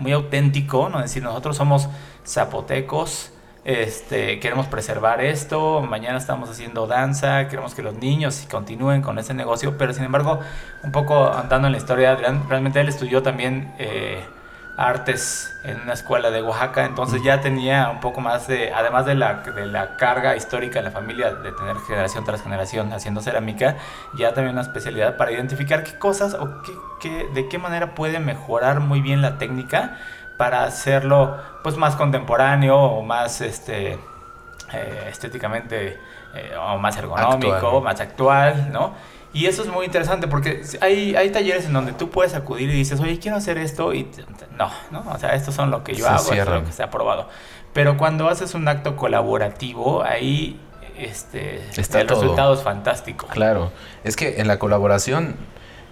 muy 0.00 0.12
auténtico, 0.12 0.88
¿no? 0.88 0.98
Es 0.98 1.10
decir, 1.10 1.22
nosotros 1.22 1.56
somos 1.56 1.88
zapotecos, 2.26 3.32
este, 3.64 4.40
queremos 4.40 4.66
preservar 4.66 5.20
esto, 5.20 5.82
mañana 5.82 6.16
estamos 6.16 6.48
haciendo 6.48 6.86
danza, 6.86 7.48
queremos 7.48 7.74
que 7.74 7.82
los 7.82 7.94
niños 7.94 8.46
continúen 8.50 9.02
con 9.02 9.18
ese 9.18 9.34
negocio, 9.34 9.76
pero 9.76 9.92
sin 9.92 10.04
embargo, 10.04 10.40
un 10.82 10.92
poco 10.92 11.30
andando 11.32 11.68
en 11.68 11.72
la 11.72 11.78
historia, 11.78 12.16
realmente 12.48 12.80
él 12.80 12.88
estudió 12.88 13.22
también 13.22 13.74
eh, 13.78 14.24
artes 14.78 15.54
en 15.62 15.78
una 15.82 15.92
escuela 15.92 16.30
de 16.30 16.40
Oaxaca, 16.42 16.86
entonces 16.86 17.22
ya 17.22 17.42
tenía 17.42 17.90
un 17.90 18.00
poco 18.00 18.22
más 18.22 18.48
de, 18.48 18.72
además 18.72 19.04
de 19.04 19.14
la, 19.14 19.42
de 19.42 19.66
la 19.66 19.96
carga 19.96 20.36
histórica 20.36 20.78
en 20.78 20.86
la 20.86 20.90
familia 20.90 21.34
de 21.34 21.52
tener 21.52 21.76
generación 21.86 22.24
tras 22.24 22.42
generación 22.42 22.90
haciendo 22.94 23.20
cerámica, 23.20 23.76
ya 24.14 24.32
también 24.32 24.54
una 24.54 24.62
especialidad 24.62 25.18
para 25.18 25.32
identificar 25.32 25.84
qué 25.84 25.98
cosas 25.98 26.32
o 26.32 26.62
qué, 26.98 27.28
de 27.34 27.48
qué 27.50 27.58
manera 27.58 27.94
puede 27.94 28.20
mejorar 28.20 28.80
muy 28.80 29.02
bien 29.02 29.20
la 29.20 29.36
técnica 29.36 29.98
para 30.40 30.64
hacerlo 30.64 31.36
pues 31.62 31.76
más 31.76 31.96
contemporáneo 31.96 32.74
o 32.74 33.02
más 33.02 33.42
este 33.42 33.98
eh, 34.72 35.06
estéticamente 35.10 35.98
eh, 36.34 36.54
o 36.58 36.78
más 36.78 36.96
ergonómico, 36.96 37.82
más 37.82 38.00
actual, 38.00 38.72
¿no? 38.72 38.94
Y 39.34 39.44
eso 39.44 39.60
es 39.60 39.68
muy 39.68 39.84
interesante 39.84 40.28
porque 40.28 40.62
hay, 40.80 41.14
hay 41.14 41.28
talleres 41.28 41.66
en 41.66 41.74
donde 41.74 41.92
tú 41.92 42.08
puedes 42.08 42.32
acudir 42.34 42.70
y 42.70 42.72
dices, 42.72 42.98
oye, 43.00 43.18
quiero 43.18 43.36
hacer 43.36 43.58
esto 43.58 43.92
y 43.92 44.10
no, 44.56 44.70
¿no? 44.90 45.04
O 45.12 45.18
sea, 45.18 45.34
estos 45.34 45.54
son 45.54 45.70
lo 45.70 45.84
que 45.84 45.94
yo 45.94 46.08
hago, 46.08 46.20
esto 46.20 46.32
es 46.32 46.48
lo 46.48 46.64
que 46.64 46.72
se 46.72 46.82
ha 46.82 46.86
aprobado. 46.86 47.28
Pero 47.74 47.98
cuando 47.98 48.26
haces 48.30 48.54
un 48.54 48.66
acto 48.66 48.96
colaborativo, 48.96 50.02
ahí 50.02 50.58
este, 50.96 51.60
Está 51.76 52.00
el 52.00 52.08
resultado 52.08 52.54
es 52.54 52.62
fantástico. 52.62 53.26
Claro, 53.26 53.72
es 54.04 54.16
que 54.16 54.40
en 54.40 54.48
la 54.48 54.58
colaboración 54.58 55.36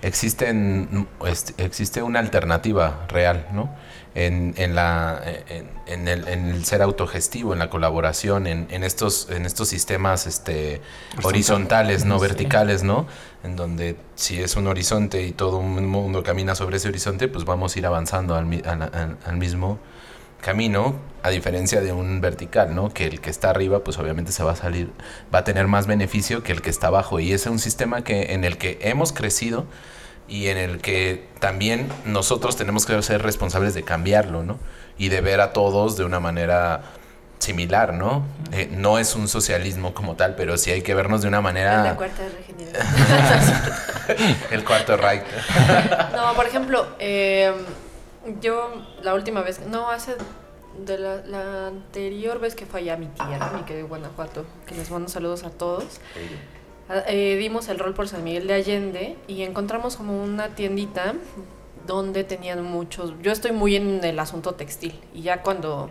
existen, 0.01 1.07
este, 1.27 1.63
existe 1.63 2.01
una 2.01 2.21
alternativa 2.21 3.01
real, 3.09 3.45
¿no? 3.53 3.69
En, 4.15 4.55
en, 4.57 4.75
la, 4.75 5.23
en, 5.87 6.09
el, 6.09 6.27
en, 6.29 6.47
el, 6.47 6.65
ser 6.65 6.83
autogestivo, 6.83 7.53
en 7.53 7.59
la 7.59 7.71
colaboración, 7.71 8.47
en, 8.47 8.85
estos, 8.85 9.29
en 9.31 9.47
estos 9.47 9.69
sistemas 9.69 10.27
este, 10.27 10.81
horizontales, 11.23 12.05
no 12.05 12.19
verticales, 12.19 12.83
¿no? 12.83 13.07
En 13.45 13.57
donde 13.57 13.97
si 14.15 14.41
es 14.43 14.57
un 14.57 14.67
horizonte 14.67 15.25
y 15.25 15.33
todo 15.33 15.59
un 15.59 15.87
mundo 15.87 16.23
camina 16.23 16.55
sobre 16.55 16.79
ese 16.79 16.89
horizonte, 16.89 17.29
pues 17.29 17.45
vamos 17.45 17.77
a 17.77 17.79
ir 17.79 17.87
avanzando 17.87 18.35
al, 18.35 18.47
al, 18.67 19.19
al 19.25 19.37
mismo 19.37 19.79
camino, 20.41 20.97
a 21.23 21.31
diferencia 21.31 21.81
de 21.81 21.93
un 21.93 22.21
vertical, 22.21 22.75
¿no? 22.75 22.91
Que 22.91 23.07
el 23.07 23.21
que 23.21 23.31
está 23.31 23.51
arriba, 23.51 23.85
pues 23.85 23.99
obviamente 23.99 24.33
se 24.33 24.43
va 24.43 24.53
a 24.53 24.57
salir, 24.57 24.91
va 25.35 25.41
a 25.41 25.45
tener 25.45 25.67
más 25.67 25.87
beneficio 25.87 26.43
que 26.43 26.53
el 26.53 26.63
que 26.63 26.71
está 26.71 26.89
abajo. 26.89 27.21
Y 27.21 27.33
ese 27.33 27.49
es 27.49 27.53
un 27.53 27.59
sistema 27.59 28.03
que, 28.03 28.33
en 28.33 28.45
el 28.45 28.57
que 28.57 28.79
hemos 28.83 29.13
crecido 29.13 29.67
y 30.29 30.49
en 30.49 30.59
el 30.59 30.81
que 30.81 31.27
también 31.41 31.89
nosotros 32.05 32.57
tenemos 32.57 32.87
que 32.87 33.01
ser 33.03 33.23
responsables 33.23 33.75
de 33.75 33.83
cambiarlo, 33.83 34.43
¿no? 34.43 34.59
Y 34.99 35.09
de 35.09 35.21
ver 35.21 35.41
a 35.41 35.53
todos 35.53 35.97
de 35.97 36.05
una 36.05 36.21
manera 36.21 36.83
similar, 37.39 37.95
¿no? 37.95 38.25
Eh, 38.53 38.69
no 38.71 38.99
es 38.99 39.15
un 39.15 39.29
socialismo 39.29 39.95
como 39.95 40.17
tal, 40.17 40.35
pero 40.35 40.59
sí 40.59 40.71
hay 40.71 40.83
que 40.83 40.95
vernos 40.95 41.23
de 41.23 41.29
una 41.29 41.41
manera... 41.41 41.83
La 41.83 41.97
cuarta 41.97 42.23
regeneración. 42.29 42.87
el 44.51 44.65
cuarto 44.65 44.97
Reich. 44.97 45.23
no, 46.15 46.35
por 46.35 46.47
ejemplo, 46.47 46.87
eh, 46.99 47.53
yo 48.41 48.85
la 49.03 49.15
última 49.15 49.43
vez, 49.43 49.61
no, 49.67 49.91
hace 49.91 50.17
de 50.85 50.99
la, 50.99 51.17
la, 51.27 51.69
anterior 51.69 52.39
vez 52.39 52.55
que 52.55 52.67
fue 52.67 52.81
allá 52.81 52.97
mi 52.97 53.07
tía, 53.07 53.51
mi 53.55 53.63
querido 53.63 53.89
Guanajuato, 53.89 54.45
que 54.67 54.75
les 54.75 54.91
mando 54.91 55.09
saludos 55.09 55.45
a 55.45 55.51
todos. 55.51 56.01
Ah, 56.15 56.58
eh, 57.07 57.37
dimos 57.39 57.69
el 57.69 57.79
rol 57.79 57.95
por 57.95 58.09
San 58.09 58.25
Miguel 58.25 58.47
de 58.47 58.55
Allende 58.55 59.17
y 59.27 59.43
encontramos 59.43 59.97
como 59.97 60.23
una 60.23 60.55
tiendita 60.55 61.15
donde 61.87 62.25
tenían 62.25 62.63
muchos, 62.65 63.15
yo 63.23 63.33
estoy 63.33 63.53
muy 63.53 63.77
en 63.77 64.05
el 64.05 64.19
asunto 64.19 64.55
textil 64.55 65.01
y 65.15 65.23
ya 65.23 65.43
cuando 65.43 65.91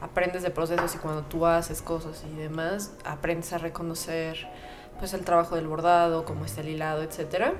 aprendes 0.00 0.42
de 0.42 0.50
procesos 0.50 0.94
y 0.94 0.98
cuando 0.98 1.22
tú 1.22 1.46
haces 1.46 1.82
cosas 1.82 2.24
y 2.30 2.36
demás, 2.36 2.92
aprendes 3.04 3.52
a 3.52 3.58
reconocer 3.58 4.48
pues 4.98 5.14
el 5.14 5.24
trabajo 5.24 5.56
del 5.56 5.66
bordado, 5.66 6.24
cómo 6.24 6.44
está 6.44 6.60
el 6.60 6.68
hilado, 6.68 7.02
etcétera. 7.02 7.54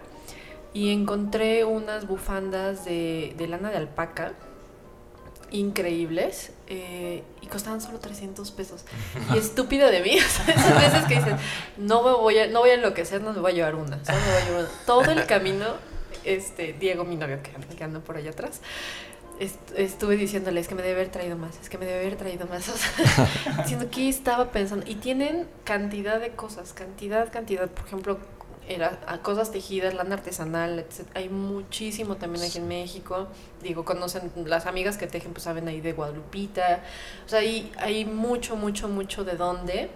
Y 0.72 0.92
encontré 0.92 1.64
unas 1.64 2.06
bufandas 2.06 2.84
de 2.84 3.46
lana 3.48 3.70
de 3.70 3.78
alpaca 3.78 4.34
increíbles 5.50 6.52
eh, 6.66 7.22
y 7.40 7.46
costaban 7.46 7.80
solo 7.80 7.98
300 7.98 8.50
pesos. 8.52 8.84
Y 9.34 9.38
estúpida 9.38 9.90
de 9.90 10.00
mí, 10.00 10.14
esas 10.16 10.46
veces 10.46 11.04
que 11.06 11.16
dices, 11.16 11.34
no 11.76 12.02
me 12.02 12.12
voy 12.12 12.38
a, 12.38 12.46
no 12.48 12.60
voy 12.60 12.70
a 12.70 12.74
enloquecer, 12.74 13.22
no 13.22 13.32
me 13.32 13.40
voy 13.40 13.52
a 13.52 13.54
llevar 13.54 13.74
una, 13.74 14.04
solo 14.04 14.18
me 14.18 14.32
voy 14.32 14.42
a 14.42 14.44
llevar 14.44 14.60
una. 14.60 14.70
Todo 14.86 15.10
el 15.10 15.26
camino, 15.26 15.66
este, 16.24 16.74
Diego, 16.74 17.04
mi 17.04 17.16
novio 17.16 17.40
que, 17.42 17.50
que 17.76 17.84
anda 17.84 18.00
por 18.00 18.16
allá 18.16 18.30
atrás, 18.30 18.60
estuve 19.76 20.16
diciéndole, 20.16 20.60
es 20.60 20.68
que 20.68 20.74
me 20.74 20.82
debe 20.82 21.00
haber 21.00 21.08
traído 21.10 21.36
más, 21.36 21.58
es 21.60 21.70
que 21.70 21.78
me 21.78 21.86
debe 21.86 22.00
haber 22.00 22.16
traído 22.16 22.46
más. 22.46 22.68
O 22.68 22.76
sea, 22.76 23.62
diciendo 23.62 23.88
que 23.90 24.08
estaba 24.08 24.52
pensando. 24.52 24.86
Y 24.88 24.96
tienen 24.96 25.46
cantidad 25.64 26.20
de 26.20 26.30
cosas, 26.30 26.72
cantidad, 26.72 27.32
cantidad. 27.32 27.68
Por 27.68 27.86
ejemplo, 27.86 28.18
era 28.70 28.98
a 29.06 29.18
cosas 29.18 29.50
tejidas, 29.50 29.94
lana 29.94 30.14
artesanal, 30.14 30.78
etc. 30.78 31.06
Hay 31.14 31.28
muchísimo 31.28 32.16
también 32.16 32.44
aquí 32.44 32.58
en 32.58 32.68
México. 32.68 33.28
Digo, 33.62 33.84
conocen 33.84 34.30
las 34.46 34.66
amigas 34.66 34.96
que 34.96 35.06
tejen, 35.06 35.32
pues 35.32 35.44
saben 35.44 35.68
ahí 35.68 35.80
de 35.80 35.92
Guadalupita. 35.92 36.82
O 37.26 37.28
sea, 37.28 37.40
hay, 37.40 37.72
hay 37.78 38.04
mucho, 38.04 38.56
mucho, 38.56 38.88
mucho 38.88 39.24
de 39.24 39.36
dónde. 39.36 39.90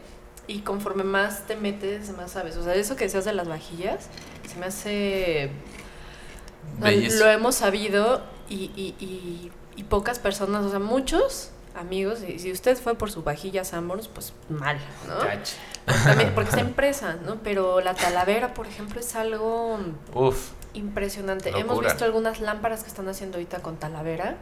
Y 0.46 0.60
conforme 0.60 1.04
más 1.04 1.46
te 1.46 1.56
metes, 1.56 2.10
más 2.16 2.32
sabes. 2.32 2.56
O 2.56 2.64
sea, 2.64 2.74
eso 2.74 2.96
que 2.96 3.04
decías 3.04 3.24
de 3.24 3.32
las 3.32 3.48
vajillas, 3.48 4.08
se 4.46 4.58
me 4.58 4.66
hace... 4.66 5.50
Lo 6.80 7.26
hemos 7.30 7.54
sabido 7.54 8.22
y, 8.48 8.70
y, 8.74 8.94
y, 8.98 9.52
y 9.76 9.84
pocas 9.84 10.18
personas, 10.18 10.64
o 10.64 10.70
sea, 10.70 10.78
muchos 10.80 11.50
amigos, 11.74 12.22
y 12.26 12.38
si 12.38 12.52
usted 12.52 12.76
fue 12.76 12.94
por 12.94 13.10
su 13.10 13.22
vajilla 13.22 13.64
Sanborns, 13.64 14.08
pues 14.08 14.32
mal, 14.48 14.78
¿no? 15.08 15.18
También, 16.04 16.34
porque 16.34 16.50
es 16.50 16.56
empresa, 16.58 17.16
¿no? 17.24 17.36
Pero 17.42 17.80
la 17.80 17.94
talavera, 17.94 18.54
por 18.54 18.66
ejemplo, 18.66 19.00
es 19.00 19.14
algo 19.14 19.78
impresionante. 20.72 21.50
Hemos 21.50 21.80
visto 21.80 22.04
algunas 22.04 22.40
lámparas 22.40 22.82
que 22.82 22.88
están 22.88 23.08
haciendo 23.08 23.38
ahorita 23.38 23.60
con 23.60 23.76
talavera, 23.76 24.36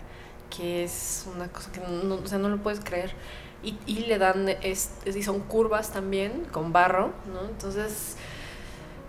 que 0.56 0.84
es 0.84 1.26
una 1.34 1.48
cosa 1.48 1.72
que 1.72 1.80
no, 1.80 2.16
o 2.16 2.26
sea, 2.26 2.38
no 2.38 2.48
lo 2.48 2.58
puedes 2.58 2.80
creer. 2.80 3.12
Y, 3.62 3.78
y 3.86 4.06
le 4.06 4.18
dan, 4.18 4.48
es, 4.48 4.90
y 5.06 5.22
son 5.22 5.40
curvas 5.40 5.92
también, 5.92 6.46
con 6.50 6.72
barro, 6.72 7.12
¿no? 7.32 7.48
Entonces, 7.48 8.16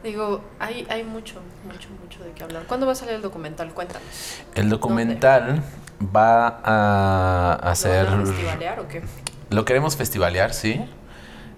digo, 0.04 0.42
hay, 0.60 0.86
hay 0.90 1.04
mucho, 1.04 1.42
mucho, 1.66 1.90
mucho 2.02 2.24
de 2.24 2.32
qué 2.32 2.44
hablar. 2.44 2.64
¿Cuándo 2.68 2.86
va 2.86 2.92
a 2.92 2.96
salir 2.96 3.16
el 3.16 3.22
documental? 3.22 3.74
Cuéntanos. 3.74 4.04
El 4.56 4.70
documental 4.70 5.64
va 6.16 6.60
a 6.64 7.54
hacer... 7.72 8.10
¿Lo 8.10 8.26
festivalear 8.26 8.80
o 8.80 8.88
qué? 8.88 9.02
Lo 9.50 9.66
queremos 9.66 9.96
festivalear, 9.96 10.54
sí. 10.54 10.84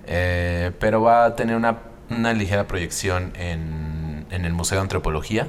Eh, 0.05 0.71
pero 0.79 1.01
va 1.01 1.25
a 1.25 1.35
tener 1.35 1.55
una, 1.55 1.79
una 2.09 2.33
ligera 2.33 2.67
proyección 2.67 3.33
en, 3.35 4.25
en 4.29 4.45
el 4.45 4.53
Museo 4.53 4.77
de 4.77 4.83
Antropología 4.83 5.47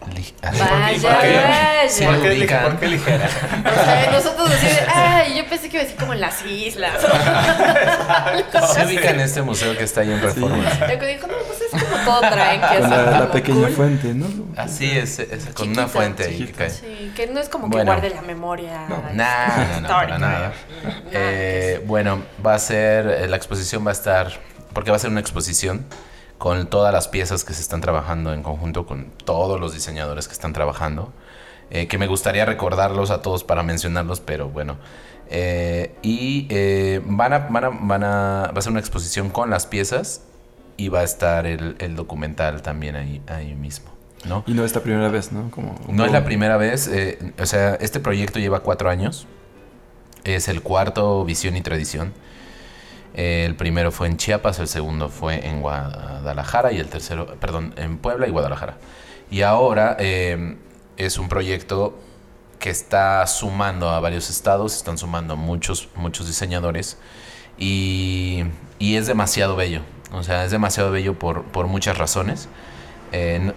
Vaya, 0.00 0.98
vaya. 1.02 1.86
¿Por, 2.06 2.22
qué, 2.22 2.58
¿Por 2.62 2.78
qué 2.78 2.88
ligera? 2.88 3.28
O 3.60 3.84
sea, 3.84 4.10
nosotros 4.10 4.50
decimos, 4.50 4.78
ay, 4.94 5.36
yo 5.36 5.46
pensé 5.46 5.68
que 5.68 5.76
iba 5.76 5.82
a 5.82 5.84
decir 5.84 5.98
como 5.98 6.14
en 6.14 6.20
las 6.20 6.44
islas. 6.44 6.92
Se 8.74 8.86
ubica 8.86 9.10
en 9.10 9.20
este 9.20 9.42
museo 9.42 9.76
que 9.76 9.84
está 9.84 10.00
ahí 10.00 10.10
en 10.12 10.22
Reforma. 10.22 10.64
Sí. 10.70 11.06
dijo, 11.06 11.26
no, 11.26 11.34
pues 11.46 11.60
es 11.60 11.70
como 11.82 12.04
todo 12.04 12.20
traen. 12.20 12.60
Que 12.60 12.80
la, 12.80 13.10
la 13.10 13.30
pequeña 13.30 13.68
fuente, 13.68 14.14
¿no? 14.14 14.26
Así 14.56 14.90
es, 14.90 15.18
es 15.18 15.46
con 15.54 15.68
una 15.68 15.86
fuente 15.86 16.24
ahí 16.24 16.46
que 16.46 16.52
cae. 16.52 16.70
Sí, 16.70 17.12
que 17.14 17.26
no 17.26 17.40
es 17.40 17.48
como 17.48 17.68
que 17.70 17.82
guarde 17.82 18.10
la 18.10 18.22
memoria. 18.22 18.86
No, 18.88 19.02
nada, 19.12 19.80
no, 19.82 19.88
para 19.88 20.18
nada. 20.18 20.52
Eh, 21.12 21.82
bueno, 21.86 22.22
va 22.44 22.54
a 22.54 22.58
ser, 22.58 23.06
eh, 23.06 23.28
la 23.28 23.36
exposición 23.36 23.84
va 23.84 23.90
a 23.90 23.94
estar, 23.94 24.32
porque 24.72 24.90
va 24.90 24.96
a 24.96 25.00
ser 25.00 25.10
una 25.10 25.20
exposición 25.20 25.84
con 26.40 26.68
todas 26.68 26.90
las 26.90 27.06
piezas 27.06 27.44
que 27.44 27.52
se 27.52 27.60
están 27.60 27.82
trabajando 27.82 28.32
en 28.32 28.42
conjunto 28.42 28.86
con 28.86 29.10
todos 29.26 29.60
los 29.60 29.74
diseñadores 29.74 30.26
que 30.26 30.32
están 30.32 30.54
trabajando. 30.54 31.12
Eh, 31.68 31.86
que 31.86 31.98
me 31.98 32.06
gustaría 32.06 32.46
recordarlos 32.46 33.10
a 33.10 33.20
todos 33.20 33.44
para 33.44 33.62
mencionarlos, 33.62 34.20
pero 34.20 34.48
bueno. 34.48 34.78
Eh, 35.28 35.94
y 36.00 36.46
eh, 36.48 37.02
van, 37.04 37.34
a, 37.34 37.38
van, 37.40 37.64
a, 37.64 37.68
van 37.68 38.04
a, 38.04 38.52
va 38.52 38.58
a 38.58 38.62
ser 38.62 38.70
una 38.70 38.80
exposición 38.80 39.28
con 39.28 39.50
las 39.50 39.66
piezas 39.66 40.22
y 40.78 40.88
va 40.88 41.00
a 41.00 41.04
estar 41.04 41.44
el, 41.44 41.76
el 41.78 41.94
documental 41.94 42.62
también 42.62 42.96
ahí, 42.96 43.20
ahí 43.26 43.54
mismo. 43.54 43.90
¿no? 44.24 44.42
Y 44.46 44.54
no 44.54 44.64
es 44.64 44.74
la 44.74 44.80
primera 44.80 45.10
vez, 45.10 45.32
¿no? 45.32 45.50
Como, 45.50 45.78
no 45.90 46.06
es 46.06 46.12
la 46.12 46.24
primera 46.24 46.56
vez. 46.56 46.90
o 47.38 47.44
sea, 47.44 47.74
este 47.74 48.00
proyecto 48.00 48.38
lleva 48.38 48.60
cuatro 48.60 48.88
años. 48.88 49.26
Es 50.24 50.48
el 50.48 50.62
cuarto 50.62 51.22
Visión 51.26 51.54
y 51.58 51.60
Tradición 51.60 52.14
el 53.14 53.56
primero 53.56 53.90
fue 53.92 54.06
en 54.06 54.16
Chiapas, 54.16 54.58
el 54.58 54.68
segundo 54.68 55.08
fue 55.08 55.46
en 55.46 55.60
Guadalajara 55.60 56.72
y 56.72 56.78
el 56.78 56.88
tercero, 56.88 57.26
perdón, 57.40 57.74
en 57.76 57.98
Puebla 57.98 58.26
y 58.28 58.30
Guadalajara. 58.30 58.76
Y 59.30 59.42
ahora 59.42 59.96
eh, 59.98 60.56
es 60.96 61.18
un 61.18 61.28
proyecto 61.28 61.98
que 62.58 62.70
está 62.70 63.26
sumando 63.26 63.88
a 63.88 64.00
varios 64.00 64.28
estados, 64.30 64.76
están 64.76 64.98
sumando 64.98 65.36
muchos, 65.36 65.88
muchos 65.94 66.26
diseñadores 66.26 66.98
y, 67.58 68.44
es 68.78 69.06
demasiado 69.06 69.56
bello. 69.56 69.80
O 70.12 70.22
sea, 70.22 70.44
es 70.44 70.50
demasiado 70.50 70.90
bello 70.90 71.18
por, 71.18 71.44
por 71.44 71.66
muchas 71.68 71.96
razones. 71.98 72.48
Eh, 73.12 73.52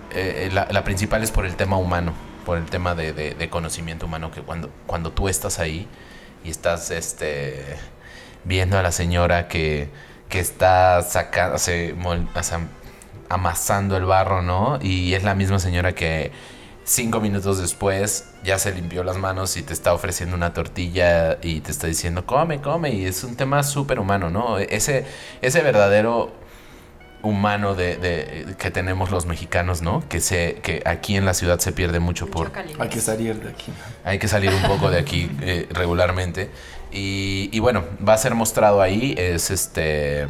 la, 0.52 0.84
principal 0.84 1.22
es 1.24 1.32
por 1.32 1.46
el 1.46 1.56
tema 1.56 1.78
humano, 1.78 2.14
por 2.46 2.58
el 2.58 2.66
tema 2.66 2.96
de, 2.96 3.14
de- 3.14 3.34
de 3.34 3.50
conocimiento 3.50 4.06
humano 4.06 4.32
que 4.32 4.42
cuando, 4.42 4.70
cuando 4.88 5.12
tú 5.12 5.28
estás 5.30 5.60
ahí 5.60 5.88
y 6.44 6.50
estás 6.50 6.92
este, 6.92 7.78
viendo 8.44 8.78
a 8.78 8.82
la 8.82 8.92
señora 8.92 9.48
que, 9.48 9.90
que 10.30 10.40
está 10.40 11.02
sacando, 11.02 11.58
amasando 13.30 13.98
el 13.98 14.06
barro, 14.06 14.42
¿no? 14.42 14.80
Y 14.82 15.14
es 15.14 15.24
la 15.24 15.36
misma 15.36 15.60
señora 15.60 15.94
que 15.94 16.32
cinco 16.84 17.22
minutos 17.22 17.60
después 17.60 18.30
ya 18.44 18.60
se 18.60 18.74
limpió 18.74 19.04
las 19.04 19.18
manos 19.18 19.56
y 19.58 19.64
te 19.64 19.74
está 19.74 19.94
ofreciendo 19.94 20.36
una 20.36 20.54
tortilla 20.54 21.38
y 21.42 21.62
te 21.62 21.72
está 21.72 21.88
diciendo, 21.88 22.26
come, 22.26 22.62
come. 22.62 22.92
Y 22.92 23.06
es 23.06 23.24
un 23.24 23.36
tema 23.36 23.64
súper 23.64 24.00
humano, 24.00 24.30
¿no? 24.30 24.58
Ese, 24.58 25.06
ese 25.42 25.62
verdadero 25.62 26.32
humano 27.24 27.74
de, 27.74 27.96
de- 27.98 28.56
que 28.58 28.70
tenemos 28.70 29.10
los 29.10 29.26
mexicanos, 29.26 29.82
¿no? 29.82 30.04
Que, 30.10 30.20
se, 30.20 30.56
que 30.62 30.84
aquí 30.86 31.16
en 31.16 31.26
la 31.26 31.34
ciudad 31.34 31.58
se 31.60 31.72
pierde 31.72 32.00
mucho 32.00 32.28
por... 32.28 32.52
Hay 32.80 32.90
que 32.90 33.00
salir 33.00 33.42
de 33.42 33.50
aquí. 33.50 33.72
Hay 34.04 34.20
que 34.20 34.28
salir 34.28 34.52
un 34.54 34.62
poco 34.64 34.92
de 34.92 35.00
aquí 35.00 35.32
eh, 35.42 35.68
regularmente. 35.72 36.52
Y, 36.92 37.50
y 37.52 37.60
bueno, 37.60 37.86
va 38.08 38.14
a 38.14 38.18
ser 38.18 38.36
mostrado 38.36 38.82
ahí. 38.82 39.16
Es 39.18 39.50
este. 39.50 40.28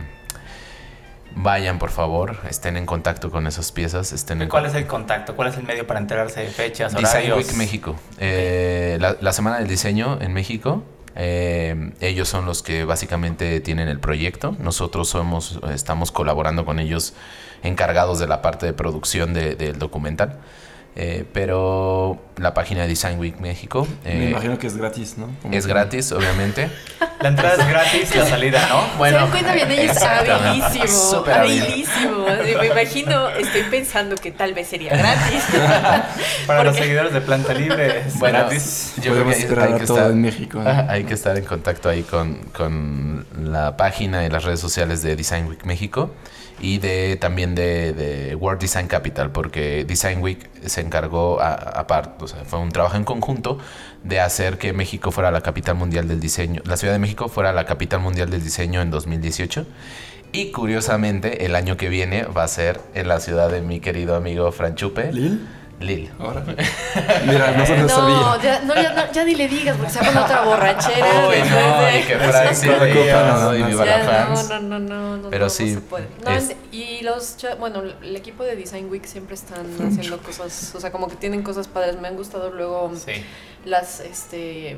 Vayan, 1.36 1.80
por 1.80 1.90
favor, 1.90 2.38
estén 2.48 2.78
en 2.78 2.86
contacto 2.86 3.32
con 3.32 3.48
esas 3.48 3.72
piezas. 3.72 4.14
Estén 4.14 4.44
en 4.44 4.50
¿Cuál 4.50 4.68
es 4.68 4.76
el 4.76 4.86
contacto? 4.86 5.36
¿Cuál 5.36 5.48
es 5.50 5.58
el 5.58 5.64
medio 5.64 5.88
para 5.88 6.00
enterarse 6.00 6.42
de 6.42 6.48
fechas, 6.50 6.94
Design 6.94 7.32
horarios? 7.32 7.38
Week 7.48 7.58
México. 7.58 7.96
Eh, 8.20 8.98
la, 9.02 9.18
la 9.20 9.34
Semana 9.34 9.58
del 9.58 9.68
Diseño 9.68 10.20
en 10.22 10.32
México. 10.32 10.84
Eh, 11.16 11.92
ellos 12.02 12.28
son 12.30 12.46
los 12.46 12.64
que 12.64 12.86
básicamente 12.86 13.60
tienen 13.62 13.88
el 13.88 14.00
proyecto. 14.00 14.56
Nosotros 14.60 15.10
somos, 15.10 15.60
estamos 15.74 16.12
colaborando 16.12 16.66
con 16.66 16.80
ellos 16.80 17.14
encargados 17.64 18.20
de 18.20 18.28
la 18.28 18.42
parte 18.42 18.66
de 18.66 18.74
producción 18.74 19.34
de- 19.34 19.56
del 19.56 19.80
documental. 19.80 20.40
Eh, 20.96 21.26
pero 21.34 22.22
la 22.38 22.54
página 22.54 22.84
de 22.84 22.88
Design 22.90 23.18
Week 23.18 23.40
México 23.40 23.88
Me 24.06 24.26
eh, 24.28 24.30
imagino 24.30 24.60
que 24.60 24.68
es 24.68 24.78
gratis, 24.78 25.18
¿no? 25.18 25.28
Como 25.42 25.52
es 25.56 25.66
que- 25.66 25.74
gratis, 25.74 26.12
obviamente. 26.12 26.70
La 27.20 27.30
entrada 27.30 27.56
es 27.64 27.68
gratis, 27.70 28.16
la 28.18 28.26
salida, 28.26 28.68
¿no? 28.68 29.06
¿Se 29.06 29.12
dan 29.14 29.32
cuenta 29.32 29.54
bien? 29.54 29.72
Ella 29.72 29.92
es 29.94 30.02
habilísimo, 30.04 31.24
habilísimo. 31.26 32.26
Me 32.60 32.68
imagino, 32.68 33.30
estoy 33.30 33.64
pensando 33.64 34.16
que 34.18 34.32
tal 34.32 34.54
vez 34.54 34.68
sería 34.68 34.92
gratis. 34.96 35.44
Para 36.48 36.66
los 36.66 36.76
seguidores 36.76 37.14
de 37.14 37.22
Planta 37.22 37.54
Libre 37.54 38.00
es 38.08 38.20
Bueno, 38.20 38.40
gratis. 38.40 38.94
yo 38.98 39.14
creo 39.14 39.14
Podemos 39.24 39.36
que 39.36 39.42
hay, 39.42 39.80
que 39.80 39.86
todo 39.86 39.98
estar, 39.98 40.12
en 40.12 40.22
México. 40.22 40.62
hay 40.66 41.04
que 41.06 41.14
estar 41.14 41.38
en 41.38 41.46
contacto 41.46 41.88
ahí 41.90 42.04
con, 42.04 42.36
con 42.56 43.26
la 43.42 43.78
página 43.78 44.26
y 44.26 44.30
las 44.30 44.44
redes 44.44 44.60
sociales 44.60 45.02
de 45.02 45.16
Design 45.16 45.48
Week 45.48 45.64
México 45.64 46.12
y 46.60 46.78
de 46.78 47.18
también 47.18 47.56
de, 47.56 47.94
de 47.94 48.36
World 48.36 48.62
Design 48.62 48.88
Capital, 48.88 49.32
porque 49.32 49.86
Design 49.86 50.22
Week 50.22 50.50
se 50.66 50.82
encargó, 50.82 51.42
aparte, 51.42 52.24
o 52.24 52.28
sea, 52.28 52.44
fue 52.46 52.60
un 52.60 52.72
trabajo 52.72 52.98
en 52.98 53.04
conjunto 53.04 53.58
de 54.04 54.20
hacer 54.20 54.58
que 54.58 54.74
México 54.74 55.12
fuera 55.12 55.32
la 55.32 55.42
capital 55.42 55.76
mundial 55.76 56.08
del 56.08 56.20
diseño, 56.20 56.62
la 56.66 56.78
Ciudad 56.78 56.94
de 56.94 57.00
México 57.00 57.28
fuera 57.28 57.54
la 57.54 57.66
capital 57.66 58.00
mundial 58.00 58.30
del 58.30 58.44
diseño 58.44 58.82
en 58.82 58.92
2018. 58.92 59.66
Y 60.36 60.52
curiosamente, 60.52 61.46
el 61.46 61.56
año 61.56 61.78
que 61.78 61.90
viene 61.90 62.24
va 62.24 62.44
a 62.44 62.48
ser 62.48 62.82
en 62.96 63.08
la 63.08 63.20
ciudad 63.20 63.52
de 63.52 63.62
mi 63.62 63.80
querido 63.80 64.16
amigo 64.16 64.52
Fran 64.52 64.74
Chupe, 64.74 65.12
¿Lil? 65.84 66.12
Ahora. 66.20 66.44
Mira, 67.26 67.52
no 67.52 67.66
se 67.66 67.78
lo 67.78 67.84
No, 67.84 67.90
sabía. 67.90 68.44
ya, 68.44 68.60
no, 68.66 68.74
ya, 68.76 68.94
no, 68.94 69.12
ya 69.12 69.24
ni 69.24 69.36
le 69.36 69.48
digas 69.48 69.76
porque 69.78 69.92
se 69.92 70.00
va 70.00 70.06
a 70.06 70.10
poner 70.10 70.24
otra 70.24 70.42
borrachera. 70.42 71.28
Uy, 71.28 71.36
después 71.36 71.66
no, 71.66 71.82
de- 71.82 72.00
y 72.00 72.04
que 72.04 72.16
Fran 72.18 72.56
sí 72.56 72.68
Coca-Cola, 72.68 72.94
veía, 72.94 73.24
no, 73.24 73.40
¿no? 73.44 73.56
Y 73.56 73.60
no, 73.60 73.68
viva 73.68 73.86
Ya, 73.86 73.98
la 74.00 74.06
fans. 74.28 74.50
No, 74.50 74.60
no, 74.60 74.80
no, 74.80 75.18
no, 75.18 75.30
Pero 75.30 75.46
no, 75.46 75.50
sí, 75.50 75.66
no 75.66 75.74
se 75.76 75.82
puede. 75.82 76.08
No, 76.24 76.32
es- 76.32 76.56
y 76.72 77.02
los, 77.04 77.38
bueno, 77.60 77.82
el 78.02 78.16
equipo 78.16 78.44
de 78.44 78.56
Design 78.56 78.90
Week 78.90 79.06
siempre 79.06 79.36
están 79.36 79.66
haciendo 79.88 80.18
cosas, 80.20 80.74
o 80.76 80.80
sea, 80.80 80.92
como 80.92 81.08
que 81.08 81.16
tienen 81.16 81.44
cosas 81.44 81.68
padres. 81.68 82.00
Me 82.00 82.08
han 82.08 82.16
gustado 82.16 82.50
luego 82.52 82.92
Sí. 82.96 83.12
las, 83.66 84.00
este, 84.00 84.78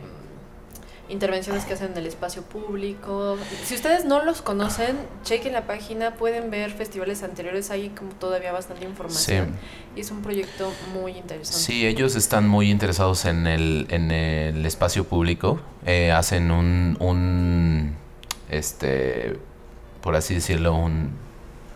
intervenciones 1.10 1.66
que 1.66 1.74
hacen 1.74 1.92
en 1.92 1.98
el 1.98 2.06
espacio 2.08 2.42
público. 2.42 3.38
Si 3.64 3.76
ustedes 3.76 4.06
no 4.06 4.24
los 4.24 4.42
conocen, 4.42 4.98
chequen 5.24 5.54
la 5.54 5.68
página, 5.68 6.16
pueden 6.16 6.50
ver 6.50 6.72
festivales 6.72 7.22
anteriores, 7.24 7.70
hay 7.72 7.90
como 7.90 8.12
todavía 8.14 8.52
bastante 8.52 8.86
información. 8.86 9.56
Y 9.96 10.02
es 10.02 10.12
un 10.12 10.22
proyecto 10.22 10.72
muy 10.94 11.12
interesante. 11.14 11.60
Sí, 11.62 11.86
ellos 11.86 12.16
están 12.16 12.48
muy 12.48 12.72
interesados 12.72 13.26
en 13.26 13.46
el, 13.48 13.86
en 13.90 14.12
el 14.12 14.66
espacio 14.66 15.04
público. 15.06 15.60
Eh, 15.86 16.12
hacen 16.12 16.50
un, 16.52 16.98
un, 17.00 17.96
este, 18.50 19.38
por 20.02 20.16
así 20.16 20.34
decirlo, 20.36 20.74
un- 20.76 21.12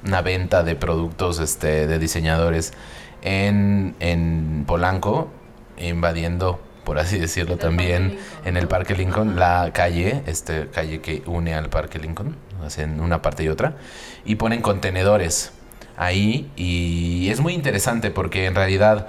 una 0.06 0.22
venta 0.22 0.64
de 0.64 0.76
productos 0.76 1.40
este, 1.40 1.86
de 1.86 2.00
diseñadores 2.00 2.72
en, 3.22 3.96
en 4.00 4.64
Polanco, 4.66 5.28
invadiendo, 5.78 6.60
por 6.90 6.98
así 6.98 7.20
decirlo, 7.20 7.54
El 7.54 7.60
también 7.60 8.18
en 8.46 8.58
el. 8.58 8.68
Parque 8.68 8.96
Lincoln, 8.96 9.36
la 9.38 9.70
calle, 9.74 10.24
este 10.26 10.70
calle 10.74 11.02
que 11.02 11.22
une 11.28 11.54
al 11.54 11.70
Parque 11.70 12.00
Lincoln, 12.00 12.36
hacen 12.66 13.00
una 13.00 13.22
parte 13.22 13.44
y 13.44 13.48
otra, 13.48 13.76
y 14.26 14.38
ponen 14.38 14.64
contenedores 14.64 15.52
ahí 15.98 16.50
y 16.56 17.30
es 17.30 17.42
muy 17.42 17.54
interesante 17.54 18.10
porque 18.10 18.48
en 18.48 18.56
realidad 18.56 19.06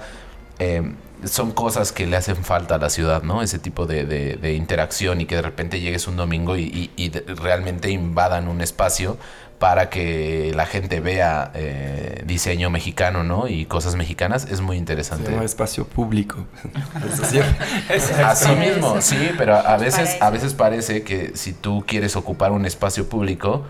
eh, 0.59 0.93
son 1.25 1.51
cosas 1.53 1.91
que 1.91 2.05
le 2.05 2.17
hacen 2.17 2.35
falta 2.35 2.75
a 2.75 2.77
la 2.77 2.91
ciudad, 2.91 3.23
¿no? 3.23 3.41
Ese 3.41 3.57
tipo 3.57 3.87
de, 3.87 4.05
de- 4.05 4.35
de 4.35 4.53
interacción 4.53 5.19
y 5.19 5.25
que 5.25 5.37
de 5.37 5.41
repente 5.41 5.79
llegues 5.79 6.07
un 6.07 6.17
domingo 6.17 6.57
y, 6.57 6.91
y- 6.95 7.09
realmente 7.33 7.89
invadan 7.89 8.47
un 8.47 8.61
espacio 8.61 9.17
para 9.61 9.91
que 9.91 10.53
la 10.55 10.65
gente 10.65 10.99
vea 11.01 11.51
eh, 11.53 12.23
diseño 12.25 12.71
mexicano, 12.71 13.23
¿no? 13.23 13.47
Y 13.47 13.65
cosas 13.65 13.93
mexicanas, 13.93 14.47
es 14.49 14.59
muy 14.59 14.77
Se 14.77 14.79
interesante. 14.79 15.29
llama 15.29 15.43
espacio 15.43 15.85
público. 15.85 16.47
Así 18.25 18.49
mismo, 18.55 18.99
sí, 19.01 19.29
pero 19.37 19.55
a 19.55 19.77
veces, 19.77 20.17
a 20.19 20.31
veces 20.31 20.55
parece 20.55 21.03
que 21.03 21.33
si 21.35 21.53
tú 21.53 21.83
quieres 21.85 22.15
ocupar 22.15 22.51
un 22.51 22.65
espacio 22.65 23.07
público, 23.07 23.63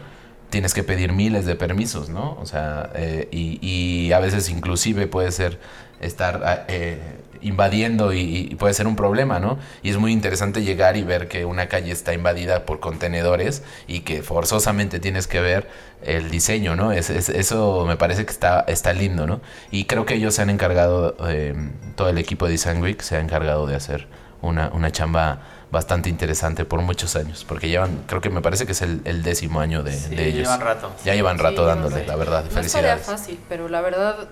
tienes 0.49 0.73
que 0.73 0.83
pedir 0.83 1.11
miles 1.11 1.45
de 1.45 1.55
permisos, 1.55 2.07
¿no? 2.07 2.37
O 2.39 2.45
sea, 2.45 2.89
eh, 2.95 3.27
y, 3.29 3.59
y 3.61 4.13
a 4.13 4.19
veces 4.19 4.49
inclusive 4.49 5.07
puede 5.07 5.33
ser 5.33 5.59
estar 5.99 6.65
eh, 6.69 7.19
invadiendo 7.41 8.13
y, 8.13 8.49
y 8.51 8.55
puede 8.55 8.73
ser 8.73 8.87
un 8.87 8.95
problema, 8.95 9.39
¿no? 9.39 9.57
Y 9.83 9.89
es 9.89 9.97
muy 9.97 10.11
interesante 10.11 10.61
llegar 10.63 10.97
y 10.97 11.03
ver 11.03 11.27
que 11.27 11.45
una 11.45 11.67
calle 11.67 11.91
está 11.91 12.13
invadida 12.13 12.65
por 12.65 12.79
contenedores 12.79 13.63
y 13.87 14.01
que 14.01 14.21
forzosamente 14.23 14.99
tienes 14.99 15.27
que 15.27 15.41
ver 15.41 15.67
el 16.03 16.29
diseño, 16.31 16.75
¿no? 16.75 16.91
Es, 16.91 17.09
es- 17.09 17.29
eso 17.29 17.85
me 17.87 17.97
parece 17.97 18.25
que 18.25 18.31
está, 18.31 18.61
está 18.67 18.93
lindo, 18.93 19.27
¿no? 19.27 19.41
Y 19.71 19.85
creo 19.85 20.05
que 20.05 20.15
ellos 20.15 20.35
se 20.35 20.41
han 20.41 20.49
encargado, 20.49 21.15
eh, 21.29 21.53
todo 21.95 22.09
el 22.09 22.17
equipo 22.17 22.45
de 22.45 22.51
Design 22.53 22.81
Week 22.81 23.01
se 23.01 23.15
ha 23.17 23.19
encargado 23.19 23.65
de 23.67 23.75
hacer 23.75 24.07
una, 24.41 24.69
una 24.73 24.91
chamba 24.91 25.41
bastante 25.71 26.09
interesante 26.09 26.65
por 26.65 26.81
muchos 26.81 27.15
años, 27.15 27.45
porque 27.47 27.69
llevan, 27.69 28.03
creo 28.07 28.19
que 28.19 28.29
me 28.29 28.41
parece 28.41 28.65
que 28.65 28.73
es 28.73 28.81
el, 28.81 29.01
el 29.05 29.23
décimo 29.23 29.61
año 29.61 29.83
de, 29.83 29.93
Sí, 29.93 30.15
de 30.15 30.25
ellos. 30.27 30.41
llevan 30.41 30.59
rato. 30.61 30.91
Ya 31.05 31.13
llevan 31.15 31.37
rato 31.37 31.65
dándole, 31.65 32.05
la 32.05 32.15
verdad. 32.17 32.41
No 32.43 32.49
es 32.49 32.53
Felicidades. 32.55 33.05
fácil, 33.05 33.39
pero 33.47 33.69
la 33.69 33.79
verdad, 33.81 34.27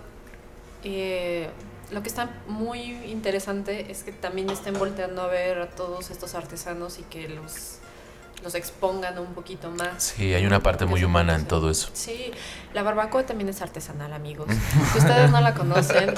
eh, 0.84 1.50
lo 1.92 2.02
que 2.04 2.10
está 2.10 2.30
muy 2.48 2.80
interesante 3.06 3.92
es 3.92 4.04
que 4.04 4.12
también 4.12 4.50
estén 4.50 4.78
volteando 4.78 5.22
a 5.22 5.28
ver 5.28 5.60
a 5.62 5.70
todos 5.70 6.10
estos 6.12 6.36
artesanos 6.36 7.00
y 7.00 7.04
que 7.04 7.28
los, 7.30 7.78
los 8.44 8.56
expongan 8.56 9.18
un 9.20 9.34
poquito 9.34 9.72
más. 9.72 10.04
Sí, 10.04 10.34
hay 10.34 10.46
una 10.46 10.62
parte 10.62 10.86
muy 10.86 11.04
humana 11.04 11.36
en 11.36 11.46
todo 11.46 11.70
eso. 11.72 11.90
Sí, 11.94 12.32
la 12.74 12.84
barbacoa 12.84 13.26
también 13.26 13.50
es 13.50 13.62
artesanal, 13.62 14.14
amigos. 14.14 14.48
Si 14.94 15.00
ustedes 15.00 15.32
no 15.32 15.42
la 15.42 15.54
conocen, 15.54 16.14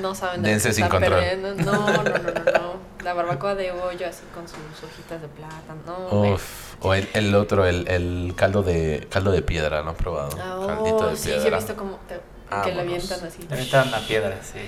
no 0.00 0.14
saben 0.14 0.42
de 0.42 0.50
Dense 0.50 0.68
que 0.68 0.74
sin 0.74 0.88
control. 0.88 1.22
No, 1.40 1.54
no, 1.54 1.92
no, 1.92 2.02
no, 2.02 2.58
no. 2.58 2.76
La 3.04 3.14
barbacoa 3.14 3.54
de 3.54 3.70
hoyo 3.70 4.06
así 4.08 4.22
con 4.34 4.46
sus 4.48 4.58
hojitas 4.84 5.22
de 5.22 5.28
plátano. 5.28 5.82
No. 6.10 6.32
Uf, 6.34 6.74
o 6.82 6.92
el, 6.92 7.08
el 7.14 7.34
otro, 7.36 7.64
el, 7.64 7.86
el 7.88 8.34
caldo 8.36 8.62
de 8.62 9.06
caldo 9.10 9.30
de 9.30 9.42
piedra, 9.42 9.80
¿lo 9.82 9.90
han 9.90 9.96
probado? 9.96 10.36
Ah, 10.40 10.66
Caldito 10.66 10.96
oh, 10.96 11.06
de 11.10 11.16
sí, 11.16 11.22
sí 11.24 11.30
he 11.30 11.40
piedra. 11.40 11.56
visto 11.58 11.76
como 11.76 11.96
te- 12.08 12.14
que 12.16 12.22
Vámonos. 12.50 12.74
la 12.76 12.82
avientan 12.82 13.24
así. 13.26 13.38
Te 13.44 13.54
aventan 13.54 13.88
una 13.88 13.98
piedra, 14.00 14.38
sí. 14.42 14.58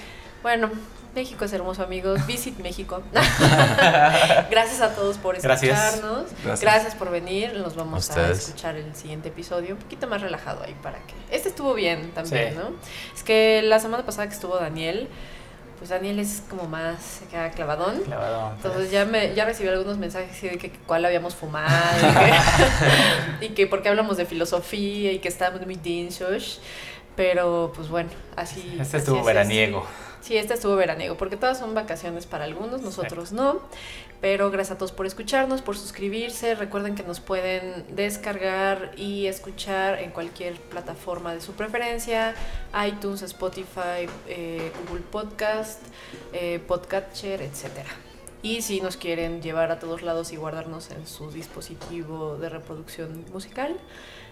Bueno, 0.43 0.71
México 1.15 1.45
es 1.45 1.53
hermoso, 1.53 1.83
amigos. 1.83 2.25
Visit 2.27 2.59
México. 2.61 3.03
Gracias 4.51 4.81
a 4.81 4.95
todos 4.95 5.19
por 5.19 5.37
escucharnos. 5.37 6.27
Gracias. 6.45 6.61
Gracias, 6.61 6.95
por 6.95 7.11
venir. 7.11 7.55
Nos 7.55 7.75
vamos 7.75 8.11
a 8.11 8.31
escuchar 8.31 8.77
el 8.77 8.95
siguiente 8.95 9.29
episodio. 9.29 9.75
Un 9.75 9.81
poquito 9.81 10.07
más 10.07 10.21
relajado 10.23 10.63
ahí 10.65 10.77
para 10.83 10.99
que. 10.99 11.15
Este 11.35 11.49
estuvo 11.49 11.75
bien 11.75 12.11
también, 12.13 12.53
Sí. 12.53 12.59
¿no? 12.59 12.71
Es 13.15 13.23
que 13.23 13.63
la 13.63 13.79
semana 13.81 14.05
pasada 14.05 14.29
que 14.29 14.35
estuvo 14.35 14.57
Daniel, 14.57 15.09
pues 15.79 15.91
Daniel 15.91 16.19
es 16.21 16.43
como 16.49 16.65
más 16.69 17.23
clavadón. 17.55 18.01
Clavado. 18.03 18.53
Entonces 18.57 18.91
ya 18.91 19.05
me 19.05 19.35
ya 19.35 19.45
recibí 19.45 19.69
algunos 19.69 19.99
mensajes 19.99 20.31
así 20.37 20.49
de 20.49 20.59
que 20.59 20.71
cuál 20.71 21.05
habíamos 21.05 21.35
fumado 21.35 21.99
y 21.99 22.15
que, 23.41 23.47
y 23.47 23.49
que 23.51 23.67
por 23.67 23.83
qué 23.83 23.89
hablamos 23.89 24.17
de 24.17 24.27
filosofía 24.27 25.11
y 25.13 25.19
que 25.19 25.29
estábamos 25.29 25.65
muy 25.67 25.77
densos. 25.77 26.61
Pero 27.17 27.73
pues 27.75 27.89
bueno, 27.89 28.11
así. 28.37 28.61
Este 28.73 28.83
así 28.83 28.97
estuvo 28.99 29.19
es 29.21 29.27
veraniego. 29.27 29.85
Sí, 30.29 30.37
este 30.37 30.53
estuvo 30.53 30.77
veraniego, 30.77 31.17
porque 31.17 31.39
todas 31.39 31.59
son 31.59 31.73
vacaciones 31.73 32.27
para 32.27 32.45
algunos, 32.45 32.83
nosotros 32.83 33.33
no. 33.33 33.63
Pero 34.21 34.51
gracias 34.51 34.75
a 34.75 34.79
todos 34.79 34.93
por 34.93 35.07
escucharnos, 35.07 35.63
por 35.63 35.75
suscribirse. 35.79 36.55
Recuerden 36.55 36.97
que 36.97 37.03
nos 37.03 37.19
pueden 37.19 37.87
descargar 37.97 38.93
y 38.99 39.27
escuchar 39.27 39.99
en 40.01 40.11
cualquier 40.11 40.57
plataforma 40.57 41.33
de 41.33 41.41
su 41.41 41.55
preferencia: 41.55 42.35
iTunes, 42.87 43.23
Spotify, 43.23 44.07
eh, 44.27 44.71
Google 44.87 45.03
Podcast, 45.11 45.81
eh, 46.35 46.61
Podcatcher, 46.69 47.41
etcétera. 47.41 47.89
Y 48.43 48.61
si 48.61 48.83
nos 48.83 48.99
quieren 48.99 49.41
llevar 49.41 49.73
a 49.73 49.79
todos 49.79 50.03
lados 50.03 50.31
y 50.33 50.37
guardarnos 50.37 50.91
en 50.91 51.07
su 51.07 51.31
dispositivo 51.31 52.37
de 52.37 52.51
reproducción 52.51 53.25
musical, 53.33 53.79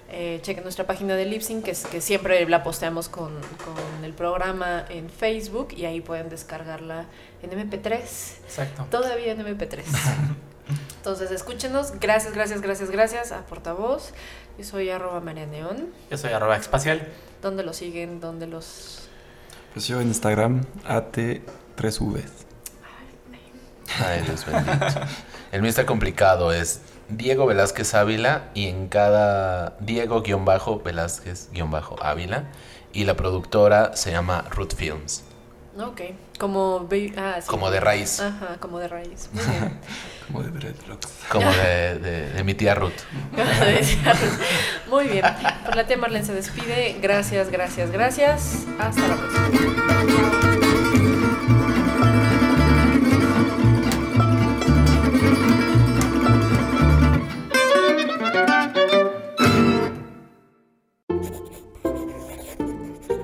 eh, 0.08 0.38
chequen 0.42 0.62
nuestra 0.62 0.86
página 0.86 1.16
de 1.16 1.24
Lipsync, 1.26 1.64
que, 1.64 1.72
es, 1.72 1.84
que 1.86 2.00
siempre 2.00 2.48
la 2.48 2.62
posteamos 2.62 3.08
con, 3.08 3.32
con, 3.64 4.04
el 4.04 4.12
programa 4.12 4.84
en 4.88 5.10
Facebook 5.10 5.68
y 5.76 5.84
ahí 5.84 6.00
pueden 6.00 6.28
descargarla 6.28 7.06
en 7.42 7.50
MP3. 7.50 7.94
Exacto. 7.94 8.86
Todavía 8.90 9.32
en 9.32 9.44
MP3. 9.44 9.82
Entonces, 10.98 11.30
escúchenos. 11.30 11.92
Gracias, 12.00 12.34
gracias, 12.34 12.60
gracias, 12.60 12.90
gracias 12.90 13.32
a 13.32 13.46
Portavoz. 13.46 14.12
Yo 14.58 14.64
soy 14.64 14.90
arroba 14.90 15.20
María 15.20 15.46
Neón. 15.46 15.88
Yo 16.10 16.16
soy 16.16 16.32
arroba 16.32 16.56
Espacial. 16.56 17.06
¿Dónde 17.42 17.62
los 17.62 17.76
siguen? 17.76 18.20
¿Dónde 18.20 18.46
los...? 18.46 19.08
Pues 19.72 19.86
yo 19.86 20.00
en 20.00 20.08
Instagram, 20.08 20.64
AT3Vs. 20.88 22.46
Ay, 24.04 24.22
Dios 24.22 24.46
bendito. 24.46 25.00
El 25.52 25.62
mío 25.62 25.68
está 25.68 25.86
complicado, 25.86 26.52
es 26.52 26.80
Diego 27.08 27.46
Velázquez 27.46 27.94
Ávila 27.94 28.50
y 28.54 28.66
en 28.68 28.88
cada 28.88 29.76
Diego-Velázquez-Ávila 29.80 32.44
y 32.92 33.04
la 33.04 33.14
productora 33.14 33.96
se 33.96 34.10
llama 34.10 34.44
Root 34.50 34.74
Films. 34.74 35.22
Ok, 35.78 36.00
como, 36.38 36.88
ah, 37.18 37.36
sí. 37.40 37.46
como 37.46 37.70
de 37.70 37.80
raíz. 37.80 38.20
Ajá, 38.20 38.56
como 38.60 38.78
de 38.78 38.88
raíz. 38.88 39.28
Muy 39.32 39.44
bien. 39.44 39.78
como 40.26 40.42
de 40.42 40.50
Dreadlocks. 40.50 41.08
Como 41.30 41.52
de, 41.52 41.98
de, 41.98 42.30
de, 42.30 42.44
mi 42.44 42.54
tía 42.54 42.74
Ruth. 42.74 42.94
Muy 44.90 45.08
bien. 45.08 45.22
Por 45.66 45.76
la 45.76 45.86
tía 45.86 45.98
Marlene 45.98 46.24
se 46.24 46.32
despide. 46.32 46.96
Gracias, 47.02 47.50
gracias, 47.50 47.90
gracias. 47.90 48.64
Hasta 48.78 49.06
la 49.06 49.16
próxima. 49.16 50.65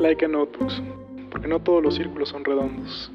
Like 0.03 0.25
en 0.25 0.35
otros, 0.35 0.83
porque 1.31 1.49
no 1.49 1.61
todos 1.61 1.83
los 1.83 1.95
círculos 1.95 2.29
son 2.29 2.45
redondos. 2.45 3.11